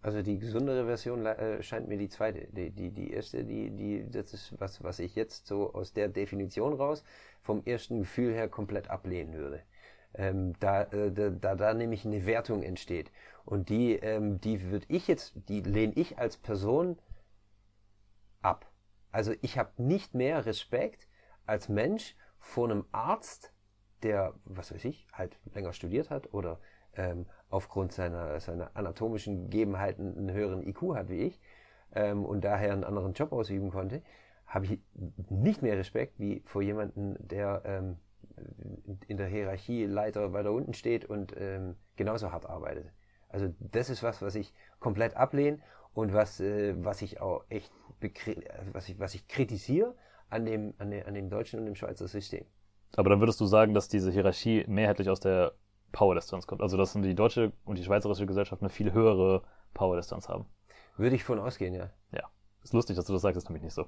Also 0.00 0.22
die 0.22 0.38
gesundere 0.38 0.86
Version 0.86 1.26
äh, 1.26 1.60
scheint 1.60 1.88
mir 1.88 1.98
die 1.98 2.08
zweite. 2.08 2.46
Die, 2.52 2.70
die, 2.70 2.90
die 2.92 3.10
erste, 3.10 3.44
die, 3.44 3.70
die, 3.70 4.08
das 4.08 4.32
ist 4.32 4.54
was, 4.60 4.84
was 4.84 5.00
ich 5.00 5.16
jetzt 5.16 5.48
so 5.48 5.74
aus 5.74 5.92
der 5.92 6.08
Definition 6.08 6.74
raus 6.74 7.02
vom 7.42 7.64
ersten 7.64 7.98
Gefühl 7.98 8.32
her 8.32 8.48
komplett 8.48 8.88
ablehnen 8.90 9.34
würde 9.34 9.62
ähm, 10.14 10.54
da, 10.60 10.82
äh, 10.84 11.12
da, 11.12 11.54
da 11.54 11.74
nämlich 11.74 12.04
eine 12.04 12.26
Wertung 12.26 12.62
entsteht. 12.62 13.10
Und 13.44 13.68
die, 13.68 13.94
ähm, 13.94 14.40
die 14.40 14.70
würde 14.70 14.86
ich 14.88 15.08
jetzt, 15.08 15.34
die 15.48 15.60
lehne 15.60 15.92
ich 15.94 16.18
als 16.18 16.36
Person 16.36 16.98
ab. 18.42 18.70
Also 19.10 19.32
ich 19.40 19.58
habe 19.58 19.82
nicht 19.82 20.14
mehr 20.14 20.44
Respekt 20.46 21.07
als 21.48 21.68
Mensch 21.68 22.16
vor 22.38 22.70
einem 22.70 22.84
Arzt, 22.92 23.52
der, 24.02 24.34
was 24.44 24.72
weiß 24.72 24.84
ich, 24.84 25.06
halt 25.12 25.38
länger 25.54 25.72
studiert 25.72 26.10
hat 26.10 26.32
oder 26.32 26.60
ähm, 26.94 27.26
aufgrund 27.48 27.92
seiner, 27.92 28.38
seiner 28.40 28.70
anatomischen 28.74 29.44
Gegebenheiten 29.44 30.16
einen 30.16 30.32
höheren 30.32 30.66
IQ 30.66 30.94
hat 30.94 31.08
wie 31.08 31.22
ich 31.22 31.40
ähm, 31.92 32.24
und 32.24 32.44
daher 32.44 32.72
einen 32.72 32.84
anderen 32.84 33.14
Job 33.14 33.32
ausüben 33.32 33.70
konnte, 33.70 34.02
habe 34.46 34.66
ich 34.66 34.80
nicht 35.30 35.62
mehr 35.62 35.76
Respekt 35.76 36.18
wie 36.18 36.42
vor 36.44 36.62
jemandem, 36.62 37.16
der 37.18 37.62
ähm, 37.64 37.96
in 39.08 39.16
der 39.16 39.26
Hierarchie 39.26 39.84
Leiter 39.84 40.32
weiter 40.32 40.52
unten 40.52 40.74
steht 40.74 41.04
und 41.04 41.34
ähm, 41.36 41.76
genauso 41.96 42.30
hart 42.30 42.46
arbeitet. 42.46 42.92
Also 43.28 43.52
das 43.58 43.90
ist 43.90 44.02
was, 44.02 44.22
was 44.22 44.34
ich 44.34 44.54
komplett 44.80 45.16
ablehne 45.16 45.60
und 45.92 46.12
was, 46.12 46.40
äh, 46.40 46.74
was 46.84 47.02
ich 47.02 47.20
auch 47.20 47.44
echt 47.48 47.72
was 48.72 48.88
ich, 48.88 49.00
was 49.00 49.14
ich 49.14 49.26
kritisiere 49.26 49.96
an 50.30 50.44
dem, 50.44 50.74
an, 50.78 50.90
dem, 50.90 51.06
an 51.06 51.14
dem 51.14 51.30
deutschen 51.30 51.60
und 51.60 51.66
dem 51.66 51.74
Schweizer 51.74 52.08
System. 52.08 52.44
Aber 52.96 53.10
dann 53.10 53.20
würdest 53.20 53.40
du 53.40 53.46
sagen, 53.46 53.74
dass 53.74 53.88
diese 53.88 54.10
Hierarchie 54.10 54.64
mehrheitlich 54.66 55.10
aus 55.10 55.20
der 55.20 55.52
Power-Distanz 55.92 56.46
kommt. 56.46 56.62
Also 56.62 56.76
dass 56.76 56.92
die 56.92 57.14
deutsche 57.14 57.52
und 57.64 57.78
die 57.78 57.84
schweizerische 57.84 58.26
Gesellschaft 58.26 58.62
eine 58.62 58.70
viel 58.70 58.92
höhere 58.92 59.42
Power-Distanz 59.74 60.28
haben. 60.28 60.46
Würde 60.96 61.16
ich 61.16 61.24
von 61.24 61.38
ausgehen, 61.38 61.74
ja. 61.74 61.90
Ja. 62.12 62.24
Ist 62.62 62.74
lustig, 62.74 62.96
dass 62.96 63.06
du 63.06 63.12
das 63.12 63.22
sagst, 63.22 63.36
ist 63.38 63.48
nämlich 63.48 63.62
nicht 63.62 63.72
so. 63.72 63.86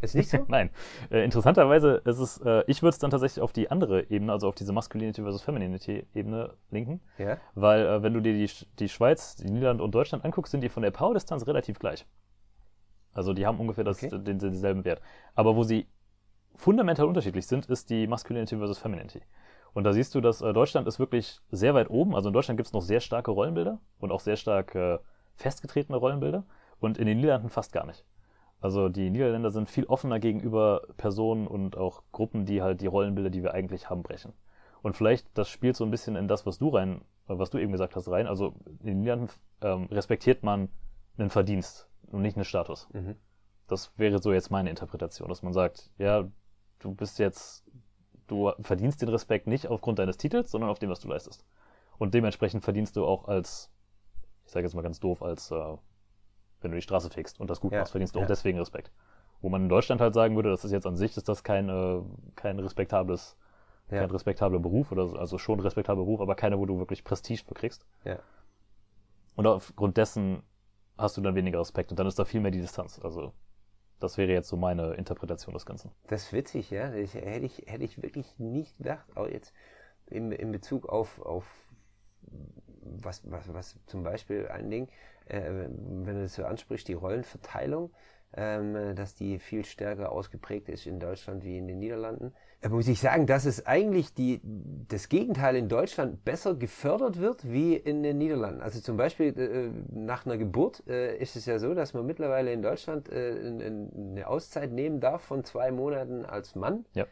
Ist 0.00 0.14
nicht 0.14 0.30
so? 0.30 0.38
Nein. 0.48 0.70
Äh, 1.10 1.24
interessanterweise 1.24 2.02
ist 2.04 2.18
es, 2.18 2.38
äh, 2.38 2.62
ich 2.66 2.82
würde 2.82 2.90
es 2.90 2.98
dann 2.98 3.10
tatsächlich 3.10 3.42
auf 3.42 3.52
die 3.52 3.70
andere 3.70 4.08
Ebene, 4.10 4.32
also 4.32 4.48
auf 4.48 4.54
diese 4.54 4.72
Masculinity 4.72 5.22
versus 5.22 5.42
Femininity 5.42 6.06
Ebene 6.14 6.54
linken. 6.70 7.00
Ja. 7.18 7.38
Weil, 7.54 7.84
äh, 7.84 8.02
wenn 8.02 8.14
du 8.14 8.20
dir 8.20 8.32
die, 8.32 8.50
die 8.78 8.88
Schweiz, 8.88 9.36
die 9.36 9.50
Niederlande 9.50 9.82
und 9.82 9.92
Deutschland 9.94 10.24
anguckst, 10.24 10.52
sind 10.52 10.62
die 10.62 10.68
von 10.68 10.82
der 10.82 10.92
Power-Distanz 10.92 11.46
relativ 11.46 11.78
gleich. 11.78 12.06
Also 13.12 13.32
die 13.32 13.46
haben 13.46 13.60
ungefähr 13.60 13.84
das, 13.84 14.02
okay. 14.02 14.18
den, 14.18 14.38
denselben 14.38 14.84
Wert. 14.84 15.00
Aber 15.34 15.56
wo 15.56 15.62
sie 15.62 15.86
fundamental 16.54 17.06
unterschiedlich 17.06 17.46
sind, 17.46 17.66
ist 17.66 17.90
die 17.90 18.06
Masculinity 18.06 18.56
versus 18.56 18.78
Femininity. 18.78 19.22
Und 19.74 19.84
da 19.84 19.92
siehst 19.92 20.14
du, 20.14 20.20
dass 20.20 20.42
äh, 20.42 20.52
Deutschland 20.52 20.86
ist 20.86 20.98
wirklich 20.98 21.40
sehr 21.50 21.74
weit 21.74 21.90
oben. 21.90 22.14
Also 22.14 22.28
in 22.28 22.34
Deutschland 22.34 22.58
gibt 22.58 22.66
es 22.66 22.72
noch 22.72 22.82
sehr 22.82 23.00
starke 23.00 23.30
Rollenbilder 23.30 23.80
und 23.98 24.12
auch 24.12 24.20
sehr 24.20 24.36
stark 24.36 24.74
äh, 24.74 24.98
festgetretene 25.36 25.96
Rollenbilder. 25.96 26.44
Und 26.78 26.98
in 26.98 27.06
den 27.06 27.18
Niederlanden 27.18 27.48
fast 27.48 27.72
gar 27.72 27.86
nicht. 27.86 28.04
Also 28.60 28.88
die 28.88 29.10
Niederländer 29.10 29.50
sind 29.50 29.70
viel 29.70 29.84
offener 29.84 30.20
gegenüber 30.20 30.82
Personen 30.96 31.46
und 31.46 31.76
auch 31.76 32.02
Gruppen, 32.12 32.44
die 32.44 32.62
halt 32.62 32.80
die 32.80 32.86
Rollenbilder, 32.86 33.30
die 33.30 33.42
wir 33.42 33.54
eigentlich 33.54 33.88
haben, 33.88 34.02
brechen. 34.02 34.32
Und 34.82 34.96
vielleicht, 34.96 35.26
das 35.34 35.48
spielt 35.48 35.76
so 35.76 35.84
ein 35.84 35.90
bisschen 35.90 36.16
in 36.16 36.28
das, 36.28 36.44
was 36.44 36.58
du 36.58 36.68
rein, 36.68 37.02
was 37.26 37.50
du 37.50 37.58
eben 37.58 37.72
gesagt 37.72 37.96
hast, 37.96 38.08
rein. 38.08 38.26
Also 38.26 38.54
in 38.80 38.86
den 38.86 39.00
Niederlanden 39.00 39.32
ähm, 39.62 39.84
respektiert 39.90 40.42
man 40.42 40.68
einen 41.18 41.30
Verdienst 41.30 41.88
und 42.12 42.22
nicht 42.22 42.36
einen 42.36 42.44
Status. 42.44 42.88
Mhm. 42.92 43.16
Das 43.68 43.92
wäre 43.96 44.20
so 44.20 44.32
jetzt 44.32 44.50
meine 44.50 44.70
Interpretation, 44.70 45.28
dass 45.28 45.42
man 45.42 45.52
sagt, 45.52 45.90
ja, 45.98 46.28
du 46.78 46.94
bist 46.94 47.18
jetzt, 47.18 47.64
du 48.26 48.52
verdienst 48.60 49.02
den 49.02 49.08
Respekt 49.08 49.46
nicht 49.46 49.68
aufgrund 49.68 49.98
deines 49.98 50.16
Titels, 50.16 50.50
sondern 50.50 50.70
auf 50.70 50.78
dem, 50.78 50.90
was 50.90 51.00
du 51.00 51.08
leistest. 51.08 51.44
Und 51.98 52.14
dementsprechend 52.14 52.64
verdienst 52.64 52.96
du 52.96 53.06
auch 53.06 53.28
als, 53.28 53.70
ich 54.44 54.52
sage 54.52 54.66
jetzt 54.66 54.74
mal 54.74 54.82
ganz 54.82 55.00
doof, 55.00 55.22
als 55.22 55.50
äh, 55.50 55.76
wenn 56.60 56.70
du 56.70 56.76
die 56.76 56.82
Straße 56.82 57.10
fegst 57.10 57.40
und 57.40 57.50
das 57.50 57.60
gut 57.60 57.72
ja. 57.72 57.80
machst, 57.80 57.92
verdienst 57.92 58.14
du 58.14 58.18
ja. 58.18 58.24
auch 58.24 58.28
deswegen 58.28 58.58
Respekt. 58.58 58.92
Wo 59.40 59.48
man 59.48 59.62
in 59.62 59.68
Deutschland 59.68 60.00
halt 60.00 60.14
sagen 60.14 60.36
würde, 60.36 60.50
das 60.50 60.64
ist 60.64 60.72
jetzt 60.72 60.86
an 60.86 60.96
sich, 60.96 61.16
ist 61.16 61.28
das 61.28 61.42
kein, 61.42 61.68
äh, 61.68 62.02
kein 62.36 62.58
respektables, 62.58 63.36
ja. 63.90 64.00
kein 64.00 64.10
respektabler 64.10 64.60
Beruf 64.60 64.92
oder 64.92 65.18
also 65.18 65.38
schon 65.38 65.58
ein 65.58 65.62
respektabler 65.62 66.04
Beruf, 66.04 66.20
aber 66.20 66.34
keiner, 66.34 66.58
wo 66.58 66.66
du 66.66 66.78
wirklich 66.78 67.04
Prestige 67.04 67.42
für 67.44 67.54
kriegst. 67.54 67.84
Ja. 68.04 68.18
Und 69.34 69.46
aufgrund 69.46 69.96
dessen 69.96 70.42
hast 71.02 71.16
du 71.16 71.20
dann 71.20 71.34
weniger 71.34 71.60
Respekt 71.60 71.90
und 71.90 71.98
dann 71.98 72.06
ist 72.06 72.18
da 72.18 72.24
viel 72.24 72.40
mehr 72.40 72.50
die 72.50 72.60
Distanz. 72.60 72.98
Also 73.02 73.32
das 74.00 74.18
wäre 74.18 74.32
jetzt 74.32 74.48
so 74.48 74.56
meine 74.56 74.94
Interpretation 74.94 75.54
des 75.54 75.66
Ganzen. 75.66 75.92
Das 76.08 76.24
ist 76.24 76.32
witzig, 76.32 76.70
ja. 76.70 76.92
Ich, 76.94 77.14
hätte, 77.14 77.46
ich, 77.46 77.58
hätte 77.66 77.84
ich 77.84 78.02
wirklich 78.02 78.38
nicht 78.38 78.76
gedacht, 78.78 79.16
auch 79.16 79.28
jetzt 79.28 79.52
in, 80.06 80.32
in 80.32 80.50
Bezug 80.50 80.88
auf, 80.88 81.20
auf 81.20 81.44
was, 82.82 83.22
was, 83.30 83.52
was 83.52 83.78
zum 83.86 84.02
Beispiel 84.02 84.48
ein 84.48 84.70
Ding, 84.70 84.88
äh, 85.26 85.40
wenn 85.42 86.04
du 86.04 86.22
das 86.22 86.34
so 86.34 86.44
ansprichst, 86.44 86.88
die 86.88 86.94
Rollenverteilung, 86.94 87.92
ähm, 88.34 88.96
dass 88.96 89.14
die 89.14 89.38
viel 89.38 89.64
stärker 89.64 90.10
ausgeprägt 90.10 90.68
ist 90.68 90.86
in 90.86 90.98
Deutschland 90.98 91.44
wie 91.44 91.58
in 91.58 91.68
den 91.68 91.78
Niederlanden. 91.78 92.34
Da 92.62 92.68
muss 92.68 92.86
ich 92.86 93.00
sagen, 93.00 93.26
dass 93.26 93.44
es 93.44 93.66
eigentlich 93.66 94.14
die, 94.14 94.40
das 94.88 95.08
Gegenteil 95.08 95.56
in 95.56 95.68
Deutschland 95.68 96.24
besser 96.24 96.54
gefördert 96.54 97.18
wird 97.20 97.50
wie 97.50 97.74
in 97.74 98.04
den 98.04 98.18
Niederlanden. 98.18 98.62
Also 98.62 98.80
zum 98.80 98.96
Beispiel 98.96 99.36
äh, 99.36 99.70
nach 99.92 100.24
einer 100.24 100.38
Geburt 100.38 100.86
äh, 100.86 101.16
ist 101.16 101.34
es 101.34 101.44
ja 101.46 101.58
so, 101.58 101.74
dass 101.74 101.92
man 101.92 102.06
mittlerweile 102.06 102.52
in 102.52 102.62
Deutschland 102.62 103.08
äh, 103.08 103.32
eine 103.36 104.28
Auszeit 104.28 104.70
nehmen 104.70 105.00
darf 105.00 105.22
von 105.22 105.42
zwei 105.42 105.72
Monaten 105.72 106.24
als 106.24 106.54
Mann. 106.54 106.86
Ja. 106.94 107.06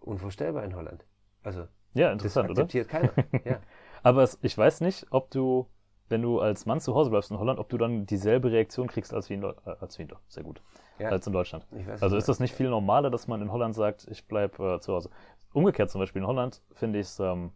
Unvorstellbar 0.00 0.64
in 0.64 0.76
Holland. 0.76 1.06
Also 1.42 1.66
ja, 1.94 2.12
interessant, 2.12 2.50
das 2.50 2.58
akzeptiert 2.58 2.88
oder? 2.90 3.08
keiner. 3.08 3.44
Ja. 3.44 3.60
Aber 4.02 4.22
es, 4.22 4.38
ich 4.42 4.56
weiß 4.56 4.82
nicht, 4.82 5.06
ob 5.10 5.30
du 5.30 5.66
wenn 6.08 6.22
du 6.22 6.40
als 6.40 6.66
Mann 6.66 6.80
zu 6.80 6.94
Hause 6.94 7.10
bleibst 7.10 7.30
in 7.30 7.38
Holland, 7.38 7.58
ob 7.58 7.68
du 7.68 7.78
dann 7.78 8.06
dieselbe 8.06 8.52
Reaktion 8.52 8.88
kriegst 8.88 9.14
als 9.14 9.30
wie 9.30 9.34
in, 9.34 9.42
äh, 9.42 9.52
als 9.80 9.98
wie 9.98 10.02
in 10.02 10.12
sehr 10.28 10.42
gut, 10.42 10.62
ja. 10.98 11.08
als 11.10 11.26
in 11.26 11.32
Deutschland. 11.32 11.66
Weiß, 11.70 12.02
also 12.02 12.16
ist 12.16 12.28
das 12.28 12.40
nicht 12.40 12.54
viel 12.54 12.68
normaler, 12.68 13.10
dass 13.10 13.26
man 13.26 13.42
in 13.42 13.50
Holland 13.52 13.74
sagt, 13.74 14.06
ich 14.10 14.26
bleib 14.26 14.58
äh, 14.58 14.80
zu 14.80 14.94
Hause. 14.94 15.10
Umgekehrt 15.52 15.90
zum 15.90 16.00
Beispiel 16.00 16.22
in 16.22 16.26
Holland 16.26 16.62
finde 16.72 16.98
ich 16.98 17.06
es 17.06 17.20
ähm, 17.20 17.52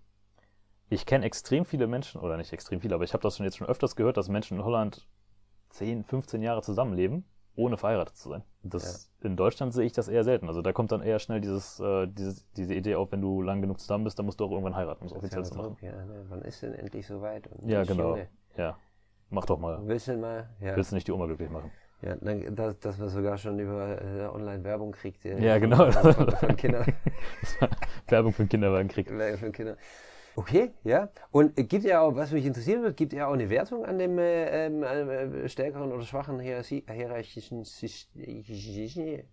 ich 0.90 1.06
kenne 1.06 1.24
extrem 1.24 1.64
viele 1.64 1.86
Menschen, 1.86 2.20
oder 2.20 2.36
nicht 2.36 2.52
extrem 2.52 2.80
viele, 2.80 2.94
aber 2.94 3.04
ich 3.04 3.12
habe 3.12 3.22
das 3.22 3.36
schon 3.36 3.44
jetzt 3.44 3.58
schon 3.58 3.66
öfters 3.66 3.96
gehört, 3.96 4.16
dass 4.16 4.28
Menschen 4.28 4.58
in 4.58 4.64
Holland 4.64 5.06
10, 5.70 6.04
15 6.04 6.42
Jahre 6.42 6.62
zusammenleben, 6.62 7.24
ohne 7.56 7.76
verheiratet 7.76 8.16
zu 8.16 8.30
sein. 8.30 8.42
Das, 8.62 9.10
In 9.20 9.36
Deutschland 9.36 9.74
sehe 9.74 9.84
ich 9.84 9.92
das 9.92 10.08
eher 10.08 10.24
selten. 10.24 10.48
Also 10.48 10.62
da 10.62 10.72
kommt 10.72 10.92
dann 10.92 11.02
eher 11.02 11.18
schnell 11.18 11.40
dieses, 11.40 11.80
äh, 11.80 12.06
dieses, 12.06 12.50
diese 12.52 12.74
Idee 12.74 12.94
auf, 12.94 13.12
wenn 13.12 13.20
du 13.20 13.42
lang 13.42 13.60
genug 13.60 13.80
zusammen 13.80 14.04
bist, 14.04 14.18
dann 14.18 14.26
musst 14.26 14.40
du 14.40 14.44
auch 14.44 14.50
irgendwann 14.50 14.76
heiraten, 14.76 15.02
um 15.02 15.06
es 15.08 15.12
offiziell 15.12 15.44
zu 15.44 15.54
machen. 15.56 15.76
Ja, 15.80 15.92
ne, 16.04 16.24
wann 16.28 16.42
ist 16.42 16.62
denn 16.62 16.74
endlich 16.74 17.06
soweit? 17.06 17.48
Ja, 17.66 17.82
genau. 17.84 18.10
Junge, 18.10 18.28
Ja. 18.56 18.78
Mach 19.30 19.44
doch 19.44 19.58
mal. 19.58 19.86
Willst 19.86 20.08
du 20.08 20.16
mal? 20.16 20.48
Ja. 20.60 20.74
Willst 20.74 20.90
du 20.90 20.94
nicht 20.94 21.06
die 21.06 21.12
Oma 21.12 21.26
glücklich 21.26 21.50
machen? 21.50 21.70
Ja, 22.00 22.14
dann, 22.20 22.54
dass, 22.54 22.78
dass 22.78 22.98
man 22.98 23.08
sogar 23.08 23.36
schon 23.38 23.58
über 23.58 24.00
äh, 24.00 24.26
Online-Werbung 24.26 24.92
kriegt. 24.92 25.24
Ja, 25.24 25.58
von- 25.58 25.60
genau. 25.62 25.90
Von, 25.90 26.30
von 26.30 26.56
Kindern. 26.56 26.86
War 27.58 27.68
Werbung 28.06 28.32
für 28.32 28.44
den 28.44 28.48
Kinderwagenkrieg. 28.48 29.10
Werbung 29.10 29.38
von 29.38 29.52
Kindern. 29.52 29.76
Okay, 30.36 30.70
ja. 30.84 31.08
Und 31.32 31.56
gibt 31.68 31.82
ja 31.82 32.00
auch, 32.00 32.14
was 32.14 32.30
mich 32.30 32.46
interessieren 32.46 32.84
wird, 32.84 32.96
gibt 32.96 33.12
ja 33.12 33.26
auch 33.26 33.32
eine 33.32 33.50
Wertung 33.50 33.84
an 33.84 33.98
dem 33.98 34.16
äh, 34.20 34.66
ähm, 34.66 34.84
äh, 34.84 35.48
stärkeren 35.48 35.90
oder 35.90 36.04
schwachen 36.04 36.38
Hierarchie, 36.38 36.84
hierarchischen, 36.88 37.64
System, 37.64 38.44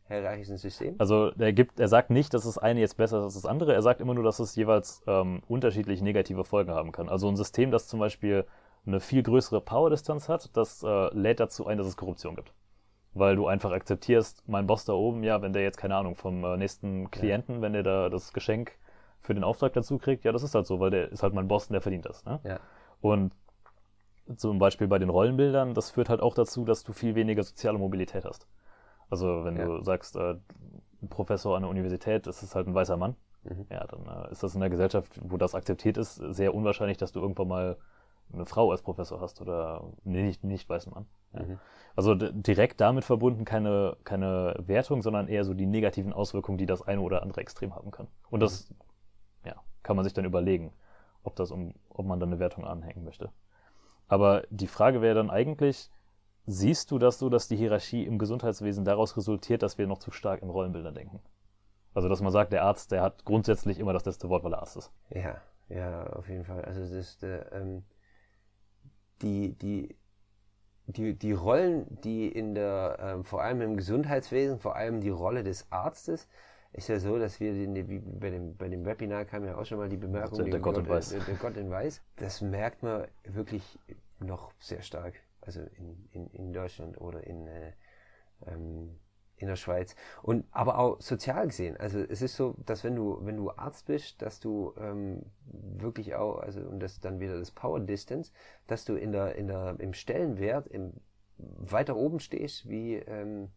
hierarchischen 0.08 0.58
System? 0.58 0.95
Also 0.97 1.30
er 1.38 1.54
gibt, 1.54 1.80
er 1.80 1.89
sagt 1.89 2.10
nicht, 2.10 2.34
dass 2.34 2.45
das 2.45 2.58
eine 2.58 2.80
jetzt 2.80 2.97
besser 2.97 3.19
ist 3.19 3.25
als 3.25 3.34
das 3.36 3.45
andere. 3.45 3.75
Er 3.75 3.84
sagt 3.84 4.01
immer 4.01 4.15
nur, 4.15 4.23
dass 4.23 4.39
es 4.39 4.56
jeweils 4.56 5.04
ähm, 5.06 5.43
unterschiedlich 5.47 6.01
negative 6.01 6.43
Folgen 6.43 6.71
haben 6.71 6.91
kann. 6.91 7.08
Also 7.08 7.28
ein 7.30 7.36
System, 7.36 7.69
das 7.69 7.88
zum 7.88 7.99
Beispiel 7.99 8.45
eine 8.86 9.00
viel 9.00 9.24
größere 9.24 9.62
Power-Distanz 9.62 10.30
hat, 10.30 10.56
das 10.56 10.84
äh, 10.84 11.13
lädt 11.13 11.39
dazu 11.39 11.65
ein, 11.67 11.78
dass 11.78 11.88
es 11.88 11.98
Korruption 11.98 12.36
gibt. 12.36 12.54
Weil 13.13 13.36
du 13.36 13.48
einfach 13.48 13.71
akzeptierst, 13.71 14.43
mein 14.48 14.67
Boss 14.67 14.86
da 14.86 14.93
oben, 14.93 15.24
ja, 15.24 15.41
wenn 15.41 15.54
der 15.54 15.63
jetzt, 15.63 15.78
keine 15.78 15.95
Ahnung, 15.95 16.15
vom 16.15 16.43
äh, 16.43 16.58
nächsten 16.58 17.10
Klienten, 17.12 17.62
wenn 17.62 17.74
der 17.74 17.84
da 17.84 18.10
das 18.10 18.34
Geschenk 18.34 18.74
für 19.21 19.34
den 19.34 19.43
Auftrag 19.43 19.74
dazu 19.74 19.98
kriegt, 19.98 20.24
ja, 20.26 20.32
das 20.32 20.43
ist 20.43 20.54
halt 20.54 20.67
so, 20.67 20.80
weil 20.80 20.91
der 20.91 21.12
ist 21.12 21.24
halt 21.24 21.34
mein 21.34 21.48
Boss 21.48 21.67
und 21.67 21.74
der 21.74 21.82
verdient 21.82 22.06
das. 22.06 22.26
Ne? 22.26 22.39
Ja. 22.43 22.60
Und 23.02 23.34
zum 24.36 24.60
Beispiel 24.60 24.88
bei 24.88 25.00
den 25.00 25.10
Rollenbildern, 25.10 25.74
das 25.74 25.91
führt 25.91 26.10
halt 26.10 26.21
auch 26.21 26.34
dazu, 26.34 26.65
dass 26.65 26.84
du 26.84 26.93
viel 26.93 27.15
weniger 27.15 27.43
soziale 27.43 27.78
Mobilität 27.78 28.26
hast. 28.26 28.48
Also 29.10 29.45
wenn 29.45 29.56
Ja. 29.56 29.65
du 29.65 29.82
sagst, 29.82 30.15
äh, 30.15 30.36
ein 31.02 31.10
Professor 31.10 31.56
an 31.56 31.62
der 31.62 31.69
Universität, 31.69 32.26
das 32.28 32.43
ist 32.43 32.56
halt 32.56 32.67
ein 32.67 32.74
weißer 32.76 32.98
Mann, 32.98 33.15
Mhm. 33.43 33.67
ja, 33.69 33.86
dann 33.86 34.08
äh, 34.08 34.32
ist 34.32 34.41
das 34.41 34.56
in 34.56 34.62
der 34.62 34.71
Gesellschaft, 34.71 35.19
wo 35.24 35.38
das 35.38 35.54
akzeptiert 35.54 35.98
ist, 35.98 36.15
sehr 36.15 36.56
unwahrscheinlich, 36.56 36.98
dass 36.98 37.12
du 37.12 37.21
irgendwann 37.21 37.48
mal 37.48 37.78
eine 38.33 38.45
Frau 38.45 38.71
als 38.71 38.81
Professor 38.81 39.21
hast 39.21 39.41
oder 39.41 39.83
nee, 40.03 40.23
nicht, 40.23 40.43
nicht 40.43 40.67
weißen 40.67 40.93
Mann. 40.93 41.05
Ja. 41.33 41.43
Mhm. 41.43 41.59
Also 41.95 42.13
direkt 42.15 42.81
damit 42.81 43.05
verbunden 43.05 43.45
keine, 43.45 43.95
keine 44.03 44.55
Wertung, 44.59 45.01
sondern 45.01 45.29
eher 45.29 45.45
so 45.45 45.53
die 45.53 45.65
negativen 45.65 46.11
Auswirkungen, 46.11 46.57
die 46.57 46.65
das 46.65 46.81
eine 46.81 47.01
oder 47.01 47.21
andere 47.21 47.41
Extrem 47.41 47.73
haben 47.73 47.91
kann. 47.91 48.07
Und 48.29 48.41
das 48.41 48.73
ja, 49.45 49.55
kann 49.81 49.95
man 49.95 50.03
sich 50.03 50.13
dann 50.13 50.25
überlegen, 50.25 50.73
ob, 51.23 51.35
das 51.38 51.51
um, 51.51 51.73
ob 51.89 52.05
man 52.05 52.19
dann 52.19 52.29
eine 52.29 52.39
Wertung 52.39 52.65
anhängen 52.65 53.05
möchte. 53.05 53.29
Aber 54.07 54.43
die 54.49 54.67
Frage 54.67 55.01
wäre 55.01 55.15
dann 55.15 55.29
eigentlich, 55.29 55.89
siehst 56.45 56.91
du 56.91 56.99
das 56.99 57.17
so, 57.17 57.29
dass 57.29 57.47
die 57.47 57.55
Hierarchie 57.55 58.05
im 58.05 58.19
Gesundheitswesen 58.19 58.83
daraus 58.83 59.15
resultiert, 59.15 59.63
dass 59.63 59.77
wir 59.77 59.88
noch 59.88 59.99
zu 59.99 60.11
stark 60.11 60.41
in 60.41 60.49
Rollenbildern 60.49 60.93
denken? 60.93 61.21
Also, 61.93 62.09
dass 62.09 62.21
man 62.21 62.33
sagt, 62.33 62.51
der 62.51 62.63
Arzt, 62.63 62.91
der 62.91 63.01
hat 63.01 63.23
grundsätzlich 63.23 63.79
immer 63.79 63.93
das 63.93 64.03
letzte 64.03 64.27
Wort, 64.27 64.43
weil 64.43 64.53
er 64.53 64.59
Arzt 64.59 64.75
ist. 64.75 64.91
Ja, 65.11 65.38
ja, 65.69 66.07
auf 66.07 66.27
jeden 66.27 66.43
Fall. 66.43 66.63
Also 66.65 66.81
das 66.81 66.91
ist 66.91 67.23
äh, 67.23 67.39
ähm, 67.51 67.83
die, 69.21 69.54
die, 69.54 69.95
die, 70.88 71.13
die 71.17 71.32
Rollen, 71.32 71.86
die 72.01 72.28
in 72.28 72.54
der, 72.56 72.97
ähm, 72.99 73.23
vor 73.23 73.41
allem 73.41 73.62
im 73.62 73.78
Gesundheitswesen, 73.78 74.60
vor 74.60 74.75
allem 74.75 75.01
die 75.01 75.10
Rolle 75.10 75.43
des 75.43 75.71
Arztes, 75.71 76.28
ist 76.73 76.89
ja 76.89 76.99
so, 76.99 77.17
dass 77.17 77.39
wir 77.39 77.54
den, 77.54 77.73
bei 78.19 78.30
dem, 78.30 78.58
bei 78.58 78.67
dem 78.67 78.86
Webinar 78.86 79.23
kam 79.25 79.45
ja 79.45 79.56
auch 79.58 79.65
schon 79.65 79.78
mal 79.78 79.88
die 79.89 79.97
Bemerkung, 79.97 80.38
Der- 80.39 80.45
der 80.45 80.60
die 80.60 80.62
Gott 80.63 80.78
in 80.78 80.89
Weiß. 80.89 81.10
Der, 81.10 81.19
der 81.21 81.36
Gott 81.36 81.58
in 81.58 81.69
Weiß. 81.69 82.01
Das 82.17 82.41
merkt 82.41 82.84
man 82.84 83.08
wirklich 83.23 83.80
noch 84.19 84.51
sehr 84.60 84.82
stark. 84.82 85.13
Also 85.41 85.62
in, 85.62 86.10
in, 86.12 86.28
in 86.32 86.54
Deutschland 86.54 86.99
oder 86.99 87.25
in, 87.25 87.47
äh, 87.47 87.71
ähm, 88.47 88.99
in 89.38 89.48
der 89.48 89.56
Schweiz. 89.56 89.95
Und 90.21 90.45
aber 90.52 90.78
auch 90.80 91.02
sozial 91.02 91.48
gesehen. 91.48 91.78
Also 91.78 92.00
es 92.00 92.21
ist 92.21 92.36
so, 92.36 92.56
dass 92.65 92.84
wenn 92.84 92.95
du, 92.95 93.19
wenn 93.21 93.38
du 93.38 93.52
Arzt 93.52 93.86
bist, 93.88 94.21
dass 94.21 94.39
du 94.39 94.74
ähm, 94.78 95.24
wirklich 95.45 96.15
auch, 96.15 96.39
also 96.39 96.62
und 96.62 96.80
das 96.80 96.93
ist 96.93 97.06
dann 97.06 97.19
wieder 97.19 97.38
das 97.38 97.52
Power 97.52 97.80
Distance, 97.80 98.32
dass 98.67 98.86
du 98.86 98.95
in 98.95 99.12
der, 99.12 99.36
in 99.36 99.48
der, 99.48 99.76
im 99.80 99.93
Stellenwert 99.93 100.67
im, 100.67 100.93
weiter 101.38 101.95
oben 101.95 102.19
stehst, 102.19 102.69
wie 102.69 102.95
ähm, 102.95 103.50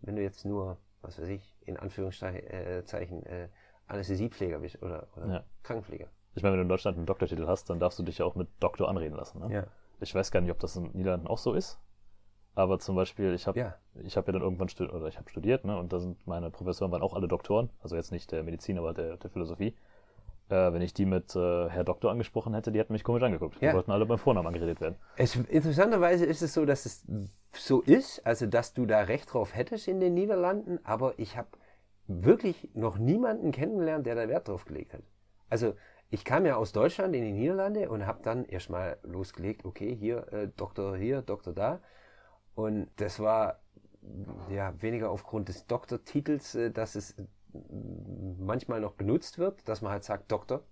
wenn 0.00 0.16
du 0.16 0.22
jetzt 0.22 0.44
nur, 0.44 0.78
was 1.00 1.18
weiß 1.18 1.28
ich, 1.28 1.56
in 1.62 1.76
Anführungszeichen 1.76 3.26
äh, 3.26 3.44
äh, 3.44 3.48
Anästhesiepfleger 3.86 4.58
bist 4.58 4.82
oder, 4.82 5.08
oder 5.16 5.26
Ja. 5.26 5.44
Krankenpfleger. 5.62 6.08
Ich 6.34 6.42
meine, 6.42 6.52
wenn 6.52 6.58
du 6.58 6.62
in 6.64 6.68
Deutschland 6.68 6.98
einen 6.98 7.06
Doktortitel 7.06 7.46
hast, 7.46 7.70
dann 7.70 7.80
darfst 7.80 7.98
du 7.98 8.02
dich 8.02 8.18
ja 8.18 8.26
auch 8.26 8.34
mit 8.34 8.48
Doktor 8.60 8.88
anreden 8.88 9.16
lassen. 9.16 9.38
Ne? 9.40 9.54
Ja. 9.54 9.66
Ich 10.00 10.14
weiß 10.14 10.30
gar 10.30 10.42
nicht, 10.42 10.50
ob 10.50 10.58
das 10.58 10.76
in 10.76 10.84
den 10.84 10.96
Niederlanden 10.98 11.26
auch 11.26 11.38
so 11.38 11.54
ist. 11.54 11.78
Aber 12.56 12.78
zum 12.78 12.96
Beispiel, 12.96 13.34
ich 13.34 13.46
habe 13.46 13.58
Ja. 13.60 13.76
ich 14.02 14.16
habe 14.16 14.28
ja 14.28 14.32
dann 14.32 14.42
irgendwann 14.42 14.68
studiert, 14.68 14.94
oder 14.96 15.06
ich 15.06 15.18
habe 15.18 15.28
studiert, 15.28 15.64
ne, 15.64 15.78
und 15.78 15.92
da 15.92 16.00
sind 16.00 16.26
meine 16.26 16.50
Professoren 16.50 16.90
waren 16.90 17.02
auch 17.02 17.14
alle 17.14 17.28
Doktoren, 17.28 17.68
also 17.82 17.96
jetzt 17.96 18.10
nicht 18.10 18.32
der 18.32 18.42
Medizin, 18.42 18.78
aber 18.78 18.94
der, 18.94 19.18
der 19.18 19.30
Philosophie. 19.30 19.76
Äh, 20.48 20.72
wenn 20.72 20.80
ich 20.80 20.94
die 20.94 21.04
mit 21.04 21.36
äh, 21.36 21.68
Herr 21.68 21.84
Doktor 21.84 22.10
angesprochen 22.10 22.54
hätte, 22.54 22.72
die 22.72 22.78
hätten 22.78 22.94
mich 22.94 23.04
komisch 23.04 23.22
angeguckt. 23.22 23.60
Ja. 23.60 23.70
Die 23.70 23.76
wollten 23.76 23.90
alle 23.90 24.06
beim 24.06 24.18
Vornamen 24.18 24.46
angeredet 24.46 24.80
werden. 24.80 24.96
Es, 25.16 25.36
interessanterweise 25.36 26.24
ist 26.24 26.40
es 26.40 26.54
so, 26.54 26.64
dass 26.64 26.86
es 26.86 27.04
so 27.52 27.82
ist, 27.82 28.24
also 28.24 28.46
dass 28.46 28.72
du 28.72 28.86
da 28.86 29.00
Recht 29.02 29.32
drauf 29.34 29.54
hättest 29.54 29.86
in 29.86 30.00
den 30.00 30.14
Niederlanden, 30.14 30.78
aber 30.82 31.18
ich 31.18 31.36
habe 31.36 31.48
wirklich 32.06 32.70
noch 32.74 32.96
niemanden 32.96 33.52
kennengelernt, 33.52 34.06
der 34.06 34.14
da 34.14 34.28
Wert 34.28 34.48
drauf 34.48 34.64
gelegt 34.64 34.94
hat. 34.94 35.02
Also 35.50 35.74
ich 36.10 36.24
kam 36.24 36.46
ja 36.46 36.56
aus 36.56 36.72
Deutschland 36.72 37.14
in 37.14 37.22
die 37.22 37.32
Niederlande 37.32 37.90
und 37.90 38.06
habe 38.06 38.22
dann 38.22 38.44
erstmal 38.46 38.96
losgelegt, 39.02 39.64
okay, 39.64 39.94
hier 39.94 40.32
äh, 40.32 40.48
Doktor 40.56 40.96
hier, 40.96 41.20
Doktor 41.20 41.52
da. 41.52 41.80
Und 42.56 42.88
das 42.96 43.20
war 43.20 43.60
ja 44.50 44.74
weniger 44.82 45.10
aufgrund 45.10 45.48
des 45.48 45.66
Doktortitels, 45.66 46.56
äh, 46.56 46.70
dass 46.72 46.96
es 46.96 47.12
äh, 47.18 47.24
manchmal 48.38 48.80
noch 48.80 48.92
benutzt 48.92 49.38
wird, 49.38 49.68
dass 49.68 49.82
man 49.82 49.92
halt 49.92 50.04
sagt 50.04 50.30
Doktor 50.32 50.62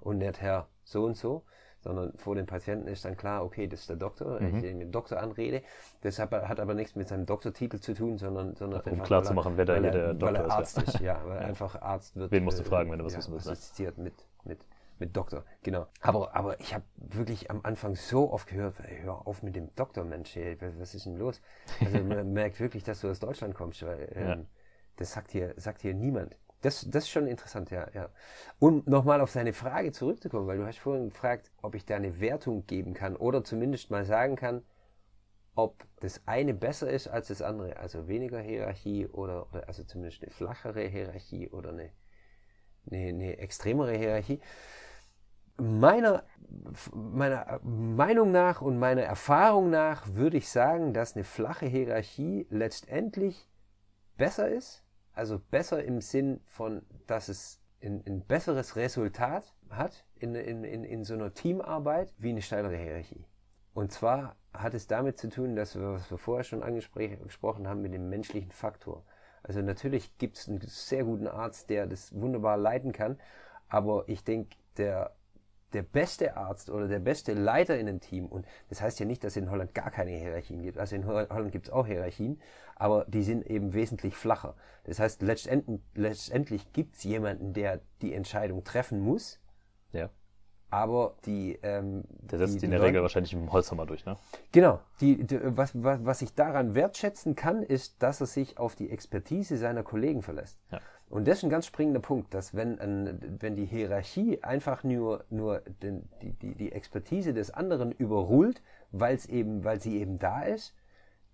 und 0.00 0.18
nicht 0.18 0.40
Herr 0.40 0.68
so 0.84 1.04
und 1.04 1.16
so, 1.16 1.44
sondern 1.80 2.12
vor 2.16 2.34
dem 2.36 2.46
Patienten 2.46 2.86
ist 2.88 3.04
dann 3.04 3.16
klar, 3.16 3.44
okay, 3.44 3.66
das 3.66 3.80
ist 3.80 3.88
der 3.90 3.96
Doktor, 3.96 4.40
Mhm. 4.40 4.56
ich 4.56 4.62
den 4.62 4.92
Doktor 4.92 5.20
anrede. 5.20 5.62
Das 6.02 6.18
hat, 6.18 6.30
hat 6.32 6.60
aber 6.60 6.74
nichts 6.74 6.94
mit 6.94 7.08
seinem 7.08 7.26
Doktortitel 7.26 7.80
zu 7.80 7.94
tun, 7.94 8.18
sondern, 8.18 8.54
sondern 8.56 8.80
Um 8.82 8.92
einfach, 8.92 9.04
klar 9.06 9.20
weil 9.20 9.26
zu 9.26 9.32
er- 9.32 9.34
machen, 9.34 9.56
wer 9.56 9.64
da 9.64 9.74
weil 9.74 9.84
er, 9.84 9.90
der 9.90 10.06
weil 10.20 10.34
Doktor 10.34 10.44
er 10.48 10.62
ist, 10.62 10.76
ja. 10.76 10.82
Arzt 10.82 10.82
ist. 10.82 11.00
Ja, 11.00 11.22
weil 11.26 11.38
er 11.38 11.44
einfach 11.46 11.82
Arzt 11.82 12.16
wird. 12.16 12.30
Wen 12.30 12.44
musst 12.44 12.58
du 12.58 12.62
äh, 12.62 12.66
fragen, 12.66 12.90
wenn 12.90 12.98
du 13.00 13.04
was 13.04 13.12
ja, 13.14 13.18
wissen 13.18 13.32
willst, 13.32 13.46
ne? 13.46 13.52
assoziiert 13.52 13.98
mit, 13.98 14.14
mit, 14.44 14.60
mit 15.02 15.16
Doktor, 15.16 15.44
genau. 15.62 15.86
Aber, 16.00 16.34
aber 16.36 16.60
ich 16.60 16.74
habe 16.74 16.84
wirklich 16.96 17.50
am 17.50 17.60
Anfang 17.64 17.94
so 17.96 18.32
oft 18.32 18.46
gehört, 18.48 18.80
ey, 18.80 19.00
hör 19.02 19.26
auf 19.26 19.42
mit 19.42 19.56
dem 19.56 19.74
Doktor, 19.74 20.04
Mensch, 20.04 20.36
ey, 20.36 20.56
was 20.78 20.94
ist 20.94 21.06
denn 21.06 21.16
los? 21.16 21.40
Also 21.82 22.02
man 22.04 22.32
merkt 22.32 22.60
wirklich, 22.60 22.84
dass 22.84 23.00
du 23.00 23.10
aus 23.10 23.20
Deutschland 23.20 23.54
kommst, 23.54 23.82
weil 23.84 24.08
ähm, 24.14 24.46
Ja. 24.46 24.46
das 24.96 25.12
sagt 25.12 25.32
hier, 25.32 25.54
sagt 25.56 25.82
hier 25.82 25.94
niemand. 25.94 26.36
Das, 26.62 26.86
das 26.88 27.04
ist 27.04 27.10
schon 27.10 27.26
interessant, 27.26 27.70
ja. 27.70 27.88
ja. 27.92 28.08
Um 28.60 28.82
nochmal 28.86 29.20
auf 29.20 29.32
deine 29.32 29.52
Frage 29.52 29.90
zurückzukommen, 29.92 30.46
weil 30.46 30.58
du 30.58 30.66
hast 30.66 30.78
vorhin 30.78 31.08
gefragt, 31.10 31.50
ob 31.62 31.74
ich 31.74 31.84
da 31.84 31.96
eine 31.96 32.20
Wertung 32.20 32.66
geben 32.66 32.94
kann 32.94 33.16
oder 33.16 33.42
zumindest 33.44 33.90
mal 33.90 34.04
sagen 34.04 34.36
kann, 34.36 34.62
ob 35.54 35.84
das 36.00 36.22
eine 36.26 36.54
besser 36.54 36.90
ist 36.90 37.08
als 37.08 37.28
das 37.28 37.42
andere. 37.42 37.76
Also 37.78 38.08
weniger 38.08 38.40
Hierarchie 38.40 39.06
oder, 39.08 39.48
oder 39.52 39.68
also 39.68 39.84
zumindest 39.84 40.22
eine 40.22 40.30
flachere 40.32 40.82
Hierarchie 40.88 41.48
oder 41.50 41.70
eine, 41.70 41.90
eine, 42.90 43.08
eine 43.08 43.38
extremere 43.38 43.96
Hierarchie. 43.96 44.40
Meiner, 45.56 46.24
meiner 46.94 47.60
Meinung 47.62 48.32
nach 48.32 48.62
und 48.62 48.78
meiner 48.78 49.02
Erfahrung 49.02 49.70
nach 49.70 50.14
würde 50.14 50.38
ich 50.38 50.48
sagen, 50.48 50.92
dass 50.94 51.14
eine 51.14 51.24
flache 51.24 51.66
Hierarchie 51.66 52.46
letztendlich 52.50 53.48
besser 54.16 54.48
ist. 54.48 54.84
Also 55.14 55.38
besser 55.38 55.84
im 55.84 56.00
Sinn 56.00 56.40
von, 56.46 56.82
dass 57.06 57.28
es 57.28 57.60
ein, 57.82 58.02
ein 58.06 58.24
besseres 58.24 58.76
Resultat 58.76 59.54
hat 59.68 60.04
in, 60.16 60.34
in, 60.34 60.64
in, 60.64 60.84
in 60.84 61.04
so 61.04 61.14
einer 61.14 61.34
Teamarbeit 61.34 62.14
wie 62.18 62.30
eine 62.30 62.42
steilere 62.42 62.76
Hierarchie. 62.76 63.26
Und 63.74 63.92
zwar 63.92 64.36
hat 64.52 64.74
es 64.74 64.86
damit 64.86 65.18
zu 65.18 65.28
tun, 65.28 65.56
dass 65.56 65.74
wir, 65.74 65.94
was 65.94 66.10
wir 66.10 66.18
vorher 66.18 66.44
schon 66.44 66.62
angesprochen 66.62 67.66
haben, 67.66 67.82
mit 67.82 67.94
dem 67.94 68.08
menschlichen 68.08 68.50
Faktor. 68.50 69.04
Also 69.42 69.60
natürlich 69.60 70.16
gibt 70.18 70.36
es 70.36 70.48
einen 70.48 70.60
sehr 70.60 71.04
guten 71.04 71.26
Arzt, 71.26 71.70
der 71.70 71.86
das 71.86 72.14
wunderbar 72.14 72.56
leiten 72.56 72.92
kann, 72.92 73.18
aber 73.68 74.04
ich 74.06 74.24
denke, 74.24 74.56
der, 74.76 75.16
der 75.74 75.82
beste 75.82 76.36
Arzt 76.36 76.70
oder 76.70 76.88
der 76.88 76.98
beste 76.98 77.34
Leiter 77.34 77.78
in 77.78 77.88
einem 77.88 78.00
Team, 78.00 78.26
und 78.26 78.46
das 78.68 78.80
heißt 78.82 79.00
ja 79.00 79.06
nicht, 79.06 79.24
dass 79.24 79.32
es 79.32 79.36
in 79.36 79.50
Holland 79.50 79.74
gar 79.74 79.90
keine 79.90 80.10
Hierarchien 80.12 80.62
gibt, 80.62 80.78
also 80.78 80.94
in 80.96 81.06
Hol- 81.06 81.28
Holland 81.30 81.52
gibt 81.52 81.66
es 81.66 81.72
auch 81.72 81.86
Hierarchien, 81.86 82.40
aber 82.76 83.04
die 83.06 83.22
sind 83.22 83.46
eben 83.46 83.72
wesentlich 83.74 84.16
flacher. 84.16 84.54
Das 84.84 84.98
heißt, 84.98 85.22
letztendlich, 85.22 85.80
letztendlich 85.94 86.72
gibt 86.72 86.96
es 86.96 87.04
jemanden, 87.04 87.52
der 87.52 87.80
die 88.00 88.12
Entscheidung 88.14 88.64
treffen 88.64 89.00
muss, 89.00 89.40
Ja. 89.92 90.10
aber 90.70 91.14
die... 91.26 91.58
Ähm, 91.62 92.04
Der 92.22 92.38
setzt 92.38 92.54
die, 92.54 92.58
die 92.60 92.64
in 92.64 92.70
der 92.72 92.80
Leute- 92.80 92.88
Regel 92.88 93.02
wahrscheinlich 93.02 93.34
mit 93.34 93.44
dem 93.44 93.52
Holzhammer 93.52 93.86
durch, 93.86 94.04
ne? 94.06 94.16
Genau. 94.52 94.80
Die, 95.00 95.22
die, 95.24 95.38
was, 95.56 95.70
was, 95.80 96.04
was 96.04 96.22
ich 96.22 96.34
daran 96.34 96.74
wertschätzen 96.74 97.36
kann, 97.36 97.62
ist, 97.62 98.02
dass 98.02 98.20
er 98.20 98.26
sich 98.26 98.58
auf 98.58 98.74
die 98.74 98.90
Expertise 98.90 99.56
seiner 99.58 99.82
Kollegen 99.82 100.22
verlässt. 100.22 100.58
Ja. 100.70 100.80
Und 101.12 101.28
das 101.28 101.38
ist 101.38 101.44
ein 101.44 101.50
ganz 101.50 101.66
springender 101.66 102.00
Punkt, 102.00 102.32
dass 102.32 102.54
wenn, 102.54 102.78
ein, 102.78 103.36
wenn 103.38 103.54
die 103.54 103.66
Hierarchie 103.66 104.42
einfach 104.42 104.82
nur, 104.82 105.26
nur 105.28 105.60
den, 105.82 106.08
die, 106.22 106.32
die, 106.32 106.54
die 106.54 106.72
Expertise 106.72 107.34
des 107.34 107.50
anderen 107.50 107.92
überrullt, 107.92 108.62
weil's 108.92 109.26
eben, 109.26 109.62
weil 109.62 109.78
sie 109.78 109.98
eben 109.98 110.18
da 110.18 110.40
ist, 110.40 110.74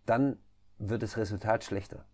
dann 0.05 0.37
wird 0.79 1.05
das 1.05 1.17
Resultat 1.17 1.63
schlechter. 1.63 2.05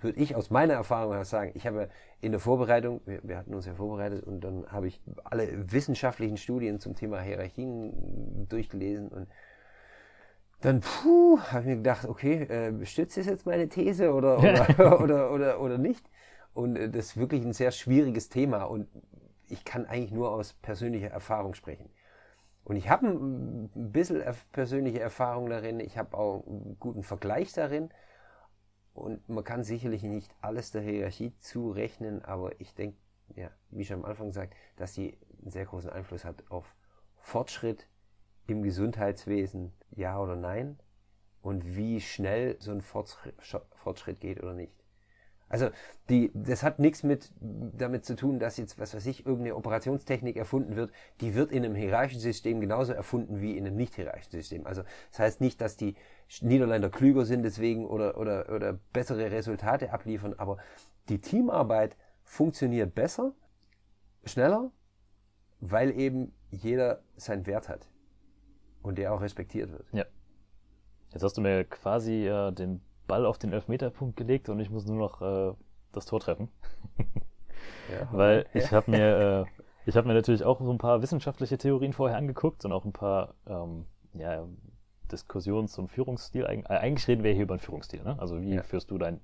Würde 0.00 0.18
ich 0.18 0.34
aus 0.34 0.50
meiner 0.50 0.74
Erfahrung 0.74 1.12
heraus 1.12 1.30
sagen. 1.30 1.52
Ich 1.54 1.64
habe 1.68 1.90
in 2.20 2.32
der 2.32 2.40
Vorbereitung, 2.40 3.00
wir, 3.06 3.20
wir 3.22 3.38
hatten 3.38 3.54
uns 3.54 3.66
ja 3.66 3.74
vorbereitet 3.74 4.24
und 4.24 4.40
dann 4.40 4.66
habe 4.72 4.88
ich 4.88 5.00
alle 5.22 5.70
wissenschaftlichen 5.70 6.38
Studien 6.38 6.80
zum 6.80 6.96
Thema 6.96 7.20
Hierarchien 7.20 8.48
durchgelesen 8.48 9.10
und 9.10 9.28
dann 10.60 10.80
puh, 10.80 11.38
habe 11.38 11.60
ich 11.60 11.66
mir 11.66 11.76
gedacht, 11.76 12.08
okay, 12.08 12.42
äh, 12.42 12.84
stützt 12.84 13.16
das 13.16 13.26
jetzt 13.26 13.46
meine 13.46 13.68
These 13.68 14.12
oder, 14.12 14.40
oder, 14.40 15.00
oder, 15.00 15.30
oder, 15.30 15.60
oder 15.60 15.78
nicht? 15.78 16.04
Und 16.56 16.76
äh, 16.76 16.88
das 16.88 17.08
ist 17.08 17.16
wirklich 17.18 17.44
ein 17.44 17.52
sehr 17.52 17.70
schwieriges 17.70 18.30
Thema 18.30 18.64
und 18.64 18.88
ich 19.48 19.64
kann 19.64 19.84
eigentlich 19.84 20.10
nur 20.10 20.30
aus 20.30 20.54
persönlicher 20.54 21.10
Erfahrung 21.10 21.54
sprechen. 21.54 21.90
Und 22.64 22.76
ich 22.76 22.88
habe 22.88 23.06
ein 23.06 23.70
bisschen 23.92 24.24
persönliche 24.52 24.98
Erfahrung 24.98 25.50
darin, 25.50 25.78
ich 25.78 25.98
habe 25.98 26.16
auch 26.16 26.44
einen 26.46 26.78
guten 26.80 27.02
Vergleich 27.02 27.52
darin. 27.52 27.90
Und 28.92 29.28
man 29.28 29.44
kann 29.44 29.62
sicherlich 29.62 30.02
nicht 30.02 30.34
alles 30.40 30.72
der 30.72 30.80
Hierarchie 30.80 31.34
zurechnen, 31.38 32.24
aber 32.24 32.58
ich 32.58 32.74
denke, 32.74 32.96
ja, 33.34 33.50
wie 33.70 33.84
schon 33.84 33.98
am 33.98 34.06
Anfang 34.06 34.28
gesagt, 34.28 34.54
dass 34.76 34.94
sie 34.94 35.18
einen 35.42 35.50
sehr 35.50 35.66
großen 35.66 35.90
Einfluss 35.90 36.24
hat 36.24 36.50
auf 36.50 36.74
Fortschritt 37.18 37.86
im 38.46 38.62
Gesundheitswesen, 38.62 39.74
ja 39.90 40.18
oder 40.18 40.36
nein, 40.36 40.78
und 41.42 41.76
wie 41.76 42.00
schnell 42.00 42.56
so 42.58 42.72
ein 42.72 42.80
Fortschritt 42.80 44.20
geht 44.20 44.42
oder 44.42 44.54
nicht. 44.54 44.72
Also 45.48 45.70
die, 46.08 46.32
das 46.34 46.62
hat 46.62 46.78
nichts 46.80 47.02
mit 47.02 47.30
damit 47.40 48.04
zu 48.04 48.16
tun, 48.16 48.38
dass 48.38 48.56
jetzt, 48.56 48.78
was 48.80 48.94
weiß 48.94 49.06
ich, 49.06 49.26
irgendeine 49.26 49.54
Operationstechnik 49.54 50.36
erfunden 50.36 50.74
wird. 50.74 50.90
Die 51.20 51.34
wird 51.34 51.52
in 51.52 51.64
einem 51.64 51.76
hierarchischen 51.76 52.20
System 52.20 52.60
genauso 52.60 52.92
erfunden 52.92 53.40
wie 53.40 53.56
in 53.56 53.66
einem 53.66 53.76
nicht 53.76 53.94
hierarchischen 53.94 54.32
System. 54.32 54.66
Also 54.66 54.82
das 55.10 55.20
heißt 55.20 55.40
nicht, 55.40 55.60
dass 55.60 55.76
die 55.76 55.94
Niederländer 56.40 56.90
klüger 56.90 57.24
sind 57.24 57.44
deswegen 57.44 57.86
oder, 57.86 58.18
oder, 58.18 58.52
oder 58.52 58.78
bessere 58.92 59.30
Resultate 59.30 59.92
abliefern, 59.92 60.34
aber 60.36 60.58
die 61.08 61.20
Teamarbeit 61.20 61.96
funktioniert 62.24 62.94
besser, 62.94 63.32
schneller, 64.24 64.72
weil 65.60 65.96
eben 65.96 66.32
jeder 66.50 67.02
seinen 67.16 67.46
Wert 67.46 67.68
hat 67.68 67.88
und 68.82 68.98
der 68.98 69.12
auch 69.12 69.20
respektiert 69.20 69.70
wird. 69.70 69.86
Ja. 69.92 70.04
Jetzt 71.12 71.22
hast 71.22 71.36
du 71.36 71.40
mir 71.40 71.64
quasi 71.64 72.26
äh, 72.26 72.52
den 72.52 72.80
Ball 73.06 73.26
auf 73.26 73.38
den 73.38 73.52
Elfmeterpunkt 73.52 74.16
gelegt 74.16 74.48
und 74.48 74.60
ich 74.60 74.70
muss 74.70 74.86
nur 74.86 74.96
noch 74.96 75.22
äh, 75.22 75.54
das 75.92 76.06
Tor 76.06 76.20
treffen. 76.20 76.48
ja, 76.98 78.08
Weil 78.12 78.46
ich 78.54 78.72
habe 78.72 78.90
mir, 78.90 79.46
äh, 79.46 79.62
ich 79.86 79.96
habe 79.96 80.06
mir 80.08 80.14
natürlich 80.14 80.44
auch 80.44 80.60
so 80.60 80.70
ein 80.70 80.78
paar 80.78 81.02
wissenschaftliche 81.02 81.58
Theorien 81.58 81.92
vorher 81.92 82.16
angeguckt 82.16 82.64
und 82.64 82.72
auch 82.72 82.84
ein 82.84 82.92
paar 82.92 83.34
ähm, 83.46 83.86
ja, 84.14 84.46
Diskussionen 85.10 85.68
zum 85.68 85.88
Führungsstil. 85.88 86.46
Eig 86.46 86.68
eigentlich 86.70 87.06
reden 87.08 87.22
wir 87.22 87.32
hier 87.32 87.44
über 87.44 87.54
einen 87.54 87.60
Führungsstil. 87.60 88.02
Ne? 88.02 88.16
Also 88.18 88.40
wie 88.40 88.54
ja. 88.54 88.62
führst 88.62 88.90
du 88.90 88.98
dein 88.98 89.20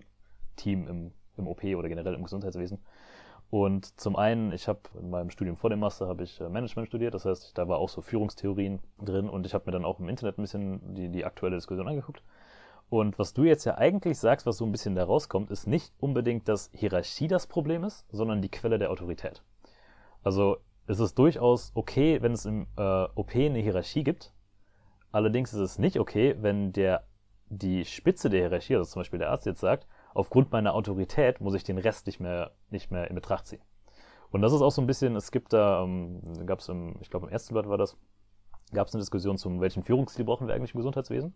Team 0.56 0.86
im, 0.86 1.12
im 1.36 1.48
OP 1.48 1.64
oder 1.64 1.88
generell 1.88 2.14
im 2.14 2.22
Gesundheitswesen? 2.22 2.78
Und 3.50 4.00
zum 4.00 4.16
einen, 4.16 4.50
ich 4.52 4.66
habe 4.66 4.80
in 4.98 5.10
meinem 5.10 5.28
Studium 5.28 5.58
vor 5.58 5.68
dem 5.68 5.80
Master 5.80 6.08
habe 6.08 6.22
ich 6.22 6.40
äh, 6.40 6.48
Management 6.48 6.88
studiert, 6.88 7.12
das 7.12 7.26
heißt, 7.26 7.58
da 7.58 7.68
war 7.68 7.76
auch 7.76 7.90
so 7.90 8.00
Führungstheorien 8.00 8.80
drin 8.98 9.28
und 9.28 9.44
ich 9.44 9.52
habe 9.52 9.64
mir 9.66 9.72
dann 9.72 9.84
auch 9.84 10.00
im 10.00 10.08
Internet 10.08 10.38
ein 10.38 10.42
bisschen 10.42 10.94
die, 10.94 11.10
die 11.10 11.26
aktuelle 11.26 11.56
Diskussion 11.56 11.86
angeguckt. 11.86 12.22
Und 12.92 13.18
was 13.18 13.32
du 13.32 13.44
jetzt 13.44 13.64
ja 13.64 13.78
eigentlich 13.78 14.18
sagst, 14.18 14.44
was 14.44 14.58
so 14.58 14.66
ein 14.66 14.70
bisschen 14.70 14.94
da 14.94 15.04
rauskommt, 15.04 15.50
ist 15.50 15.66
nicht 15.66 15.94
unbedingt, 15.98 16.46
dass 16.46 16.68
Hierarchie 16.74 17.26
das 17.26 17.46
Problem 17.46 17.84
ist, 17.84 18.04
sondern 18.12 18.42
die 18.42 18.50
Quelle 18.50 18.78
der 18.78 18.90
Autorität. 18.90 19.42
Also 20.22 20.58
es 20.86 21.00
ist 21.00 21.18
durchaus 21.18 21.72
okay, 21.74 22.20
wenn 22.20 22.32
es 22.32 22.44
im 22.44 22.66
äh, 22.76 23.04
OP 23.14 23.34
eine 23.34 23.60
Hierarchie 23.60 24.04
gibt. 24.04 24.34
Allerdings 25.10 25.54
ist 25.54 25.60
es 25.60 25.78
nicht 25.78 25.98
okay, 25.98 26.36
wenn 26.40 26.74
der 26.74 27.04
die 27.48 27.86
Spitze 27.86 28.28
der 28.28 28.40
Hierarchie, 28.40 28.76
also 28.76 28.90
zum 28.90 29.00
Beispiel 29.00 29.20
der 29.20 29.30
Arzt 29.30 29.46
jetzt 29.46 29.60
sagt, 29.60 29.86
aufgrund 30.12 30.52
meiner 30.52 30.74
Autorität 30.74 31.40
muss 31.40 31.54
ich 31.54 31.64
den 31.64 31.78
Rest 31.78 32.06
nicht 32.06 32.20
mehr, 32.20 32.50
nicht 32.68 32.90
mehr 32.90 33.08
in 33.08 33.14
Betracht 33.14 33.46
ziehen. 33.46 33.62
Und 34.32 34.42
das 34.42 34.52
ist 34.52 34.60
auch 34.60 34.70
so 34.70 34.82
ein 34.82 34.86
bisschen, 34.86 35.16
es 35.16 35.32
gibt 35.32 35.54
da, 35.54 35.82
ähm, 35.82 36.20
gab 36.44 36.58
es 36.58 36.68
im, 36.68 36.96
ich 37.00 37.08
glaube 37.08 37.28
im 37.28 37.32
ersten 37.32 37.54
Blatt 37.54 37.70
war 37.70 37.78
das, 37.78 37.96
gab 38.74 38.88
es 38.88 38.94
eine 38.94 39.00
Diskussion 39.00 39.38
zum, 39.38 39.62
welchen 39.62 39.82
Führungsstil 39.82 40.26
brauchen 40.26 40.46
wir 40.46 40.54
eigentlich 40.54 40.74
im 40.74 40.80
Gesundheitswesen. 40.80 41.32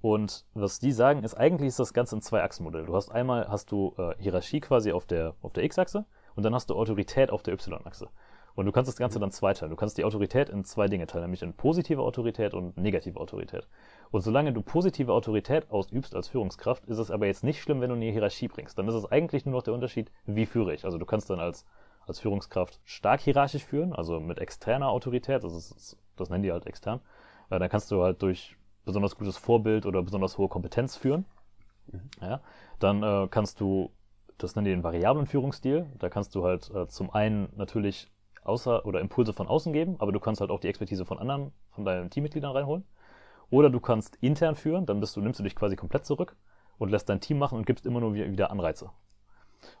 Und 0.00 0.44
was 0.54 0.78
die 0.78 0.92
sagen, 0.92 1.24
ist 1.24 1.34
eigentlich 1.34 1.68
ist 1.68 1.78
das 1.78 1.94
Ganze 1.94 2.16
ein 2.16 2.22
Zwei-Achsen-Modell. 2.22 2.86
Du 2.86 2.94
hast 2.94 3.10
einmal 3.10 3.48
hast 3.48 3.72
du 3.72 3.94
äh, 3.98 4.14
Hierarchie 4.18 4.60
quasi 4.60 4.92
auf 4.92 5.06
der, 5.06 5.34
auf 5.42 5.52
der 5.52 5.64
X-Achse 5.64 6.04
und 6.34 6.42
dann 6.44 6.54
hast 6.54 6.70
du 6.70 6.74
Autorität 6.74 7.30
auf 7.30 7.42
der 7.42 7.54
Y-Achse. 7.54 8.08
Und 8.56 8.64
du 8.64 8.72
kannst 8.72 8.88
das 8.88 8.96
Ganze 8.96 9.20
dann 9.20 9.30
zweiteilen. 9.30 9.70
Du 9.70 9.76
kannst 9.76 9.98
die 9.98 10.04
Autorität 10.04 10.48
in 10.48 10.64
zwei 10.64 10.88
Dinge 10.88 11.06
teilen, 11.06 11.24
nämlich 11.24 11.42
in 11.42 11.52
positive 11.52 12.00
Autorität 12.00 12.54
und 12.54 12.76
negative 12.78 13.20
Autorität. 13.20 13.68
Und 14.10 14.22
solange 14.22 14.52
du 14.54 14.62
positive 14.62 15.12
Autorität 15.12 15.70
ausübst 15.70 16.16
als 16.16 16.28
Führungskraft, 16.28 16.86
ist 16.86 16.96
es 16.96 17.10
aber 17.10 17.26
jetzt 17.26 17.44
nicht 17.44 17.60
schlimm, 17.60 17.82
wenn 17.82 17.90
du 17.90 17.96
eine 17.96 18.10
Hierarchie 18.10 18.48
bringst. 18.48 18.78
Dann 18.78 18.88
ist 18.88 18.94
es 18.94 19.04
eigentlich 19.12 19.44
nur 19.44 19.56
noch 19.56 19.62
der 19.62 19.74
Unterschied, 19.74 20.10
wie 20.24 20.46
führe 20.46 20.72
ich. 20.72 20.86
Also 20.86 20.96
du 20.96 21.04
kannst 21.04 21.28
dann 21.28 21.38
als, 21.38 21.66
als 22.06 22.18
Führungskraft 22.18 22.80
stark 22.84 23.20
hierarchisch 23.20 23.64
führen, 23.64 23.92
also 23.92 24.20
mit 24.20 24.38
externer 24.38 24.88
Autorität, 24.88 25.44
das, 25.44 25.52
ist, 25.54 25.98
das 26.16 26.30
nennen 26.30 26.42
die 26.42 26.52
halt 26.52 26.66
extern. 26.66 27.00
Äh, 27.50 27.58
dann 27.58 27.68
kannst 27.68 27.90
du 27.90 28.02
halt 28.02 28.22
durch 28.22 28.56
besonders 28.86 29.16
gutes 29.16 29.36
Vorbild 29.36 29.84
oder 29.84 30.02
besonders 30.02 30.38
hohe 30.38 30.48
Kompetenz 30.48 30.96
führen. 30.96 31.26
Mhm. 31.92 32.00
Ja, 32.22 32.40
dann 32.78 33.02
äh, 33.02 33.28
kannst 33.30 33.60
du, 33.60 33.90
das 34.38 34.56
nennen 34.56 34.64
die 34.64 34.70
den 34.70 34.84
variablen 34.84 35.26
Führungsstil, 35.26 35.86
da 35.98 36.08
kannst 36.08 36.34
du 36.34 36.44
halt 36.44 36.70
äh, 36.74 36.86
zum 36.88 37.10
einen 37.10 37.52
natürlich 37.56 38.10
außer 38.44 38.86
oder 38.86 39.00
Impulse 39.00 39.32
von 39.32 39.48
außen 39.48 39.72
geben, 39.72 39.96
aber 39.98 40.12
du 40.12 40.20
kannst 40.20 40.40
halt 40.40 40.50
auch 40.50 40.60
die 40.60 40.68
Expertise 40.68 41.04
von 41.04 41.18
anderen, 41.18 41.52
von 41.70 41.84
deinen 41.84 42.08
Teammitgliedern 42.08 42.52
reinholen. 42.52 42.84
Oder 43.50 43.70
du 43.70 43.80
kannst 43.80 44.16
intern 44.20 44.54
führen, 44.54 44.86
dann 44.86 45.00
bist 45.00 45.14
du, 45.16 45.20
nimmst 45.20 45.38
du 45.38 45.44
dich 45.44 45.54
quasi 45.54 45.76
komplett 45.76 46.04
zurück 46.04 46.36
und 46.78 46.90
lässt 46.90 47.08
dein 47.08 47.20
Team 47.20 47.38
machen 47.38 47.58
und 47.58 47.66
gibst 47.66 47.86
immer 47.86 48.00
nur 48.00 48.14
wieder 48.14 48.50
Anreize. 48.50 48.90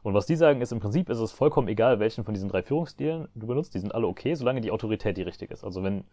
Und 0.02 0.14
was 0.14 0.26
die 0.26 0.36
sagen, 0.36 0.60
ist 0.60 0.72
im 0.72 0.80
Prinzip 0.80 1.08
ist 1.10 1.18
es 1.18 1.32
vollkommen 1.32 1.68
egal, 1.68 2.00
welchen 2.00 2.24
von 2.24 2.34
diesen 2.34 2.48
drei 2.48 2.62
Führungsstilen 2.62 3.28
du 3.34 3.46
benutzt, 3.46 3.74
die 3.74 3.78
sind 3.78 3.94
alle 3.94 4.06
okay, 4.06 4.34
solange 4.34 4.60
die 4.60 4.70
Autorität 4.70 5.16
die 5.16 5.22
richtig 5.22 5.50
ist. 5.50 5.64
Also 5.64 5.82
wenn 5.82 6.04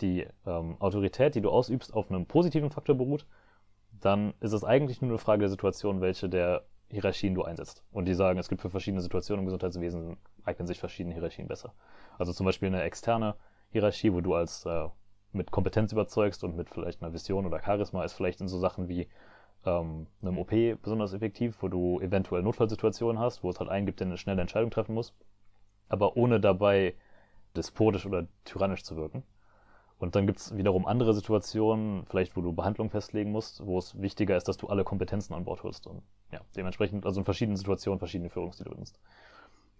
die 0.00 0.26
ähm, 0.46 0.76
Autorität, 0.80 1.34
die 1.34 1.40
du 1.40 1.50
ausübst, 1.50 1.92
auf 1.94 2.10
einem 2.10 2.26
positiven 2.26 2.70
Faktor 2.70 2.96
beruht, 2.96 3.26
dann 4.00 4.34
ist 4.40 4.52
es 4.52 4.64
eigentlich 4.64 5.00
nur 5.00 5.10
eine 5.10 5.18
Frage 5.18 5.40
der 5.40 5.48
Situation, 5.48 6.00
welche 6.00 6.28
der 6.28 6.64
Hierarchien 6.88 7.34
du 7.34 7.42
einsetzt. 7.42 7.84
Und 7.92 8.06
die 8.06 8.14
sagen, 8.14 8.38
es 8.38 8.48
gibt 8.48 8.62
für 8.62 8.70
verschiedene 8.70 9.00
Situationen 9.00 9.40
im 9.40 9.46
Gesundheitswesen 9.46 10.16
eignen 10.44 10.66
sich 10.66 10.80
verschiedene 10.80 11.14
Hierarchien 11.14 11.46
besser. 11.46 11.72
Also 12.18 12.32
zum 12.32 12.46
Beispiel 12.46 12.68
eine 12.68 12.82
externe 12.82 13.36
Hierarchie, 13.70 14.12
wo 14.12 14.20
du 14.20 14.34
als 14.34 14.64
äh, 14.66 14.88
mit 15.32 15.50
Kompetenz 15.50 15.92
überzeugst 15.92 16.42
und 16.42 16.56
mit 16.56 16.70
vielleicht 16.70 17.02
einer 17.02 17.12
Vision 17.12 17.46
oder 17.46 17.62
Charisma 17.62 18.04
ist 18.04 18.14
vielleicht 18.14 18.40
in 18.40 18.48
so 18.48 18.58
Sachen 18.58 18.88
wie 18.88 19.08
ähm, 19.64 20.06
einem 20.22 20.38
OP 20.38 20.50
besonders 20.82 21.12
effektiv, 21.12 21.62
wo 21.62 21.68
du 21.68 22.00
eventuell 22.00 22.42
Notfallsituationen 22.42 23.20
hast, 23.20 23.44
wo 23.44 23.50
es 23.50 23.60
halt 23.60 23.70
einen 23.70 23.86
gibt, 23.86 24.00
der 24.00 24.08
eine 24.08 24.16
schnelle 24.16 24.40
Entscheidung 24.40 24.70
treffen 24.70 24.94
muss, 24.94 25.14
aber 25.88 26.16
ohne 26.16 26.40
dabei 26.40 26.94
despotisch 27.56 28.06
oder 28.06 28.26
tyrannisch 28.44 28.84
zu 28.84 28.96
wirken. 28.96 29.22
Und 30.00 30.16
dann 30.16 30.26
gibt's 30.26 30.56
wiederum 30.56 30.86
andere 30.86 31.12
Situationen, 31.12 32.06
vielleicht 32.06 32.34
wo 32.34 32.40
du 32.40 32.52
Behandlung 32.52 32.88
festlegen 32.88 33.30
musst, 33.30 33.64
wo 33.66 33.78
es 33.78 34.00
wichtiger 34.00 34.34
ist, 34.34 34.48
dass 34.48 34.56
du 34.56 34.66
alle 34.68 34.82
Kompetenzen 34.82 35.34
an 35.34 35.44
Bord 35.44 35.62
holst. 35.62 35.86
Und 35.86 36.02
ja, 36.32 36.40
dementsprechend, 36.56 37.04
also 37.04 37.20
in 37.20 37.26
verschiedenen 37.26 37.58
Situationen 37.58 37.98
verschiedene 37.98 38.30
Führungsstile 38.30 38.70
benutzt. 38.70 38.98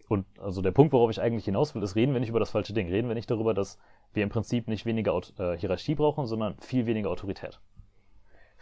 Und 0.08 0.26
also 0.38 0.60
der 0.60 0.72
Punkt, 0.72 0.92
worauf 0.92 1.10
ich 1.10 1.22
eigentlich 1.22 1.46
hinaus 1.46 1.74
will, 1.74 1.82
ist, 1.82 1.96
reden 1.96 2.12
wir 2.12 2.20
nicht 2.20 2.28
über 2.28 2.40
das 2.40 2.50
falsche 2.50 2.74
Ding. 2.74 2.88
Reden 2.88 3.08
wir 3.08 3.14
nicht 3.14 3.30
darüber, 3.30 3.54
dass 3.54 3.78
wir 4.12 4.22
im 4.22 4.28
Prinzip 4.28 4.68
nicht 4.68 4.84
weniger 4.84 5.18
äh, 5.38 5.56
Hierarchie 5.56 5.94
brauchen, 5.94 6.26
sondern 6.26 6.58
viel 6.60 6.84
weniger 6.84 7.08
Autorität. 7.08 7.58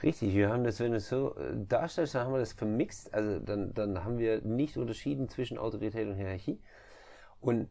Richtig, 0.00 0.34
wir 0.34 0.50
haben 0.50 0.62
das, 0.62 0.78
wenn 0.78 0.92
du 0.92 0.98
es 0.98 1.08
so 1.08 1.34
äh, 1.34 1.56
darstellst, 1.56 2.14
dann 2.14 2.26
haben 2.26 2.34
wir 2.34 2.38
das 2.38 2.52
vermixt. 2.52 3.12
Also 3.12 3.40
dann, 3.40 3.74
dann 3.74 4.04
haben 4.04 4.18
wir 4.18 4.42
nicht 4.42 4.76
unterschieden 4.76 5.28
zwischen 5.28 5.58
Autorität 5.58 6.06
und 6.06 6.14
Hierarchie. 6.14 6.60
Und 7.40 7.68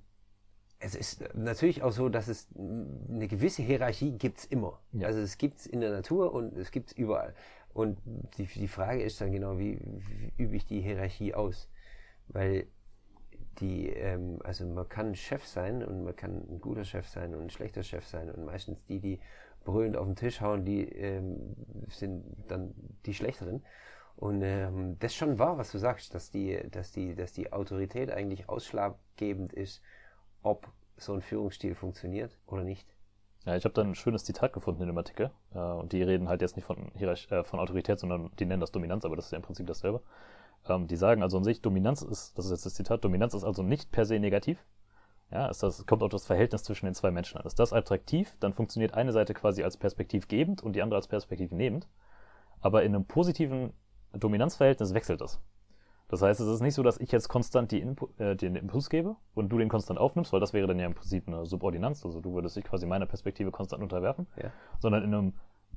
es 0.79 0.95
ist 0.95 1.33
natürlich 1.35 1.81
auch 1.81 1.91
so, 1.91 2.09
dass 2.09 2.27
es 2.27 2.47
eine 2.55 3.27
gewisse 3.27 3.63
Hierarchie 3.63 4.11
gibt's 4.11 4.45
immer. 4.45 4.79
Ja. 4.93 5.07
Also 5.07 5.19
es 5.19 5.37
gibt's 5.37 5.65
in 5.65 5.81
der 5.81 5.91
Natur 5.91 6.33
und 6.33 6.55
es 6.57 6.71
gibt's 6.71 6.93
überall. 6.93 7.33
Und 7.73 7.99
die, 8.37 8.45
die 8.45 8.67
Frage 8.67 9.03
ist 9.03 9.19
dann 9.21 9.31
genau, 9.31 9.57
wie, 9.57 9.79
wie 9.81 10.33
übe 10.43 10.55
ich 10.55 10.65
die 10.65 10.81
Hierarchie 10.81 11.33
aus? 11.33 11.69
Weil 12.27 12.67
die, 13.59 13.89
ähm, 13.89 14.39
also 14.43 14.65
man 14.67 14.87
kann 14.87 15.15
Chef 15.15 15.45
sein 15.45 15.83
und 15.83 16.03
man 16.03 16.15
kann 16.15 16.43
ein 16.49 16.61
guter 16.61 16.83
Chef 16.83 17.07
sein 17.07 17.33
und 17.33 17.41
ein 17.41 17.49
schlechter 17.49 17.83
Chef 17.83 18.05
sein 18.05 18.29
und 18.29 18.45
meistens 18.45 18.83
die, 18.85 18.99
die 18.99 19.19
brüllend 19.63 19.97
auf 19.97 20.05
den 20.05 20.15
Tisch 20.15 20.41
hauen, 20.41 20.63
die 20.63 20.83
ähm, 20.83 21.55
sind 21.89 22.23
dann 22.47 22.73
die 23.05 23.13
schlechteren. 23.13 23.63
Und 24.15 24.41
ähm, 24.43 24.97
das 24.99 25.11
ist 25.11 25.17
schon 25.17 25.39
wahr, 25.39 25.57
was 25.57 25.71
du 25.71 25.77
sagst, 25.77 26.13
dass 26.13 26.31
die, 26.31 26.59
dass 26.71 26.91
die, 26.91 27.15
dass 27.15 27.31
die 27.31 27.51
Autorität 27.51 28.11
eigentlich 28.11 28.47
ausschlaggebend 28.49 29.53
ist 29.53 29.81
ob 30.47 30.67
so 30.97 31.13
ein 31.13 31.21
Führungsstil 31.21 31.75
funktioniert 31.75 32.37
oder 32.47 32.63
nicht. 32.63 32.87
Ja, 33.45 33.55
ich 33.55 33.63
habe 33.63 33.73
da 33.73 33.81
ein 33.81 33.95
schönes 33.95 34.25
Zitat 34.25 34.51
gefunden 34.51 34.81
in 34.81 34.87
dem 34.87 34.97
Artikel. 34.97 35.31
Äh, 35.53 35.59
und 35.59 35.93
die 35.93 36.03
reden 36.03 36.27
halt 36.27 36.41
jetzt 36.41 36.55
nicht 36.55 36.65
von, 36.65 36.91
Hierarch 36.95 37.31
äh, 37.31 37.43
von 37.43 37.59
Autorität, 37.59 37.99
sondern 37.99 38.31
die 38.39 38.45
nennen 38.45 38.59
das 38.59 38.71
Dominanz, 38.71 39.05
aber 39.05 39.15
das 39.15 39.25
ist 39.25 39.31
ja 39.31 39.37
im 39.37 39.43
Prinzip 39.43 39.67
dasselbe. 39.67 40.01
Ähm, 40.67 40.87
die 40.87 40.97
sagen 40.97 41.23
also 41.23 41.37
an 41.37 41.43
sich, 41.43 41.61
Dominanz 41.61 42.01
ist, 42.01 42.37
das 42.37 42.45
ist 42.45 42.51
jetzt 42.51 42.65
das 42.65 42.73
Zitat, 42.73 43.05
Dominanz 43.05 43.33
ist 43.33 43.43
also 43.43 43.63
nicht 43.63 43.91
per 43.91 44.05
se 44.05 44.19
negativ. 44.19 44.65
Ja, 45.31 45.47
ist 45.47 45.61
das, 45.61 45.85
kommt 45.85 46.03
auf 46.03 46.09
das 46.09 46.25
Verhältnis 46.25 46.63
zwischen 46.63 46.85
den 46.85 46.95
zwei 46.95 47.11
Menschen 47.11 47.37
an. 47.37 47.45
Ist 47.45 47.59
das 47.59 47.73
attraktiv, 47.73 48.35
dann 48.39 48.53
funktioniert 48.53 48.93
eine 48.93 49.11
Seite 49.11 49.33
quasi 49.33 49.63
als 49.63 49.77
perspektiv 49.77 50.27
gebend 50.27 50.63
und 50.63 50.73
die 50.73 50.81
andere 50.81 50.97
als 50.97 51.07
perspektiv 51.07 51.51
nehmend. 51.51 51.87
Aber 52.61 52.83
in 52.83 52.95
einem 52.95 53.05
positiven 53.05 53.73
Dominanzverhältnis 54.13 54.93
wechselt 54.93 55.21
das. 55.21 55.39
Das 56.09 56.21
heißt, 56.21 56.39
es 56.39 56.47
ist 56.47 56.61
nicht 56.61 56.73
so, 56.73 56.83
dass 56.83 56.99
ich 56.99 57.11
jetzt 57.11 57.27
konstant 57.27 57.71
die 57.71 57.81
Inpu 57.81 58.07
äh, 58.17 58.35
den 58.35 58.55
Impuls 58.55 58.89
gebe 58.89 59.17
und 59.35 59.49
du 59.49 59.57
den 59.57 59.67
konstant 59.67 59.99
aufnimmst, 59.99 60.31
weil 60.31 60.39
das 60.39 60.53
wäre 60.53 60.67
dann 60.67 60.79
ja 60.79 60.85
im 60.85 60.93
Prinzip 60.93 61.27
eine 61.27 61.45
Subordinanz, 61.45 62.05
also 62.05 62.21
du 62.21 62.33
würdest 62.33 62.55
dich 62.55 62.63
quasi 62.63 62.85
meiner 62.85 63.05
Perspektive 63.05 63.51
konstant 63.51 63.83
unterwerfen, 63.83 64.27
Ja. 64.41 64.51
sondern 64.79 65.03
in 65.03 65.13
einem 65.13 65.33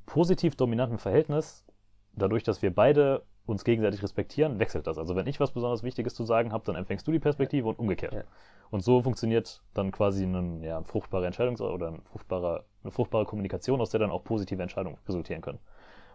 positiv 0.07 0.55
dominanten 0.57 0.99
Verhältnis, 0.99 1.65
dadurch, 2.13 2.45
dass 2.45 2.63
wir 2.63 2.73
beide 2.75 3.23
uns 3.47 3.65
gegenseitig 3.65 4.03
respektieren, 4.03 4.61
wechselt 4.61 4.87
das. 4.87 4.99
Also 4.99 5.17
wenn 5.17 5.27
ich 5.27 5.41
was 5.41 5.51
besonders 5.51 5.83
Wichtiges 5.83 6.15
zu 6.15 6.25
sagen 6.25 6.53
habe, 6.53 6.65
dann 6.65 6.77
empfängst 6.77 7.07
du 7.07 7.13
die 7.13 7.19
Perspektive 7.19 7.69
und 7.69 7.79
umgekehrt. 7.79 8.13
Ja. 8.15 8.23
Und 8.71 8.85
so 8.85 9.03
funktioniert 9.03 9.63
dann 9.75 9.91
quasi 9.91 10.25
eine 10.25 10.65
ja, 10.65 10.83
fruchtbare 10.85 11.27
Entscheidung 11.27 11.57
oder 11.57 11.89
ein 11.89 12.03
fruchtbarer, 12.03 12.65
eine 12.85 12.93
fruchtbare 12.93 13.25
Kommunikation, 13.25 13.81
aus 13.81 13.91
der 13.91 13.99
dann 14.01 14.11
auch 14.13 14.23
positive 14.23 14.63
Entscheidungen 14.63 14.97
resultieren 15.09 15.41
können. 15.43 15.59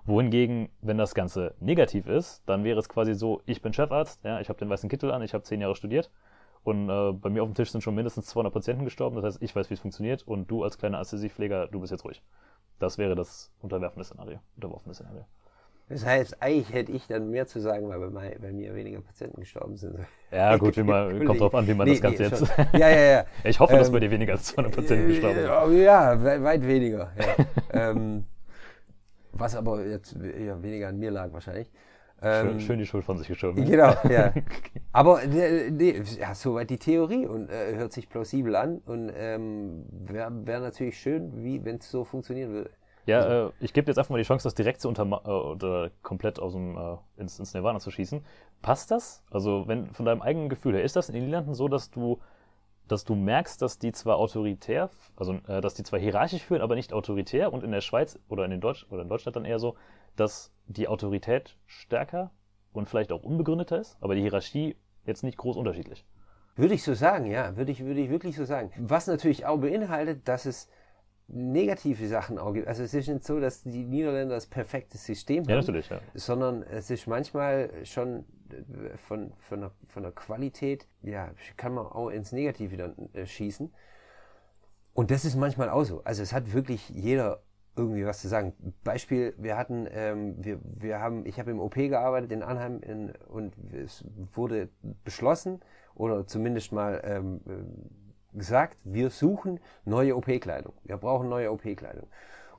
Wohingegen, 0.05 0.69
wenn 0.81 0.97
das 0.97 1.15
Ganze 1.15 1.55
negativ 1.59 2.05
ist, 2.07 2.43
dann 2.45 2.63
wäre 2.63 2.77
es 2.79 2.89
quasi 2.89 3.13
so, 3.15 3.41
ich 3.45 3.61
bin 3.61 3.73
Chefarzt, 3.73 4.23
ja, 4.23 4.39
ich 4.39 4.49
habe 4.49 4.59
den 4.59 4.69
weißen 4.69 4.89
Kittel 4.89 5.11
an, 5.11 5.21
ich 5.23 5.33
habe 5.33 5.43
zehn 5.43 5.61
Jahre 5.61 5.75
studiert 5.75 6.11
und 6.63 6.89
äh, 6.89 7.11
bei 7.13 7.29
mir 7.29 7.41
auf 7.41 7.49
dem 7.49 7.55
Tisch 7.55 7.71
sind 7.71 7.81
schon 7.81 7.95
mindestens 7.95 8.27
200 8.27 8.53
Patienten 8.53 8.85
gestorben, 8.85 9.15
das 9.15 9.25
heißt, 9.25 9.41
ich 9.41 9.55
weiß, 9.55 9.69
wie 9.69 9.73
es 9.73 9.79
funktioniert 9.79 10.21
und 10.27 10.49
du 10.51 10.63
als 10.63 10.77
kleiner 10.77 10.97
Anästhesiepfleger, 10.97 11.67
du 11.67 11.79
bist 11.79 11.91
jetzt 11.91 12.05
ruhig. 12.05 12.21
Das 12.77 12.97
wäre 12.97 13.15
das 13.15 13.51
unterwerfende 13.61 14.03
Szenario, 14.03 14.39
unterworfene 14.55 14.93
Szenario. 14.93 15.25
Das 15.87 16.03
heißt, 16.05 16.41
eigentlich 16.41 16.73
hätte 16.73 16.91
ich 16.91 17.05
dann 17.07 17.29
mehr 17.29 17.45
zu 17.47 17.59
sagen, 17.59 17.87
weil 17.89 17.99
bei, 18.09 18.37
bei 18.41 18.51
mir 18.51 18.73
weniger 18.73 19.01
Patienten 19.01 19.39
gestorben 19.39 19.77
sind. 19.77 19.99
Ja, 20.31 20.55
gut, 20.57 20.75
wie 20.77 20.83
man, 20.83 21.23
kommt 21.25 21.39
drauf 21.39 21.53
an, 21.53 21.67
wie 21.67 21.75
man 21.75 21.87
das 21.87 22.01
Ganze 22.01 22.23
jetzt. 22.23 22.39
schon. 22.39 22.47
Ja, 22.73 22.89
ja, 22.89 23.01
ja. 23.01 23.25
Ich 23.43 23.59
hoffe, 23.59 23.77
dass 23.77 23.87
Ähm, 23.87 23.93
bei 23.93 23.99
dir 23.99 24.09
weniger 24.11 24.33
als 24.33 24.45
200 24.45 24.75
Patienten 24.75 25.07
gestorben 25.07 25.35
sind. 25.35 25.45
Äh, 25.79 25.83
Ja, 25.83 26.23
we- 26.23 26.43
weit 26.43 26.65
weniger. 26.67 27.11
Ja. 27.17 27.45
ähm, 27.91 28.25
was 29.35 29.55
aber 29.55 29.85
jetzt 29.85 30.15
eher 30.15 30.61
weniger 30.63 30.87
an 30.89 30.97
mir 30.99 31.11
lag 31.11 31.31
wahrscheinlich. 31.33 31.71
Schön, 32.29 32.59
Ähm, 32.59 32.59
schön 32.59 32.79
die 32.79 32.85
Schuld 32.85 33.05
von 33.05 33.17
sich 33.17 33.27
geschoben. 33.27 33.61
ne? 33.61 33.69
Genau, 33.69 33.93
ja. 34.09 34.33
Aber 34.91 35.23
äh, 35.23 35.69
nee, 35.71 36.01
ja, 36.19 36.33
soweit 36.35 36.69
die 36.69 36.77
Theorie 36.79 37.25
und 37.27 37.49
äh, 37.49 37.75
hört 37.75 37.93
sich 37.93 38.09
plausibel 38.09 38.55
an 38.55 38.79
und 38.85 39.11
ähm, 39.15 39.85
wäre 39.91 40.31
wär 40.45 40.59
natürlich 40.59 40.99
schön, 40.99 41.31
wenn 41.65 41.77
es 41.77 41.89
so 41.89 42.03
funktionieren 42.03 42.51
würde. 42.51 42.71
Ja, 43.05 43.47
äh, 43.47 43.51
ich 43.59 43.73
gebe 43.73 43.87
jetzt 43.87 43.97
einfach 43.99 44.09
mal 44.09 44.17
die 44.17 44.23
Chance, 44.23 44.43
das 44.45 44.55
direkt 44.55 44.81
zu 44.81 44.87
unter 44.87 45.03
äh, 45.03 45.29
oder 45.29 45.91
komplett 46.01 46.39
aus 46.39 46.53
dem 46.53 46.75
äh, 46.77 46.97
ins, 47.17 47.37
ins 47.37 47.53
Nirvana 47.53 47.79
zu 47.79 47.91
schießen. 47.91 48.25
Passt 48.63 48.89
das? 48.89 49.23
Also, 49.29 49.67
wenn 49.67 49.91
von 49.93 50.05
deinem 50.05 50.21
eigenen 50.23 50.49
Gefühl 50.49 50.73
her, 50.75 50.83
ist 50.83 50.95
das 50.95 51.09
in 51.09 51.15
den 51.15 51.25
Niederlanden 51.25 51.53
so, 51.53 51.67
dass 51.67 51.91
du, 51.91 52.19
dass 52.87 53.03
du 53.03 53.15
merkst, 53.15 53.61
dass 53.61 53.79
die 53.79 53.91
zwar 53.91 54.17
autoritär, 54.17 54.89
also 55.15 55.39
äh, 55.47 55.61
dass 55.61 55.73
die 55.73 55.83
zwar 55.83 55.99
hierarchisch 55.99 56.43
führen, 56.43 56.61
aber 56.61 56.75
nicht 56.75 56.93
autoritär 56.93 57.51
und 57.51 57.63
in 57.63 57.71
der 57.71 57.81
Schweiz 57.81 58.19
oder 58.29 58.45
in 58.45 58.51
den 58.51 58.61
Deutsch 58.61 58.85
oder 58.89 59.01
in 59.01 59.09
Deutschland 59.09 59.35
dann 59.35 59.45
eher 59.45 59.59
so, 59.59 59.75
dass 60.15 60.51
die 60.67 60.87
Autorität 60.87 61.57
stärker 61.65 62.31
und 62.73 62.89
vielleicht 62.89 63.11
auch 63.11 63.23
unbegründeter 63.23 63.79
ist, 63.79 63.97
aber 64.01 64.15
die 64.15 64.21
Hierarchie 64.21 64.75
jetzt 65.05 65.23
nicht 65.23 65.37
groß 65.37 65.57
unterschiedlich. 65.57 66.05
Würde 66.55 66.73
ich 66.73 66.83
so 66.83 66.93
sagen, 66.93 67.25
ja, 67.25 67.57
würde 67.57 67.71
ich, 67.71 67.83
würde 67.83 67.99
ich 67.99 68.09
wirklich 68.09 68.35
so 68.35 68.45
sagen. 68.45 68.71
Was 68.77 69.07
natürlich 69.07 69.45
auch 69.45 69.57
beinhaltet, 69.57 70.27
dass 70.27 70.45
es 70.45 70.69
negative 71.27 72.07
Sachen 72.07 72.37
auch 72.37 72.53
gibt. 72.53 72.67
Also 72.67 72.83
es 72.83 72.93
ist 72.93 73.07
nicht 73.07 73.25
so, 73.25 73.39
dass 73.39 73.63
die 73.63 73.83
Niederländer 73.83 74.35
das 74.35 74.45
perfekte 74.45 74.97
System 74.97 75.43
Ja, 75.43 75.55
haben, 75.55 75.59
natürlich, 75.61 75.89
ja. 75.89 75.99
sondern 76.13 76.63
es 76.63 76.89
ist 76.89 77.07
manchmal 77.07 77.71
schon 77.83 78.25
von, 79.07 79.33
von, 79.39 79.61
der, 79.61 79.71
von 79.87 80.03
der 80.03 80.11
Qualität, 80.11 80.87
ja, 81.01 81.31
kann 81.57 81.73
man 81.73 81.85
auch 81.85 82.09
ins 82.09 82.31
Negative 82.31 82.77
dann 82.77 83.09
äh, 83.13 83.25
schießen. 83.25 83.73
Und 84.93 85.11
das 85.11 85.25
ist 85.25 85.35
manchmal 85.35 85.69
auch 85.69 85.83
so. 85.83 86.03
Also 86.03 86.23
es 86.23 86.31
hat 86.31 86.53
wirklich 86.53 86.89
jeder 86.89 87.41
irgendwie 87.75 88.05
was 88.05 88.21
zu 88.21 88.27
sagen. 88.27 88.53
Beispiel, 88.83 89.33
wir 89.37 89.57
hatten, 89.57 89.87
ähm, 89.91 90.35
wir, 90.37 90.59
wir 90.63 90.99
haben, 90.99 91.25
ich 91.25 91.39
habe 91.39 91.51
im 91.51 91.59
OP 91.59 91.75
gearbeitet 91.75 92.31
in 92.31 92.43
Anheim 92.43 92.79
in, 92.81 93.11
und 93.27 93.55
es 93.73 94.05
wurde 94.33 94.69
beschlossen 95.03 95.59
oder 95.93 96.25
zumindest 96.27 96.71
mal 96.71 97.01
ähm, 97.03 97.41
äh, 97.45 98.37
gesagt, 98.37 98.77
wir 98.83 99.09
suchen 99.09 99.59
neue 99.83 100.15
OP-Kleidung. 100.15 100.73
Wir 100.83 100.97
brauchen 100.97 101.29
neue 101.29 101.51
OP-Kleidung. 101.51 102.07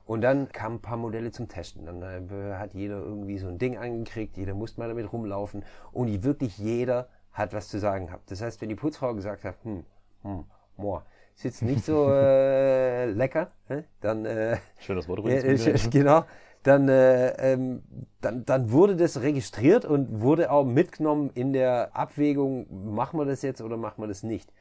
Und 0.07 0.21
dann 0.21 0.49
kamen 0.53 0.77
ein 0.77 0.81
paar 0.81 0.97
Modelle 0.97 1.31
zum 1.31 1.49
Testen. 1.49 1.85
Dann 1.85 2.01
äh, 2.01 2.55
hat 2.55 2.73
jeder 2.73 2.97
irgendwie 2.97 3.37
so 3.37 3.49
ein 3.49 3.57
Ding 3.57 3.77
angekriegt, 3.77 4.37
jeder 4.37 4.53
musste 4.53 4.79
mal 4.79 4.87
damit 4.87 5.11
rumlaufen 5.11 5.63
und 5.91 6.23
wirklich 6.23 6.57
jeder 6.57 7.09
hat 7.33 7.53
was 7.53 7.67
zu 7.67 7.77
sagen 7.77 8.07
gehabt. 8.07 8.31
Das 8.31 8.41
heißt, 8.41 8.61
wenn 8.61 8.69
die 8.69 8.75
Putzfrau 8.75 9.13
gesagt 9.13 9.43
hat, 9.43 9.55
hm, 9.63 9.83
hm, 10.23 10.45
boah, 10.77 11.05
ist 11.35 11.43
jetzt 11.43 11.61
nicht 11.61 11.83
so 11.83 12.09
äh, 12.11 13.05
lecker, 13.05 13.51
hä? 13.67 13.83
dann 13.99 14.25
äh, 14.25 14.57
Schönes 14.79 15.09
Wort 15.09 15.19
übrigens. 15.19 15.67
äh, 15.67 15.89
genau. 15.91 16.23
Dann, 16.63 16.89
äh, 16.89 17.53
ähm, 17.53 17.83
dann, 18.21 18.45
dann 18.45 18.71
wurde 18.71 18.95
das 18.95 19.21
registriert 19.21 19.85
und 19.85 20.21
wurde 20.21 20.51
auch 20.51 20.65
mitgenommen 20.65 21.31
in 21.33 21.53
der 21.53 21.95
Abwägung, 21.95 22.93
machen 22.95 23.19
wir 23.19 23.25
das 23.25 23.41
jetzt 23.41 23.61
oder 23.61 23.77
machen 23.77 24.01
wir 24.01 24.07
das 24.07 24.23
nicht. 24.23 24.51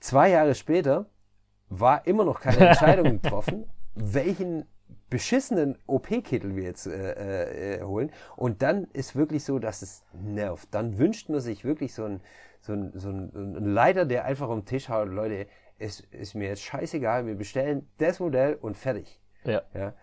Zwei 0.00 0.30
Jahre 0.30 0.54
später 0.54 1.06
war 1.68 2.06
immer 2.06 2.24
noch 2.24 2.40
keine 2.40 2.68
Entscheidung 2.68 3.20
getroffen, 3.20 3.64
welchen 3.98 4.66
beschissenen 5.10 5.78
OP-Kittel 5.86 6.54
wir 6.54 6.64
jetzt 6.64 6.86
äh, 6.86 7.76
äh, 7.76 7.82
holen. 7.82 8.10
Und 8.36 8.62
dann 8.62 8.84
ist 8.92 9.16
wirklich 9.16 9.44
so, 9.44 9.58
dass 9.58 9.82
es 9.82 10.04
nervt. 10.12 10.68
Dann 10.72 10.98
wünscht 10.98 11.28
man 11.28 11.40
sich 11.40 11.64
wirklich 11.64 11.94
so 11.94 12.04
einen 12.04 12.20
so 12.60 12.72
ein, 12.72 12.92
so 12.94 13.08
ein, 13.10 13.32
ein 13.34 13.64
Leiter, 13.64 14.04
der 14.04 14.24
einfach 14.24 14.48
am 14.50 14.64
Tisch 14.64 14.88
haut, 14.88 15.08
Leute, 15.08 15.46
es 15.78 16.00
ist 16.00 16.34
mir 16.34 16.48
jetzt 16.48 16.62
scheißegal, 16.62 17.26
wir 17.26 17.36
bestellen 17.36 17.88
das 17.98 18.20
Modell 18.20 18.54
und 18.54 18.76
fertig. 18.76 19.20
Ja. 19.44 19.62
Ja. 19.74 19.94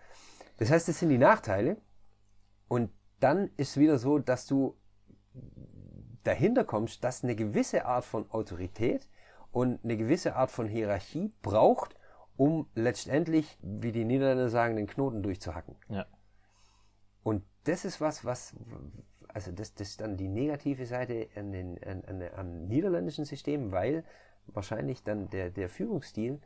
Das 0.56 0.70
heißt, 0.70 0.88
das 0.88 0.98
sind 0.98 1.10
die 1.10 1.18
Nachteile. 1.18 1.76
Und 2.68 2.90
dann 3.20 3.50
ist 3.56 3.76
wieder 3.76 3.98
so, 3.98 4.18
dass 4.18 4.46
du 4.46 4.76
dahinter 6.24 6.64
kommst, 6.64 7.04
dass 7.04 7.22
eine 7.22 7.36
gewisse 7.36 7.84
Art 7.84 8.04
von 8.04 8.28
Autorität 8.30 9.06
und 9.52 9.84
eine 9.84 9.96
gewisse 9.96 10.34
Art 10.34 10.50
von 10.50 10.66
Hierarchie 10.66 11.32
braucht, 11.42 11.95
um 12.36 12.66
letztendlich, 12.74 13.58
wie 13.62 13.92
die 13.92 14.04
Niederländer 14.04 14.48
sagen, 14.48 14.76
den 14.76 14.86
Knoten 14.86 15.22
durchzuhacken. 15.22 15.76
ja. 15.88 16.06
Und 17.22 17.42
das 17.64 17.84
ist 17.84 18.00
was, 18.00 18.24
was, 18.24 18.54
also 19.26 19.50
das, 19.50 19.74
das 19.74 19.88
ist 19.88 20.00
dann 20.00 20.16
die 20.16 20.28
negative 20.28 20.86
Seite 20.86 21.26
an 21.34 21.50
den, 21.50 21.82
an, 21.82 22.04
an, 22.06 22.22
am 22.36 22.68
niederländischen 22.68 23.24
System, 23.24 23.72
weil 23.72 24.04
wahrscheinlich 24.46 25.02
dann 25.02 25.28
der, 25.30 25.50
der 25.50 25.68
Führungsstil 25.68 26.40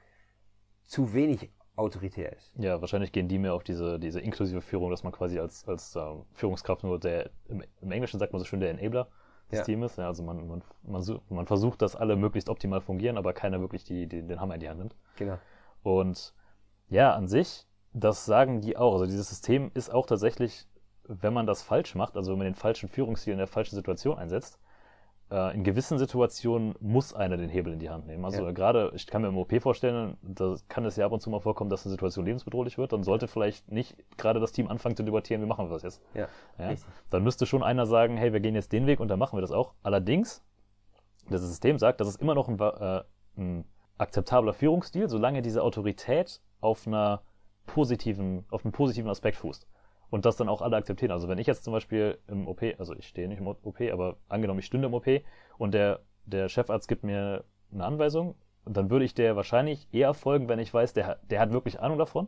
zu 0.84 1.12
wenig 1.12 1.50
autoritär 1.76 2.32
ist. 2.32 2.54
Ja, 2.56 2.80
wahrscheinlich 2.80 3.12
gehen 3.12 3.28
die 3.28 3.38
mehr 3.38 3.52
auf 3.52 3.62
diese, 3.62 3.98
diese 3.98 4.20
inklusive 4.20 4.62
Führung, 4.62 4.90
dass 4.90 5.04
man 5.04 5.12
quasi 5.12 5.38
als, 5.38 5.68
als 5.68 5.94
äh, 5.96 6.00
Führungskraft 6.32 6.82
nur 6.82 6.98
der, 6.98 7.30
im, 7.48 7.62
im 7.82 7.90
Englischen 7.92 8.18
sagt 8.18 8.32
man 8.32 8.40
so 8.40 8.46
schön, 8.46 8.60
der 8.60 8.70
Enabler 8.70 9.08
des 9.50 9.58
Ja. 9.58 9.64
Teams. 9.64 9.96
Ja, 9.96 10.06
also 10.06 10.22
man, 10.22 10.48
man, 10.48 10.62
man, 10.82 11.20
man 11.28 11.46
versucht, 11.46 11.82
dass 11.82 11.94
alle 11.94 12.16
möglichst 12.16 12.48
optimal 12.48 12.80
fungieren, 12.80 13.18
aber 13.18 13.34
keiner 13.34 13.60
wirklich 13.60 13.84
die, 13.84 14.06
die, 14.06 14.26
den 14.26 14.40
Hammer 14.40 14.54
in 14.54 14.60
die 14.60 14.68
Hand 14.70 14.78
nimmt. 14.78 14.96
Genau. 15.16 15.38
Und 15.82 16.34
ja, 16.88 17.14
an 17.14 17.28
sich, 17.28 17.66
das 17.92 18.24
sagen 18.24 18.60
die 18.60 18.76
auch. 18.76 18.92
Also 18.92 19.06
dieses 19.06 19.28
System 19.28 19.70
ist 19.74 19.92
auch 19.92 20.06
tatsächlich, 20.06 20.66
wenn 21.04 21.32
man 21.32 21.46
das 21.46 21.62
falsch 21.62 21.94
macht, 21.94 22.16
also 22.16 22.32
wenn 22.32 22.38
man 22.38 22.46
den 22.46 22.54
falschen 22.54 22.88
Führungsstil 22.88 23.32
in 23.32 23.38
der 23.38 23.46
falschen 23.46 23.74
Situation 23.74 24.18
einsetzt, 24.18 24.58
äh, 25.30 25.54
in 25.54 25.64
gewissen 25.64 25.98
Situationen 25.98 26.74
muss 26.80 27.14
einer 27.14 27.36
den 27.36 27.48
Hebel 27.48 27.72
in 27.72 27.78
die 27.78 27.90
Hand 27.90 28.06
nehmen. 28.06 28.24
Also 28.24 28.44
Ja. 28.44 28.52
gerade, 28.52 28.90
ich 28.94 29.06
kann 29.06 29.22
mir 29.22 29.28
im 29.28 29.38
OP 29.38 29.60
vorstellen, 29.60 30.16
da 30.22 30.56
kann 30.68 30.84
es 30.84 30.96
ja 30.96 31.06
ab 31.06 31.12
und 31.12 31.20
zu 31.20 31.30
mal 31.30 31.40
vorkommen, 31.40 31.70
dass 31.70 31.84
eine 31.86 31.90
Situation 31.90 32.26
lebensbedrohlich 32.26 32.78
wird. 32.78 32.92
Dann 32.92 33.02
sollte 33.04 33.28
vielleicht 33.28 33.70
nicht 33.70 33.96
gerade 34.16 34.40
das 34.40 34.52
Team 34.52 34.68
anfangen 34.68 34.96
zu 34.96 35.02
debattieren, 35.04 35.42
wie 35.42 35.46
machen 35.46 35.66
wir 35.68 35.72
das 35.74 35.82
jetzt. 35.82 36.02
Ja. 36.14 36.28
Ja? 36.58 36.74
Dann 37.10 37.22
müsste 37.22 37.46
schon 37.46 37.62
einer 37.62 37.86
sagen, 37.86 38.16
hey, 38.16 38.32
wir 38.32 38.40
gehen 38.40 38.54
jetzt 38.54 38.72
den 38.72 38.86
Weg 38.86 39.00
und 39.00 39.08
dann 39.08 39.18
machen 39.18 39.36
wir 39.36 39.40
das 39.40 39.52
auch. 39.52 39.74
Allerdings, 39.82 40.44
das 41.28 41.42
System 41.42 41.78
sagt, 41.78 42.00
das 42.00 42.08
ist 42.08 42.20
immer 42.20 42.34
noch 42.34 42.48
ein, 42.48 42.58
äh, 42.58 43.02
ein 43.36 43.64
akzeptabler 44.00 44.52
Führungsstil, 44.52 45.08
solange 45.08 45.42
diese 45.42 45.62
Autorität 45.62 46.40
auf 46.60 46.86
einer 46.86 47.22
positiven, 47.66 48.44
auf 48.50 48.64
einem 48.64 48.72
positiven 48.72 49.10
Aspekt 49.10 49.36
fußt. 49.36 49.66
Und 50.10 50.24
das 50.24 50.36
dann 50.36 50.48
auch 50.48 50.60
alle 50.60 50.76
akzeptieren. 50.76 51.12
Also 51.12 51.28
wenn 51.28 51.38
ich 51.38 51.46
jetzt 51.46 51.62
zum 51.62 51.72
Beispiel 51.72 52.18
im 52.26 52.48
OP, 52.48 52.62
also 52.78 52.94
ich 52.96 53.06
stehe 53.06 53.28
nicht 53.28 53.38
im 53.38 53.46
OP, 53.46 53.80
aber 53.92 54.16
angenommen, 54.28 54.58
ich 54.58 54.66
stünde 54.66 54.88
im 54.88 54.94
OP 54.94 55.06
und 55.56 55.72
der, 55.72 56.00
der 56.24 56.48
Chefarzt 56.48 56.88
gibt 56.88 57.04
mir 57.04 57.44
eine 57.72 57.84
Anweisung, 57.84 58.34
dann 58.64 58.90
würde 58.90 59.04
ich 59.04 59.14
der 59.14 59.36
wahrscheinlich 59.36 59.86
eher 59.92 60.12
folgen, 60.14 60.48
wenn 60.48 60.58
ich 60.58 60.74
weiß, 60.74 60.92
der, 60.94 61.06
hat- 61.06 61.30
der 61.30 61.40
hat 61.40 61.52
wirklich 61.52 61.80
Ahnung 61.80 61.98
davon, 61.98 62.26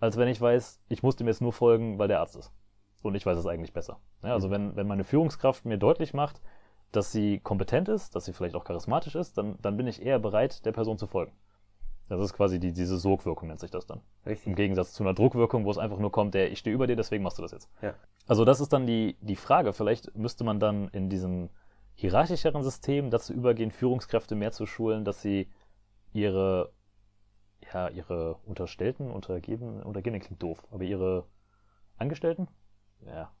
als 0.00 0.16
wenn 0.16 0.28
ich 0.28 0.40
weiß, 0.40 0.80
ich 0.88 1.02
muss 1.02 1.16
dem 1.16 1.26
jetzt 1.28 1.42
nur 1.42 1.52
folgen, 1.52 1.98
weil 1.98 2.08
der 2.08 2.20
Arzt 2.20 2.36
ist. 2.36 2.50
Und 3.02 3.14
ich 3.14 3.26
weiß 3.26 3.36
es 3.36 3.46
eigentlich 3.46 3.72
besser. 3.72 3.98
Ja, 4.22 4.32
also 4.32 4.50
wenn, 4.50 4.74
wenn 4.76 4.86
meine 4.86 5.04
Führungskraft 5.04 5.64
mir 5.66 5.76
deutlich 5.76 6.14
macht, 6.14 6.40
dass 6.92 7.10
sie 7.10 7.40
kompetent 7.40 7.88
ist, 7.88 8.14
dass 8.14 8.24
sie 8.26 8.32
vielleicht 8.32 8.54
auch 8.54 8.64
charismatisch 8.64 9.14
ist, 9.14 9.38
dann, 9.38 9.58
dann 9.62 9.76
bin 9.76 9.86
ich 9.86 10.02
eher 10.02 10.18
bereit, 10.18 10.64
der 10.64 10.72
Person 10.72 10.98
zu 10.98 11.06
folgen. 11.06 11.32
Das 12.08 12.20
ist 12.20 12.34
quasi 12.34 12.60
die, 12.60 12.72
diese 12.72 12.98
Sogwirkung, 12.98 13.48
nennt 13.48 13.60
sich 13.60 13.70
das 13.70 13.86
dann. 13.86 14.00
Im 14.24 14.32
Richtig. 14.32 14.56
Gegensatz 14.56 14.92
zu 14.92 15.02
einer 15.02 15.14
Druckwirkung, 15.14 15.64
wo 15.64 15.70
es 15.70 15.78
einfach 15.78 15.98
nur 15.98 16.12
kommt, 16.12 16.34
der, 16.34 16.52
ich 16.52 16.58
stehe 16.58 16.74
über 16.74 16.86
dir, 16.86 16.96
deswegen 16.96 17.24
machst 17.24 17.38
du 17.38 17.42
das 17.42 17.52
jetzt. 17.52 17.70
Ja. 17.80 17.94
Also 18.26 18.44
das 18.44 18.60
ist 18.60 18.72
dann 18.72 18.86
die, 18.86 19.16
die 19.22 19.36
Frage. 19.36 19.72
Vielleicht 19.72 20.14
müsste 20.14 20.44
man 20.44 20.60
dann 20.60 20.88
in 20.88 21.08
diesem 21.08 21.48
hierarchischeren 21.94 22.62
System 22.62 23.10
dazu 23.10 23.32
übergehen, 23.32 23.70
Führungskräfte 23.70 24.34
mehr 24.34 24.52
zu 24.52 24.66
schulen, 24.66 25.04
dass 25.04 25.22
sie 25.22 25.48
ihre, 26.12 26.72
ja, 27.72 27.88
ihre 27.88 28.34
Unterstellten, 28.44 29.10
Untergebenen, 29.10 29.82
Untergebenen 29.82 30.20
klingt 30.20 30.42
doof, 30.42 30.66
aber 30.70 30.84
ihre 30.84 31.24
Angestellten? 31.96 32.48
Ja, 33.06 33.32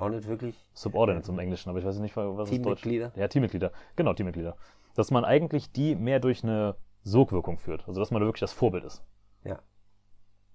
Auch 0.00 0.08
nicht 0.08 0.26
wirklich 0.26 0.56
Subordinates 0.72 1.28
im 1.28 1.38
Englischen, 1.38 1.68
aber 1.68 1.78
ich 1.78 1.84
weiß 1.84 1.98
nicht, 1.98 2.16
was 2.16 2.50
ist 2.50 2.64
Deutsch. 2.64 2.82
Teammitglieder. 2.82 3.12
Ja, 3.16 3.28
Teammitglieder. 3.28 3.70
Genau, 3.96 4.14
Teammitglieder. 4.14 4.56
Dass 4.94 5.10
man 5.10 5.24
eigentlich 5.24 5.70
die 5.72 5.94
mehr 5.94 6.20
durch 6.20 6.42
eine 6.42 6.74
Sogwirkung 7.02 7.58
führt. 7.58 7.86
Also 7.86 8.00
dass 8.00 8.10
man 8.10 8.20
da 8.20 8.26
wirklich 8.26 8.40
das 8.40 8.52
Vorbild 8.52 8.84
ist. 8.84 9.02
Ja. 9.44 9.60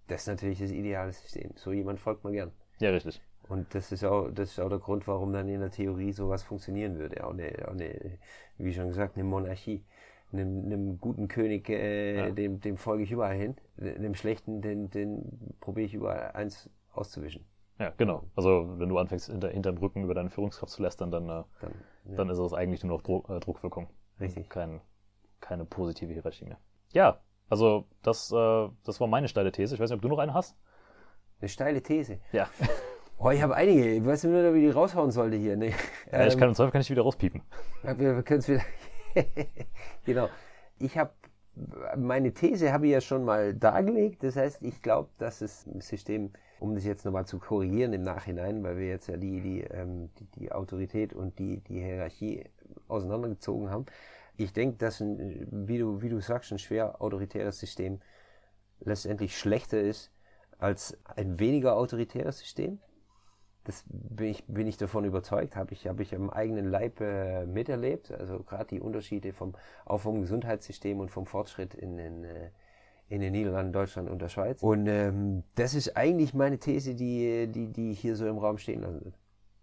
Das 0.07 0.21
ist 0.21 0.27
natürlich 0.27 0.59
das 0.59 0.71
ideale 0.71 1.11
System. 1.11 1.51
So 1.55 1.71
jemand 1.71 1.99
folgt 1.99 2.23
man 2.23 2.33
gern. 2.33 2.51
Ja, 2.79 2.89
richtig. 2.89 3.21
Und 3.47 3.73
das 3.75 3.91
ist 3.91 4.03
auch, 4.03 4.29
das 4.31 4.51
ist 4.51 4.59
auch 4.59 4.69
der 4.69 4.79
Grund, 4.79 5.07
warum 5.07 5.31
dann 5.31 5.47
in 5.47 5.59
der 5.59 5.69
Theorie 5.71 6.11
sowas 6.11 6.43
funktionieren 6.43 6.97
würde. 6.97 7.23
Auch 7.25 7.31
eine, 7.33 7.51
auch 7.67 7.71
eine 7.73 8.17
wie 8.57 8.73
schon 8.73 8.87
gesagt, 8.87 9.15
eine 9.15 9.23
Monarchie. 9.23 9.83
Einem, 10.33 10.65
einem 10.65 10.99
guten 10.99 11.27
König, 11.27 11.69
äh, 11.69 12.17
Ja. 12.17 12.31
dem, 12.31 12.59
dem 12.59 12.77
folge 12.77 13.03
ich 13.03 13.11
überall 13.11 13.35
hin. 13.35 13.55
Einem 13.79 14.15
schlechten, 14.15 14.61
den, 14.61 14.89
den 14.89 15.55
probiere 15.61 15.85
ich 15.85 15.93
überall 15.93 16.31
eins 16.31 16.69
auszuwischen. 16.91 17.45
Ja, 17.79 17.91
genau. 17.97 18.23
Also 18.35 18.75
wenn 18.77 18.89
du 18.89 18.97
anfängst, 18.97 19.29
hinter, 19.29 19.49
hinterm 19.49 19.77
Rücken 19.77 20.03
über 20.03 20.13
deine 20.13 20.29
Führungskraft 20.29 20.71
zu 20.71 20.81
lästern, 20.81 21.11
dann, 21.11 21.23
äh, 21.25 21.43
Dann, 21.61 21.73
ja, 22.05 22.15
dann 22.15 22.29
ist 22.29 22.37
es 22.37 22.53
eigentlich 22.53 22.83
nur 22.83 22.97
noch 22.97 23.03
Dro 23.03 23.25
äh, 23.29 23.39
Druckwirkung. 23.39 23.89
Richtig. 24.19 24.49
Kein, 24.49 24.81
keine 25.41 25.65
positive 25.65 26.13
Hierarchie 26.13 26.45
mehr. 26.45 26.57
Ja, 26.93 27.19
also 27.49 27.85
das, 28.01 28.31
äh, 28.31 28.69
das 28.85 28.99
war 28.99 29.07
meine 29.07 29.27
steile 29.27 29.51
These. 29.51 29.75
Ich 29.75 29.81
weiß 29.81 29.89
nicht, 29.89 29.97
ob 29.97 30.01
du 30.01 30.07
noch 30.07 30.19
eine 30.19 30.33
hast. 30.33 30.55
Eine 31.41 31.49
steile 31.49 31.81
These. 31.81 32.19
Ja. 32.31 32.47
Oh, 33.17 33.29
ich 33.29 33.41
habe 33.41 33.55
einige. 33.55 33.93
Ich 33.93 34.05
weiß 34.05 34.25
nur, 34.25 34.53
wie 34.53 34.59
die 34.59 34.69
raushauen 34.69 35.09
sollte 35.09 35.37
hier. 35.37 35.55
Nee. 35.55 35.73
ja 36.11 36.27
ich 36.27 36.33
Ähm, 36.33 36.39
kann 36.39 36.49
im 36.49 36.55
Zweifel 36.55 36.71
kann 36.73 36.81
ich 36.81 36.89
wieder 36.89 37.03
rauspiepen. 37.03 37.43
Wir, 37.81 37.97
wir 37.97 38.23
können 38.23 38.39
es 38.39 38.49
wieder. 38.49 38.61
genau. 40.05 40.27
Ich 40.79 40.97
habe 40.97 41.11
meine 41.95 42.33
These 42.33 42.71
habe 42.73 42.87
ich 42.87 42.93
ja 42.93 43.01
schon 43.01 43.23
mal 43.23 43.53
dargelegt. 43.53 44.23
Das 44.23 44.35
heißt, 44.35 44.61
ich 44.61 44.81
glaube, 44.81 45.09
dass 45.17 45.39
das 45.39 45.65
System, 45.79 46.31
um 46.59 46.75
das 46.75 46.85
jetzt 46.85 47.05
nochmal 47.05 47.25
zu 47.25 47.39
korrigieren 47.39 47.93
im 47.93 48.03
Nachhinein, 48.03 48.63
weil 48.63 48.77
wir 48.77 48.87
jetzt 48.87 49.07
ja 49.07 49.17
die, 49.17 49.41
die, 49.41 49.61
ähm, 49.61 50.09
die, 50.19 50.25
die 50.39 50.51
Autorität 50.51 51.13
und 51.13 51.39
die, 51.39 51.61
die 51.61 51.81
Hierarchie 51.81 52.45
auseinandergezogen 52.87 53.69
haben. 53.69 53.85
Ich 54.37 54.51
denke, 54.51 54.77
dass 54.77 54.99
ein, 54.99 55.47
wie 55.67 55.77
du, 55.77 56.01
wie 56.01 56.09
du 56.09 56.19
sagst, 56.19 56.51
ein 56.51 56.59
schwer 56.59 57.01
autoritäres 57.01 57.59
System 57.59 58.01
letztendlich 58.81 59.37
schlechter 59.37 59.79
ist 59.79 60.11
als 60.57 60.97
ein 61.15 61.39
weniger 61.39 61.77
autoritäres 61.77 62.39
System. 62.39 62.79
Das 63.65 63.83
bin 63.87 64.27
ich, 64.27 64.45
bin 64.45 64.67
ich 64.67 64.77
davon 64.77 65.05
überzeugt, 65.05 65.55
habe 65.55 65.73
ich, 65.73 65.87
habe 65.87 66.03
ich 66.03 66.15
am 66.15 66.29
eigenen 66.29 66.69
Leib 66.69 67.01
äh, 67.01 67.45
miterlebt. 67.47 68.11
Also 68.11 68.39
gerade 68.43 68.67
die 68.67 68.79
Unterschiede 68.79 69.33
vom, 69.33 69.55
auch 69.85 69.97
vom 69.97 70.21
Gesundheitssystem 70.21 70.99
und 70.99 71.09
vom 71.09 71.25
Fortschritt 71.25 71.73
in 71.73 71.97
den, 71.97 72.23
äh, 72.23 72.51
in 73.09 73.21
den 73.21 73.33
Niederlanden, 73.33 73.73
Deutschland 73.73 74.09
und 74.09 74.21
der 74.21 74.29
Schweiz. 74.29 74.61
Und 74.61 74.87
ähm, 74.87 75.43
das 75.55 75.73
ist 75.73 75.97
eigentlich 75.97 76.33
meine 76.35 76.59
These, 76.59 76.93
die, 76.93 77.47
die, 77.51 77.73
die 77.73 77.93
hier 77.93 78.15
so 78.15 78.27
im 78.27 78.37
Raum 78.37 78.59
stehen 78.59 78.81
lassen 78.81 79.03
will. 79.03 79.13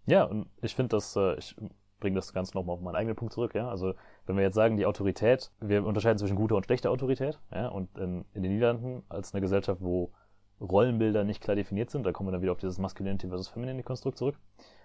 Ja, 0.05 0.25
und 0.25 0.47
ich 0.61 0.75
finde 0.75 0.97
das, 0.97 1.15
äh, 1.15 1.37
ich 1.37 1.55
bringe 2.01 2.15
das 2.15 2.33
Ganze 2.33 2.57
nochmal 2.57 2.75
auf 2.75 2.81
meinen 2.81 2.95
eigenen 2.95 3.15
Punkt 3.15 3.33
zurück, 3.33 3.55
ja. 3.55 3.69
Also 3.69 3.93
wenn 4.25 4.35
wir 4.35 4.43
jetzt 4.43 4.55
sagen, 4.55 4.75
die 4.75 4.85
Autorität, 4.85 5.49
wir 5.61 5.85
unterscheiden 5.85 6.17
zwischen 6.17 6.35
guter 6.35 6.57
und 6.57 6.65
schlechter 6.65 6.91
Autorität, 6.91 7.39
ja, 7.53 7.69
und 7.69 7.97
in, 7.97 8.25
in 8.33 8.43
den 8.43 8.51
Niederlanden 8.51 9.03
als 9.07 9.33
eine 9.33 9.39
Gesellschaft, 9.39 9.81
wo 9.81 10.11
Rollenbilder 10.61 11.23
nicht 11.23 11.41
klar 11.41 11.55
definiert 11.55 11.89
sind, 11.89 12.05
da 12.05 12.11
kommen 12.11 12.27
wir 12.27 12.31
dann 12.31 12.41
wieder 12.41 12.51
auf 12.51 12.59
dieses 12.59 12.77
Masculinity 12.77 13.27
versus 13.27 13.47
Femininity 13.49 13.83
Konstrukt 13.83 14.17
zurück, 14.17 14.35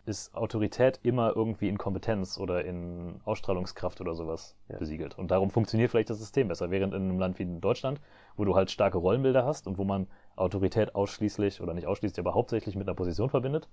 ist 0.06 0.34
Autorität 0.34 0.98
immer 1.02 1.36
irgendwie 1.36 1.68
in 1.68 1.78
Kompetenz 1.78 2.38
oder 2.38 2.64
in 2.64 3.20
Ausstrahlungskraft 3.24 4.00
oder 4.00 4.14
sowas 4.14 4.56
Ja. 4.68 4.78
besiegelt. 4.78 5.18
Und 5.18 5.30
darum 5.30 5.50
funktioniert 5.50 5.90
vielleicht 5.90 6.10
das 6.10 6.18
System 6.18 6.48
besser. 6.48 6.70
Während 6.70 6.94
in 6.94 7.02
einem 7.02 7.18
Land 7.18 7.38
wie 7.38 7.44
in 7.44 7.60
Deutschland, 7.60 8.00
wo 8.36 8.44
du 8.44 8.56
halt 8.56 8.70
starke 8.70 8.98
Rollenbilder 8.98 9.44
hast 9.44 9.66
und 9.66 9.78
wo 9.78 9.84
man 9.84 10.06
Autorität 10.36 10.94
ausschließlich 10.94 11.60
oder 11.60 11.74
nicht 11.74 11.86
ausschließlich, 11.86 12.18
aber 12.18 12.34
hauptsächlich 12.34 12.74
mit 12.74 12.88
einer 12.88 12.94
Position 12.96 13.28
verbindet, 13.28 13.68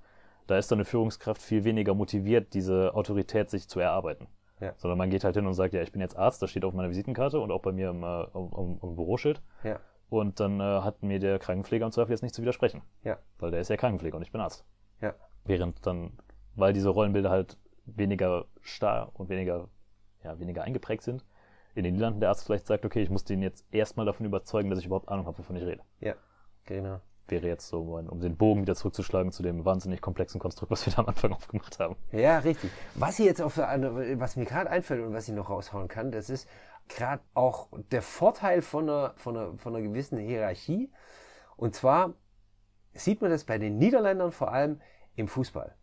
da 0.47 0.57
ist 0.57 0.69
dann 0.71 0.77
eine 0.77 0.85
Führungskraft 0.85 1.41
viel 1.41 1.63
weniger 1.63 1.93
motiviert, 1.95 2.53
diese 2.53 2.93
Autorität 2.93 3.49
sich 3.49 3.67
zu 3.67 3.79
erarbeiten. 3.79 4.27
Ja. 4.59 4.73
Sondern 4.77 4.97
man 4.97 5.09
geht 5.09 5.23
halt 5.23 5.35
hin 5.35 5.47
und 5.47 5.53
sagt, 5.53 5.73
ja, 5.73 5.81
ich 5.81 5.91
bin 5.91 6.01
jetzt 6.01 6.17
Arzt, 6.17 6.41
das 6.41 6.49
steht 6.49 6.65
auf 6.65 6.73
meiner 6.73 6.89
Visitenkarte 6.89 7.39
und 7.39 7.51
auch 7.51 7.61
bei 7.61 7.71
mir 7.71 7.89
im, 7.89 8.03
äh, 8.03 8.05
am, 8.05 8.53
am, 8.53 8.79
am 8.81 8.95
Büroschild. 8.95 9.41
Ja, 9.63 9.79
Und 10.09 10.39
dann 10.39 10.59
äh, 10.59 10.63
hat 10.81 11.01
mir 11.03 11.19
der 11.19 11.39
Krankenpfleger 11.39 11.85
im 11.85 11.91
Zweifel 11.91 12.11
jetzt 12.11 12.21
nicht 12.21 12.35
zu 12.35 12.41
widersprechen. 12.41 12.81
ja, 13.03 13.17
Weil 13.39 13.51
der 13.51 13.59
ist 13.61 13.69
ja 13.69 13.77
Krankenpfleger 13.77 14.15
und 14.17 14.23
ich 14.23 14.31
bin 14.31 14.41
Arzt. 14.41 14.65
ja, 15.01 15.13
Während 15.45 15.85
dann, 15.85 16.13
weil 16.55 16.73
diese 16.73 16.89
Rollenbilder 16.89 17.29
halt 17.29 17.57
weniger 17.85 18.45
starr 18.61 19.11
und 19.13 19.29
weniger, 19.29 19.67
ja, 20.23 20.39
weniger 20.39 20.63
eingeprägt 20.63 21.03
sind, 21.03 21.23
in 21.75 21.83
den 21.83 21.93
Niederlanden 21.93 22.19
der 22.21 22.29
Arzt 22.29 22.45
vielleicht 22.45 22.67
sagt, 22.67 22.85
okay, 22.85 23.01
ich 23.01 23.09
muss 23.09 23.25
den 23.25 23.41
jetzt 23.41 23.65
erstmal 23.71 24.05
davon 24.05 24.25
überzeugen, 24.25 24.69
dass 24.69 24.79
ich 24.79 24.85
überhaupt 24.85 25.09
Ahnung 25.09 25.25
habe, 25.25 25.37
wovon 25.37 25.55
ich 25.55 25.63
rede. 25.65 25.81
ja, 25.99 26.15
genau. 26.65 26.99
Wäre 27.27 27.47
jetzt 27.47 27.67
so, 27.69 27.81
um 27.97 28.19
den 28.19 28.37
Bogen 28.37 28.61
wieder 28.61 28.75
zurückzuschlagen 28.75 29.31
zu 29.31 29.41
dem 29.41 29.65
wahnsinnig 29.65 29.99
komplexen 29.99 30.39
Konstrukt, 30.39 30.71
was 30.71 30.85
wir 30.85 30.93
da 30.93 30.99
am 31.01 31.07
Anfang 31.07 31.33
aufgemacht 31.33 31.79
haben. 31.79 31.95
Ja, 32.11 32.37
richtig. 32.37 32.69
Was 32.93 33.17
ich 33.17 33.25
jetzt 33.25 33.41
auf 33.41 33.57
was 33.57 34.35
mir 34.35 34.45
gerade 34.45 34.69
einfällt 34.69 35.03
und 35.03 35.11
was 35.11 35.27
ich 35.27 35.33
noch 35.33 35.49
raushauen 35.49 35.87
kann, 35.87 36.11
das 36.11 36.29
ist 36.29 36.47
gerade 36.87 37.23
auch 37.33 37.69
der 37.91 38.01
Vorteil 38.01 38.61
von 38.61 38.89
einer, 38.89 39.13
von, 39.17 39.37
einer, 39.37 39.57
von 39.57 39.75
einer 39.75 39.87
gewissen 39.87 40.17
Hierarchie. 40.17 40.91
Und 41.57 41.75
zwar 41.75 42.13
sieht 42.93 43.21
man 43.21 43.31
das 43.31 43.43
bei 43.43 43.57
den 43.57 43.77
Niederländern 43.77 44.31
vor 44.31 44.51
allem 44.51 44.81
im 45.15 45.27
Fußball. 45.27 45.75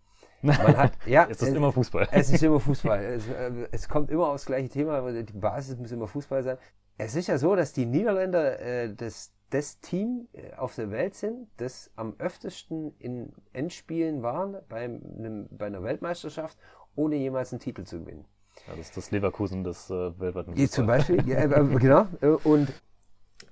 Man 0.42 0.76
hat, 0.76 0.92
ja, 1.06 1.26
Es 1.30 1.40
ist 1.40 1.54
immer 1.54 1.72
Fußball. 1.72 2.08
Es 2.10 2.30
ist 2.30 2.42
immer 2.42 2.60
Fußball. 2.60 3.04
Es, 3.04 3.28
äh, 3.28 3.68
es 3.70 3.88
kommt 3.88 4.10
immer 4.10 4.28
aufs 4.28 4.46
gleiche 4.46 4.68
Thema, 4.68 4.98
aber 4.98 5.22
die 5.22 5.32
Basis 5.32 5.78
muss 5.78 5.92
immer 5.92 6.08
Fußball 6.08 6.42
sein. 6.42 6.58
Es 6.98 7.14
ist 7.14 7.28
ja 7.28 7.38
so, 7.38 7.54
dass 7.54 7.72
die 7.72 7.86
Niederländer 7.86 8.60
äh, 8.60 8.94
das, 8.94 9.32
das 9.50 9.80
Team 9.80 10.28
äh, 10.32 10.54
auf 10.54 10.74
der 10.74 10.90
Welt 10.90 11.14
sind, 11.14 11.48
das 11.58 11.90
am 11.96 12.14
öftesten 12.18 12.94
in 12.98 13.32
Endspielen 13.52 14.22
waren 14.22 14.56
bei, 14.68 14.84
einem, 14.84 15.48
bei 15.50 15.66
einer 15.66 15.82
Weltmeisterschaft, 15.82 16.58
ohne 16.94 17.16
jemals 17.16 17.52
einen 17.52 17.60
Titel 17.60 17.84
zu 17.84 18.00
gewinnen. 18.00 18.26
Ja, 18.66 18.76
das 18.76 18.86
ist 18.86 18.96
das 18.96 19.10
Leverkusen 19.10 19.64
des 19.64 19.90
äh, 19.90 20.18
weltweiten 20.20 20.54
Die 20.54 20.68
zum 20.68 20.86
Fußball. 20.86 21.16
Beispiel, 21.16 21.28
ja, 21.28 21.38
äh, 21.40 21.78
genau. 21.78 22.06
äh, 22.20 22.28
Und 22.28 22.72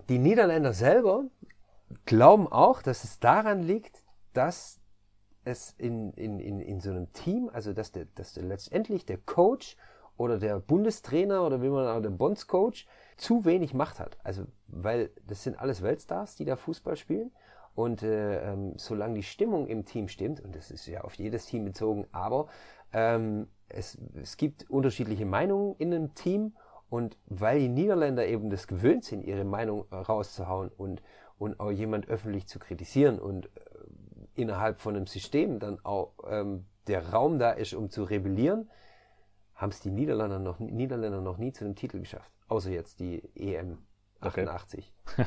die 0.08 0.18
Niederländer 0.18 0.72
selber 0.72 1.24
glauben 2.06 2.46
auch, 2.48 2.82
dass 2.82 3.04
es 3.04 3.18
daran 3.18 3.62
liegt, 3.62 4.02
dass 4.32 4.78
es 5.44 5.74
in, 5.78 6.12
in, 6.12 6.38
in, 6.38 6.61
in 6.61 6.80
so 6.80 6.90
einem 6.90 7.12
Team, 7.12 7.50
also 7.52 7.72
dass 7.72 7.92
der, 7.92 8.06
dass 8.14 8.34
der 8.34 8.44
letztendlich 8.44 9.04
der 9.04 9.18
Coach 9.18 9.76
oder 10.16 10.38
der 10.38 10.61
Bundestrainer 10.61 11.44
oder 11.44 11.62
wie 11.62 11.68
man 11.70 11.88
auch 11.88 12.02
der 12.02 12.11
Bondscoach 12.11 12.86
zu 13.16 13.44
wenig 13.44 13.72
Macht 13.74 13.98
hat. 13.98 14.18
Also, 14.22 14.44
weil 14.68 15.11
das 15.26 15.42
sind 15.42 15.58
alles 15.58 15.82
Weltstars, 15.82 16.36
die 16.36 16.44
da 16.44 16.56
Fußball 16.56 16.96
spielen. 16.96 17.32
Und 17.74 18.02
äh, 18.02 18.52
ähm, 18.52 18.74
solange 18.76 19.14
die 19.14 19.22
Stimmung 19.22 19.66
im 19.66 19.84
Team 19.86 20.08
stimmt, 20.08 20.40
und 20.40 20.54
das 20.54 20.70
ist 20.70 20.86
ja 20.86 21.02
auf 21.02 21.14
jedes 21.14 21.46
Team 21.46 21.64
bezogen, 21.64 22.06
aber 22.12 22.48
ähm, 22.92 23.48
es, 23.70 23.98
es 24.20 24.36
gibt 24.36 24.68
unterschiedliche 24.70 25.26
Meinungen 25.26 25.74
in 25.78 25.94
einem 25.94 26.14
Team 26.14 26.56
und 26.88 27.16
weil 27.26 27.58
die 27.60 27.68
Niederländer 27.68 28.26
eben 28.26 28.50
das 28.50 28.66
gewöhnt 28.66 29.04
sind, 29.04 29.22
ihre 29.22 29.44
Meinung 29.44 29.86
äh, 29.90 29.96
rauszuhauen 29.96 30.70
und, 30.76 31.02
und 31.38 31.60
auch 31.60 31.70
jemand 31.70 32.08
öffentlich 32.08 32.46
zu 32.46 32.58
kritisieren 32.58 33.18
und 33.18 33.46
äh, 33.46 33.50
innerhalb 34.34 34.80
von 34.80 34.96
einem 34.96 35.06
System 35.06 35.58
dann 35.58 35.78
auch 35.84 36.12
ähm, 36.28 36.66
der 36.86 37.10
Raum 37.10 37.38
da 37.38 37.52
ist, 37.52 37.74
um 37.74 37.90
zu 37.90 38.04
rebellieren, 38.04 38.70
haben 39.54 39.70
es 39.70 39.80
die 39.80 39.90
Niederländer 39.90 40.38
noch, 40.38 40.58
Niederländer 40.58 41.20
noch 41.20 41.38
nie 41.38 41.52
zu 41.52 41.64
einem 41.64 41.76
Titel 41.76 42.00
geschafft. 42.00 42.32
Außer 42.48 42.70
jetzt 42.70 43.00
die 43.00 43.22
EM 43.34 43.78
Okay. 44.20 44.42
88. 44.46 44.92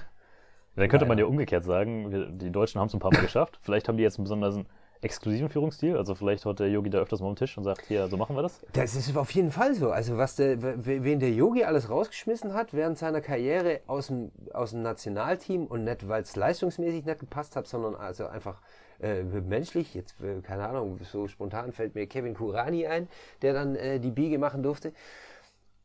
Dann 0.76 0.90
könnte 0.90 1.06
man 1.06 1.18
ja 1.18 1.26
umgekehrt 1.26 1.64
sagen, 1.64 2.12
wir, 2.12 2.28
die 2.28 2.52
Deutschen 2.52 2.80
haben 2.80 2.88
es 2.88 2.94
ein 2.94 3.00
paar 3.00 3.14
Mal 3.14 3.22
geschafft. 3.22 3.60
Vielleicht 3.62 3.88
haben 3.88 3.98
die 3.98 4.04
jetzt 4.04 4.18
einen 4.18 4.24
besonders 4.24 4.60
exklusiven 5.04 5.50
Führungsstil. 5.50 5.98
Also 5.98 6.16
vielleicht 6.16 6.46
haut 6.46 6.60
der 6.60 6.70
Yogi 6.70 6.90
da 6.90 7.00
öfters 7.00 7.20
mal 7.22 7.30
am 7.30 7.36
Tisch 7.36 7.58
und 7.58 7.64
sagt, 7.64 7.86
hier, 7.88 8.08
so 8.08 8.18
machen 8.18 8.36
wir 8.36 8.42
das. 8.42 8.62
Das 8.74 8.96
ist 8.96 9.16
auf 9.16 9.32
jeden 9.32 9.52
Fall 9.52 9.76
so. 9.76 9.92
Also 9.92 10.18
was 10.18 10.36
der, 10.36 10.58
wen 10.86 11.20
der 11.20 11.32
Yogi 11.32 11.64
alles 11.64 11.90
rausgeschmissen 11.90 12.54
hat 12.54 12.74
während 12.74 12.98
seiner 12.98 13.22
Karriere 13.22 13.82
aus 13.88 14.08
dem, 14.08 14.32
aus 14.54 14.72
dem 14.72 14.82
Nationalteam 14.82 15.66
und 15.66 15.84
nicht, 15.84 16.08
weil 16.08 16.24
es 16.24 16.36
leistungsmäßig 16.36 17.06
nicht 17.06 17.20
gepasst 17.20 17.56
hat, 17.56 17.68
sondern 17.68 17.96
also 17.96 18.28
einfach 18.28 18.62
äh, 19.02 19.24
menschlich. 19.24 19.94
Jetzt, 19.94 20.22
äh, 20.22 20.42
keine 20.42 20.68
Ahnung, 20.68 21.00
so 21.04 21.28
spontan 21.28 21.72
fällt 21.72 21.96
mir 21.96 22.08
Kevin 22.08 22.34
Kurani 22.34 22.88
ein, 22.88 23.08
der 23.42 23.54
dann 23.54 23.76
äh, 23.76 24.00
die 24.00 24.12
Biege 24.12 24.38
machen 24.38 24.64
durfte. 24.64 24.94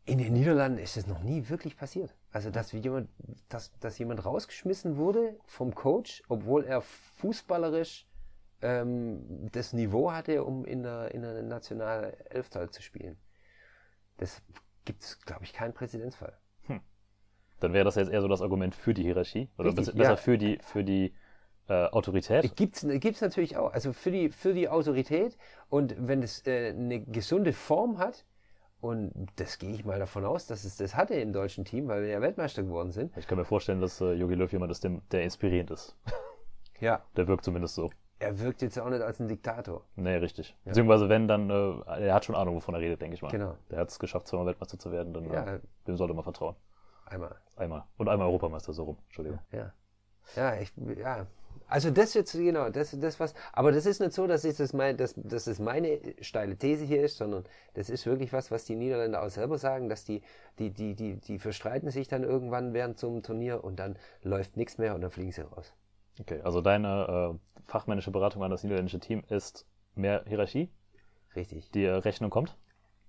In 0.05 0.17
den 0.17 0.33
Niederlanden 0.33 0.79
ist 0.79 0.97
das 0.97 1.07
noch 1.07 1.23
nie 1.23 1.51
wirklich 1.51 1.77
passiert. 1.77 2.15
Also, 2.33 2.51
dass 2.51 2.73
jemand, 2.73 3.11
dass, 3.51 3.79
dass 3.79 3.99
jemand 3.99 4.25
rausgeschmissen 4.25 4.97
wurde 4.97 5.37
vom 5.45 5.75
Coach, 5.75 6.23
obwohl 6.29 6.65
er 6.65 6.81
fußballerisch 6.81 8.08
ähm, 8.63 9.49
das 9.53 9.73
Niveau 9.73 10.13
hatte, 10.13 10.45
um 10.45 10.65
in 10.65 10.83
der, 10.83 11.15
in 11.15 11.23
der 11.23 11.43
nationalen 11.43 12.13
Elftal 12.31 12.71
zu 12.71 12.83
spielen. 12.83 13.17
Das 14.17 14.43
gibt 14.85 15.03
es, 15.03 15.21
glaube 15.21 15.45
ich, 15.45 15.53
keinen 15.53 15.75
Präzedenzfall. 15.75 16.37
Dann 17.61 17.73
wäre 17.73 17.85
das 17.85 17.97
jetzt 17.97 18.11
eher 18.11 18.23
so 18.23 18.29
das 18.29 18.43
Argument 18.43 18.75
für 18.75 18.95
die 18.95 19.03
Hierarchie 19.03 19.49
oder 19.59 19.71
Richtig, 19.71 19.95
besser 19.95 20.11
ja. 20.11 20.17
für 20.17 20.39
die, 20.39 20.59
für 20.63 20.85
die 20.85 21.15
äh, 21.69 21.87
Autorität. 21.87 22.55
Gibt's, 22.57 22.87
gibt's 22.89 23.21
natürlich 23.21 23.57
auch. 23.57 23.73
Also 23.73 23.93
für 23.93 24.11
die, 24.11 24.31
für 24.31 24.55
die 24.55 24.69
Autorität 24.69 25.37
und 25.69 25.95
wenn 25.99 26.23
es 26.23 26.47
äh, 26.47 26.69
eine 26.69 27.01
gesunde 27.01 27.53
Form 27.53 27.99
hat, 27.99 28.25
und 28.81 29.13
das 29.37 29.59
gehe 29.59 29.71
ich 29.71 29.85
mal 29.85 29.99
davon 29.99 30.25
aus, 30.25 30.47
dass 30.47 30.63
es 30.63 30.77
das 30.77 30.95
hatte 30.95 31.15
im 31.15 31.33
deutschen 31.33 31.65
Team, 31.65 31.89
weil 31.89 32.03
wir 32.03 32.11
ja 32.11 32.21
Weltmeister 32.21 32.63
geworden 32.63 32.93
sind. 32.93 33.17
Ich 33.17 33.27
kann 33.27 33.37
mir 33.37 33.45
vorstellen, 33.45 33.81
dass 33.81 34.01
äh, 34.01 34.13
Jogi 34.13 34.35
Löw 34.35 34.51
jemand 34.53 34.71
ist, 34.71 34.85
dem, 34.85 35.03
der 35.11 35.25
inspirierend 35.25 35.73
ist. 35.73 35.97
Ja. 36.81 37.03
Der 37.17 37.27
wirkt 37.27 37.45
zumindest 37.45 37.75
so. 37.75 37.91
Er 38.21 38.41
wirkt 38.41 38.63
jetzt 38.63 38.79
auch 38.81 38.89
nicht 38.89 39.01
als 39.01 39.21
ein 39.21 39.29
Diktator. 39.29 39.85
Nee, 39.95 40.17
richtig. 40.17 40.57
Beziehungsweise 40.65 41.09
wenn, 41.09 41.29
dann, 41.29 41.51
äh, 41.51 42.07
er 42.07 42.15
hat 42.15 42.25
schon 42.25 42.35
Ahnung, 42.35 42.57
wovon 42.57 42.75
er 42.75 42.81
redet, 42.81 43.01
denke 43.01 43.15
ich 43.15 43.23
mal. 43.23 43.31
Genau. 43.31 43.57
Der 43.71 43.79
hat 43.79 43.91
es 43.91 43.99
geschafft, 43.99 44.27
zweimal 44.27 44.47
Weltmeister 44.47 44.79
zu 44.79 44.91
werden, 44.91 45.13
dann 45.15 45.31
Ja. 45.31 45.55
äh, 45.55 45.61
dem 45.87 45.97
sollte 45.97 46.15
man 46.15 46.25
vertrauen. 46.25 46.57
Einmal. 47.07 47.37
Einmal. 47.57 47.85
Und 47.97 48.09
einmal 48.09 48.27
Europameister, 48.27 48.73
so 48.73 48.85
rum. 48.85 48.99
Entschuldigung. 49.07 49.39
Ja. 49.53 49.73
Ja, 50.37 50.57
ich, 50.61 50.73
ja. 50.97 51.27
Also 51.67 51.91
das 51.91 52.15
jetzt, 52.15 52.33
genau, 52.33 52.71
das, 52.71 52.99
das 52.99 53.21
was, 53.21 53.35
aber 53.53 53.73
das 53.73 53.85
ist 53.85 54.01
nicht 54.01 54.13
so, 54.13 54.27
dass, 54.27 54.45
ich 54.45 54.57
das, 54.57 54.73
mein, 54.73 54.97
dass, 54.97 55.15
dass 55.17 55.45
das 55.45 55.59
meine 55.59 56.01
steile 56.21 56.57
These 56.57 56.85
hier 56.85 57.03
ist, 57.03 57.19
sondern 57.19 57.45
das 57.75 57.91
ist 57.91 58.07
wirklich 58.07 58.33
was, 58.33 58.51
was 58.51 58.65
die 58.65 58.75
Niederländer 58.75 59.23
auch 59.23 59.29
selber 59.29 59.59
sagen, 59.59 59.89
dass 59.89 60.05
die, 60.05 60.23
die, 60.59 60.71
die, 60.71 60.95
die, 60.95 61.17
die 61.17 61.39
verstreiten 61.39 61.91
sich 61.91 62.09
dann 62.09 62.25
irgendwann 62.25 62.73
während 62.73 62.99
so 62.99 63.09
einem 63.09 63.23
Turnier 63.23 63.65
und 63.65 63.79
dann 63.79 63.97
läuft 64.23 64.57
nichts 64.57 64.79
mehr 64.79 64.95
und 64.95 65.03
dann 65.03 65.11
fliegen 65.11 65.33
sie 65.33 65.43
raus. 65.43 65.75
Okay, 66.21 66.41
also 66.43 66.61
deine 66.61 67.37
äh, 67.37 67.63
fachmännische 67.65 68.11
Beratung 68.11 68.43
an 68.43 68.51
das 68.51 68.63
niederländische 68.63 68.99
Team 69.01 69.23
ist 69.29 69.67
mehr 69.95 70.25
Hierarchie, 70.27 70.71
Richtig. 71.37 71.71
die 71.71 71.85
äh, 71.85 71.91
Rechnung 71.93 72.31
kommt, 72.31 72.57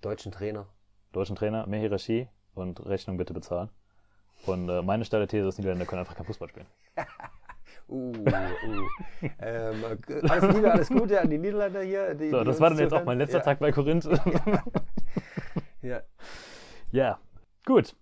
Deutschen 0.01 0.31
Trainer. 0.31 0.67
deutschen 1.11 1.35
Trainer, 1.35 1.65
mehr 1.67 1.79
Hierarchie 1.79 2.27
und 2.53 2.85
Rechnung 2.85 3.17
bitte 3.17 3.33
bezahlen. 3.33 3.69
Und 4.45 4.69
äh, 4.69 4.81
meine 4.81 5.03
steile 5.05 5.27
These 5.27 5.47
ist, 5.47 5.57
Niederländer 5.57 5.85
können 5.85 5.99
einfach 5.99 6.15
kein 6.15 6.25
Fußball 6.25 6.49
spielen. 6.49 6.67
Uh, 7.87 8.11
uh. 8.11 9.27
ähm, 9.39 9.83
alles 10.29 10.55
Liebe, 10.55 10.71
alles 10.71 10.89
Gute 10.89 11.19
an 11.19 11.27
die 11.27 11.39
Niederländer 11.39 11.81
hier. 11.81 12.13
Die, 12.13 12.29
So, 12.29 12.39
die 12.41 12.45
das 12.45 12.59
war 12.59 12.69
dann 12.69 12.77
jetzt 12.77 12.93
auch 12.93 13.03
mein 13.03 13.17
letzter 13.17 13.39
ja. 13.39 13.43
Tag 13.43 13.59
bei 13.59 13.71
Korinth. 13.71 14.07
Ja. 15.81 16.01
ja, 16.91 17.19
gut. 17.65 17.95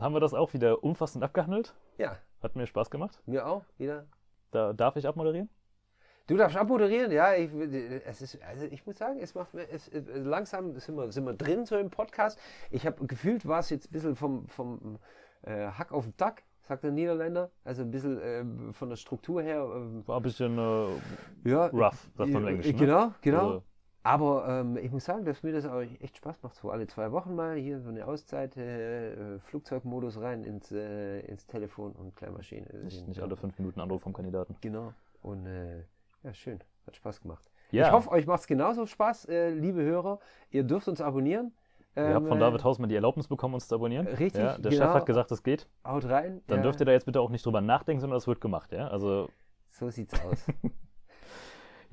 Haben 0.00 0.14
wir 0.14 0.20
das 0.20 0.34
auch 0.34 0.54
wieder 0.54 0.82
umfassend 0.84 1.22
abgehandelt? 1.24 1.74
ja, 1.98 2.16
Hat 2.42 2.56
mir 2.56 2.66
Spaß 2.66 2.90
gemacht. 2.90 3.20
mir 3.26 3.46
auch 3.46 3.64
wieder. 3.76 4.06
Da 4.54 4.72
darf 4.72 4.94
ich 4.94 5.06
abmoderieren? 5.06 5.48
Du 6.28 6.36
darfst 6.36 6.56
abmoderieren, 6.56 7.10
ja. 7.10 7.34
Ich, 7.34 7.50
es 8.06 8.22
ist, 8.22 8.40
also 8.42 8.66
ich 8.66 8.86
muss 8.86 8.96
sagen, 8.96 9.18
es 9.18 9.34
macht 9.34 9.52
mir, 9.52 9.68
es, 9.68 9.90
langsam 10.14 10.78
sind 10.78 10.96
wir, 10.96 11.10
sind 11.10 11.24
wir 11.24 11.34
drin 11.34 11.66
so 11.66 11.76
im 11.76 11.90
Podcast. 11.90 12.38
Ich 12.70 12.86
habe 12.86 13.04
gefühlt, 13.06 13.46
war 13.46 13.58
es 13.58 13.70
jetzt 13.70 13.90
ein 13.90 13.92
bisschen 13.92 14.14
vom, 14.14 14.46
vom 14.48 14.98
äh, 15.42 15.66
Hack 15.66 15.92
auf 15.92 16.04
den 16.04 16.16
Tack, 16.16 16.44
sagt 16.62 16.84
der 16.84 16.92
Niederländer. 16.92 17.50
Also 17.64 17.82
ein 17.82 17.90
bisschen 17.90 18.20
äh, 18.20 18.72
von 18.72 18.90
der 18.90 18.96
Struktur 18.96 19.42
her. 19.42 19.64
Äh, 19.64 20.06
War 20.06 20.18
ein 20.18 20.22
bisschen 20.22 20.56
äh, 20.56 21.50
ja, 21.50 21.66
rough, 21.66 22.08
sagt 22.16 22.30
man 22.30 22.42
im 22.42 22.48
Englischen. 22.48 22.76
Ne? 22.76 22.78
Genau, 22.78 23.12
genau. 23.20 23.46
Also, 23.48 23.62
Aber 24.06 24.46
ähm, 24.46 24.76
ich 24.76 24.92
muss 24.92 25.06
sagen, 25.06 25.24
dass 25.24 25.42
mir 25.42 25.52
das 25.52 25.64
auch 25.64 25.80
echt 25.80 26.18
Spaß 26.18 26.42
macht. 26.42 26.54
So 26.56 26.70
alle 26.70 26.86
zwei 26.86 27.10
Wochen 27.10 27.34
mal 27.34 27.56
hier 27.56 27.80
so 27.80 27.88
eine 27.88 28.06
Auszeit, 28.06 28.54
äh, 28.56 29.12
äh, 29.14 29.38
Flugzeugmodus 29.40 30.20
rein 30.20 30.44
ins, 30.44 30.70
äh, 30.72 31.20
ins 31.20 31.46
Telefon 31.46 31.92
und 31.92 32.14
Kleinmaschine. 32.14 32.66
nicht, 32.84 33.08
nicht 33.08 33.20
alle 33.20 33.34
fünf 33.34 33.58
Minuten 33.58 33.80
Anruf 33.80 34.02
vom 34.02 34.12
Kandidaten. 34.12 34.56
Genau. 34.60 34.92
Und 35.22 35.46
äh, 35.46 35.78
ja, 36.22 36.34
schön. 36.34 36.60
Hat 36.86 36.96
Spaß 36.96 37.22
gemacht. 37.22 37.50
Ja. 37.70 37.86
Ich 37.86 37.92
hoffe, 37.92 38.10
euch 38.10 38.26
macht 38.26 38.40
es 38.40 38.46
genauso 38.46 38.84
Spaß, 38.84 39.24
äh, 39.30 39.48
liebe 39.50 39.82
Hörer. 39.82 40.18
Ihr 40.50 40.64
dürft 40.64 40.86
uns 40.86 41.00
abonnieren. 41.00 41.52
Ihr 41.96 42.12
habt 42.12 42.26
von 42.26 42.36
Ähm, 42.36 42.40
David 42.40 42.62
Hausmann 42.62 42.88
die 42.90 42.96
Erlaubnis 42.96 43.26
bekommen, 43.26 43.54
uns 43.54 43.68
zu 43.68 43.74
abonnieren. 43.76 44.06
Richtig, 44.06 44.42
Ja, 44.42 44.58
der 44.58 44.70
genau. 44.70 44.84
Chef 44.84 44.94
hat 44.94 45.06
gesagt, 45.06 45.30
es 45.32 45.42
geht. 45.42 45.66
äh, 45.82 45.88
Haut 45.88 46.04
rein. 46.06 46.42
Dann 46.48 46.58
ja, 46.58 46.62
dürft 46.64 46.80
ihr 46.80 46.84
da 46.86 46.92
jetzt 46.92 47.06
bitte 47.06 47.20
auch 47.22 47.30
nicht 47.30 47.46
drüber 47.46 47.62
nachdenken, 47.62 48.00
sondern 48.02 48.18
es 48.18 48.26
wird 48.26 48.40
gemacht, 48.42 48.70
ja? 48.72 48.88
Also, 48.88 49.30
So 49.70 49.88
sieht's 49.88 50.12
aus. 50.22 50.44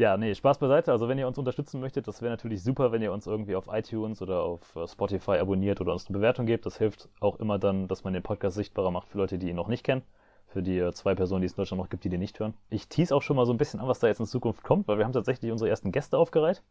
ja, 0.01 0.17
nee, 0.17 0.33
Spaß 0.35 0.57
beiseite. 0.59 0.91
Also, 0.91 1.07
wenn 1.07 1.17
ihr 1.17 1.27
uns 1.27 1.37
unterstützen 1.37 1.79
möchtet, 1.79 2.07
das 2.07 2.21
wäre 2.21 2.31
natürlich 2.31 2.63
super, 2.63 2.91
wenn 2.91 3.01
ihr 3.01 3.11
uns 3.13 3.27
irgendwie 3.27 3.55
auf 3.55 3.67
iTunes 3.71 4.21
oder 4.21 4.41
auf 4.43 4.75
äh, 4.75 4.87
Spotify 4.87 5.37
abonniert 5.37 5.79
oder 5.81 5.93
uns 5.93 6.07
eine 6.07 6.17
Bewertung 6.17 6.45
gebt. 6.45 6.65
Das 6.65 6.77
hilft 6.77 7.09
auch 7.19 7.39
immer 7.39 7.59
dann, 7.59 7.87
dass 7.87 8.03
man 8.03 8.13
den 8.13 8.23
Podcast 8.23 8.55
sichtbarer 8.55 8.91
macht 8.91 9.07
für 9.09 9.17
Leute, 9.17 9.37
die 9.37 9.49
ihn 9.49 9.55
noch 9.55 9.67
nicht 9.67 9.83
kennen. 9.83 10.01
Für 10.47 10.61
die 10.61 10.77
äh, 10.79 10.91
zwei 10.91 11.15
Personen, 11.15 11.41
die 11.41 11.45
es 11.45 11.53
in 11.53 11.57
Deutschland 11.57 11.81
noch 11.81 11.89
gibt, 11.89 12.03
die 12.03 12.09
den 12.09 12.19
nicht 12.19 12.39
hören. 12.39 12.53
Ich 12.69 12.89
tease 12.89 13.15
auch 13.15 13.21
schon 13.21 13.37
mal 13.37 13.45
so 13.45 13.53
ein 13.53 13.57
bisschen 13.57 13.79
an, 13.79 13.87
was 13.87 13.99
da 13.99 14.07
jetzt 14.07 14.19
in 14.19 14.25
Zukunft 14.25 14.63
kommt, 14.63 14.87
weil 14.87 14.97
wir 14.97 15.05
haben 15.05 15.13
tatsächlich 15.13 15.51
unsere 15.51 15.69
ersten 15.69 15.91
Gäste 15.93 16.17
aufgereiht. 16.17 16.61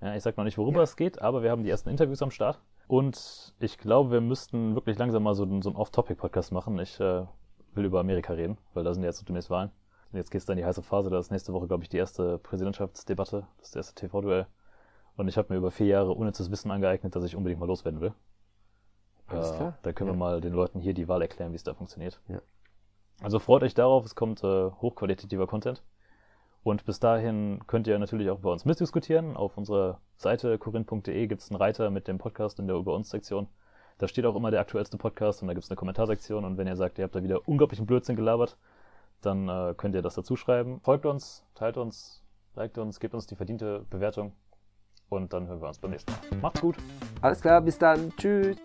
Ja, 0.00 0.14
ich 0.14 0.22
sag 0.22 0.36
noch 0.36 0.44
nicht, 0.44 0.58
worüber 0.58 0.78
Ja. 0.78 0.82
es 0.84 0.94
geht, 0.96 1.20
aber 1.22 1.42
wir 1.42 1.50
haben 1.50 1.64
die 1.64 1.70
ersten 1.70 1.88
Interviews 1.88 2.22
am 2.22 2.30
Start. 2.30 2.60
Und 2.86 3.52
ich 3.58 3.78
glaube, 3.78 4.10
wir 4.12 4.20
müssten 4.20 4.74
wirklich 4.74 4.98
langsam 4.98 5.22
mal 5.24 5.34
so, 5.34 5.42
einen- 5.42 5.62
so 5.62 5.70
einen 5.70 5.76
Off-Topic-Podcast 5.76 6.52
machen. 6.52 6.78
Ich 6.78 7.00
äh, 7.00 7.24
will 7.74 7.86
über 7.86 7.98
Amerika 8.00 8.34
reden, 8.34 8.58
weil 8.74 8.84
da 8.84 8.92
sind 8.94 9.02
ja 9.02 9.08
jetzt 9.08 9.26
demnächst 9.26 9.50
Wahlen. 9.50 9.70
Und 10.16 10.20
jetzt 10.20 10.30
geht 10.30 10.38
es 10.38 10.46
dann 10.46 10.56
in 10.56 10.62
die 10.62 10.66
heiße 10.66 10.82
Phase. 10.82 11.10
Da 11.10 11.18
ist 11.18 11.30
nächste 11.30 11.52
Woche, 11.52 11.66
glaube 11.66 11.82
ich, 11.82 11.90
die 11.90 11.98
erste 11.98 12.38
Präsidentschaftsdebatte. 12.38 13.46
Das 13.60 13.76
erste 13.76 13.94
TV-Duell. 13.94 14.46
Und 15.18 15.28
ich 15.28 15.36
habe 15.36 15.52
mir 15.52 15.58
über 15.58 15.70
vier 15.70 15.88
Jahre 15.88 16.12
unnützes 16.12 16.50
Wissen 16.50 16.70
angeeignet, 16.70 17.14
dass 17.14 17.22
ich 17.24 17.36
unbedingt 17.36 17.60
mal 17.60 17.66
loswerden 17.66 18.00
will. 18.00 18.14
Alles 19.26 19.50
Äh, 19.50 19.56
klar. 19.56 19.78
Da 19.82 19.92
können 19.92 20.08
wir 20.08 20.14
Ja. 20.14 20.18
mal 20.18 20.40
den 20.40 20.54
Leuten 20.54 20.80
hier 20.80 20.94
die 20.94 21.06
Wahl 21.06 21.20
erklären, 21.20 21.52
wie 21.52 21.56
es 21.56 21.64
da 21.64 21.74
funktioniert. 21.74 22.18
Ja. 22.28 22.40
Also 23.20 23.38
freut 23.38 23.62
euch 23.62 23.74
darauf, 23.74 24.06
es 24.06 24.14
kommt 24.14 24.42
äh, 24.42 24.70
hochqualitativer 24.70 25.46
Content. 25.46 25.82
Und 26.62 26.86
bis 26.86 26.98
dahin 26.98 27.60
könnt 27.66 27.86
ihr 27.86 27.98
natürlich 27.98 28.30
auch 28.30 28.38
bei 28.38 28.48
uns 28.50 28.64
mitdiskutieren. 28.64 29.36
Auf 29.36 29.58
unserer 29.58 30.00
Seite 30.16 30.56
korinth.de 30.56 31.26
gibt 31.26 31.42
es 31.42 31.50
einen 31.50 31.58
Reiter 31.58 31.90
mit 31.90 32.08
dem 32.08 32.16
Podcast 32.16 32.58
in 32.58 32.68
der 32.68 32.76
Über 32.76 32.94
uns 32.94 33.10
Sektion. 33.10 33.48
Da 33.98 34.08
steht 34.08 34.24
auch 34.24 34.34
immer 34.34 34.50
der 34.50 34.60
aktuellste 34.60 34.96
Podcast 34.96 35.42
und 35.42 35.48
da 35.48 35.52
gibt 35.52 35.64
es 35.64 35.70
eine 35.70 35.76
Kommentarsektion. 35.76 36.46
Und 36.46 36.56
wenn 36.56 36.66
ihr 36.66 36.76
sagt, 36.76 36.96
ihr 36.96 37.04
habt 37.04 37.14
da 37.14 37.22
wieder 37.22 37.46
unglaublichen 37.46 37.84
Blödsinn 37.84 38.16
gelabert, 38.16 38.56
dann 39.20 39.48
äh, 39.48 39.74
könnt 39.76 39.94
ihr 39.94 40.02
das 40.02 40.14
dazu 40.14 40.36
schreiben. 40.36 40.80
Folgt 40.80 41.06
uns, 41.06 41.44
teilt 41.54 41.76
uns, 41.76 42.22
liked 42.54 42.78
uns, 42.78 43.00
gebt 43.00 43.14
uns 43.14 43.26
die 43.26 43.36
verdiente 43.36 43.86
Bewertung. 43.90 44.32
Und 45.08 45.32
dann 45.32 45.46
hören 45.46 45.60
wir 45.60 45.68
uns 45.68 45.78
beim 45.78 45.92
nächsten 45.92 46.12
Mal. 46.12 46.40
Macht's 46.40 46.60
gut! 46.60 46.76
Alles 47.20 47.40
klar, 47.40 47.60
bis 47.60 47.78
dann. 47.78 48.12
Tschüss. 48.16 48.56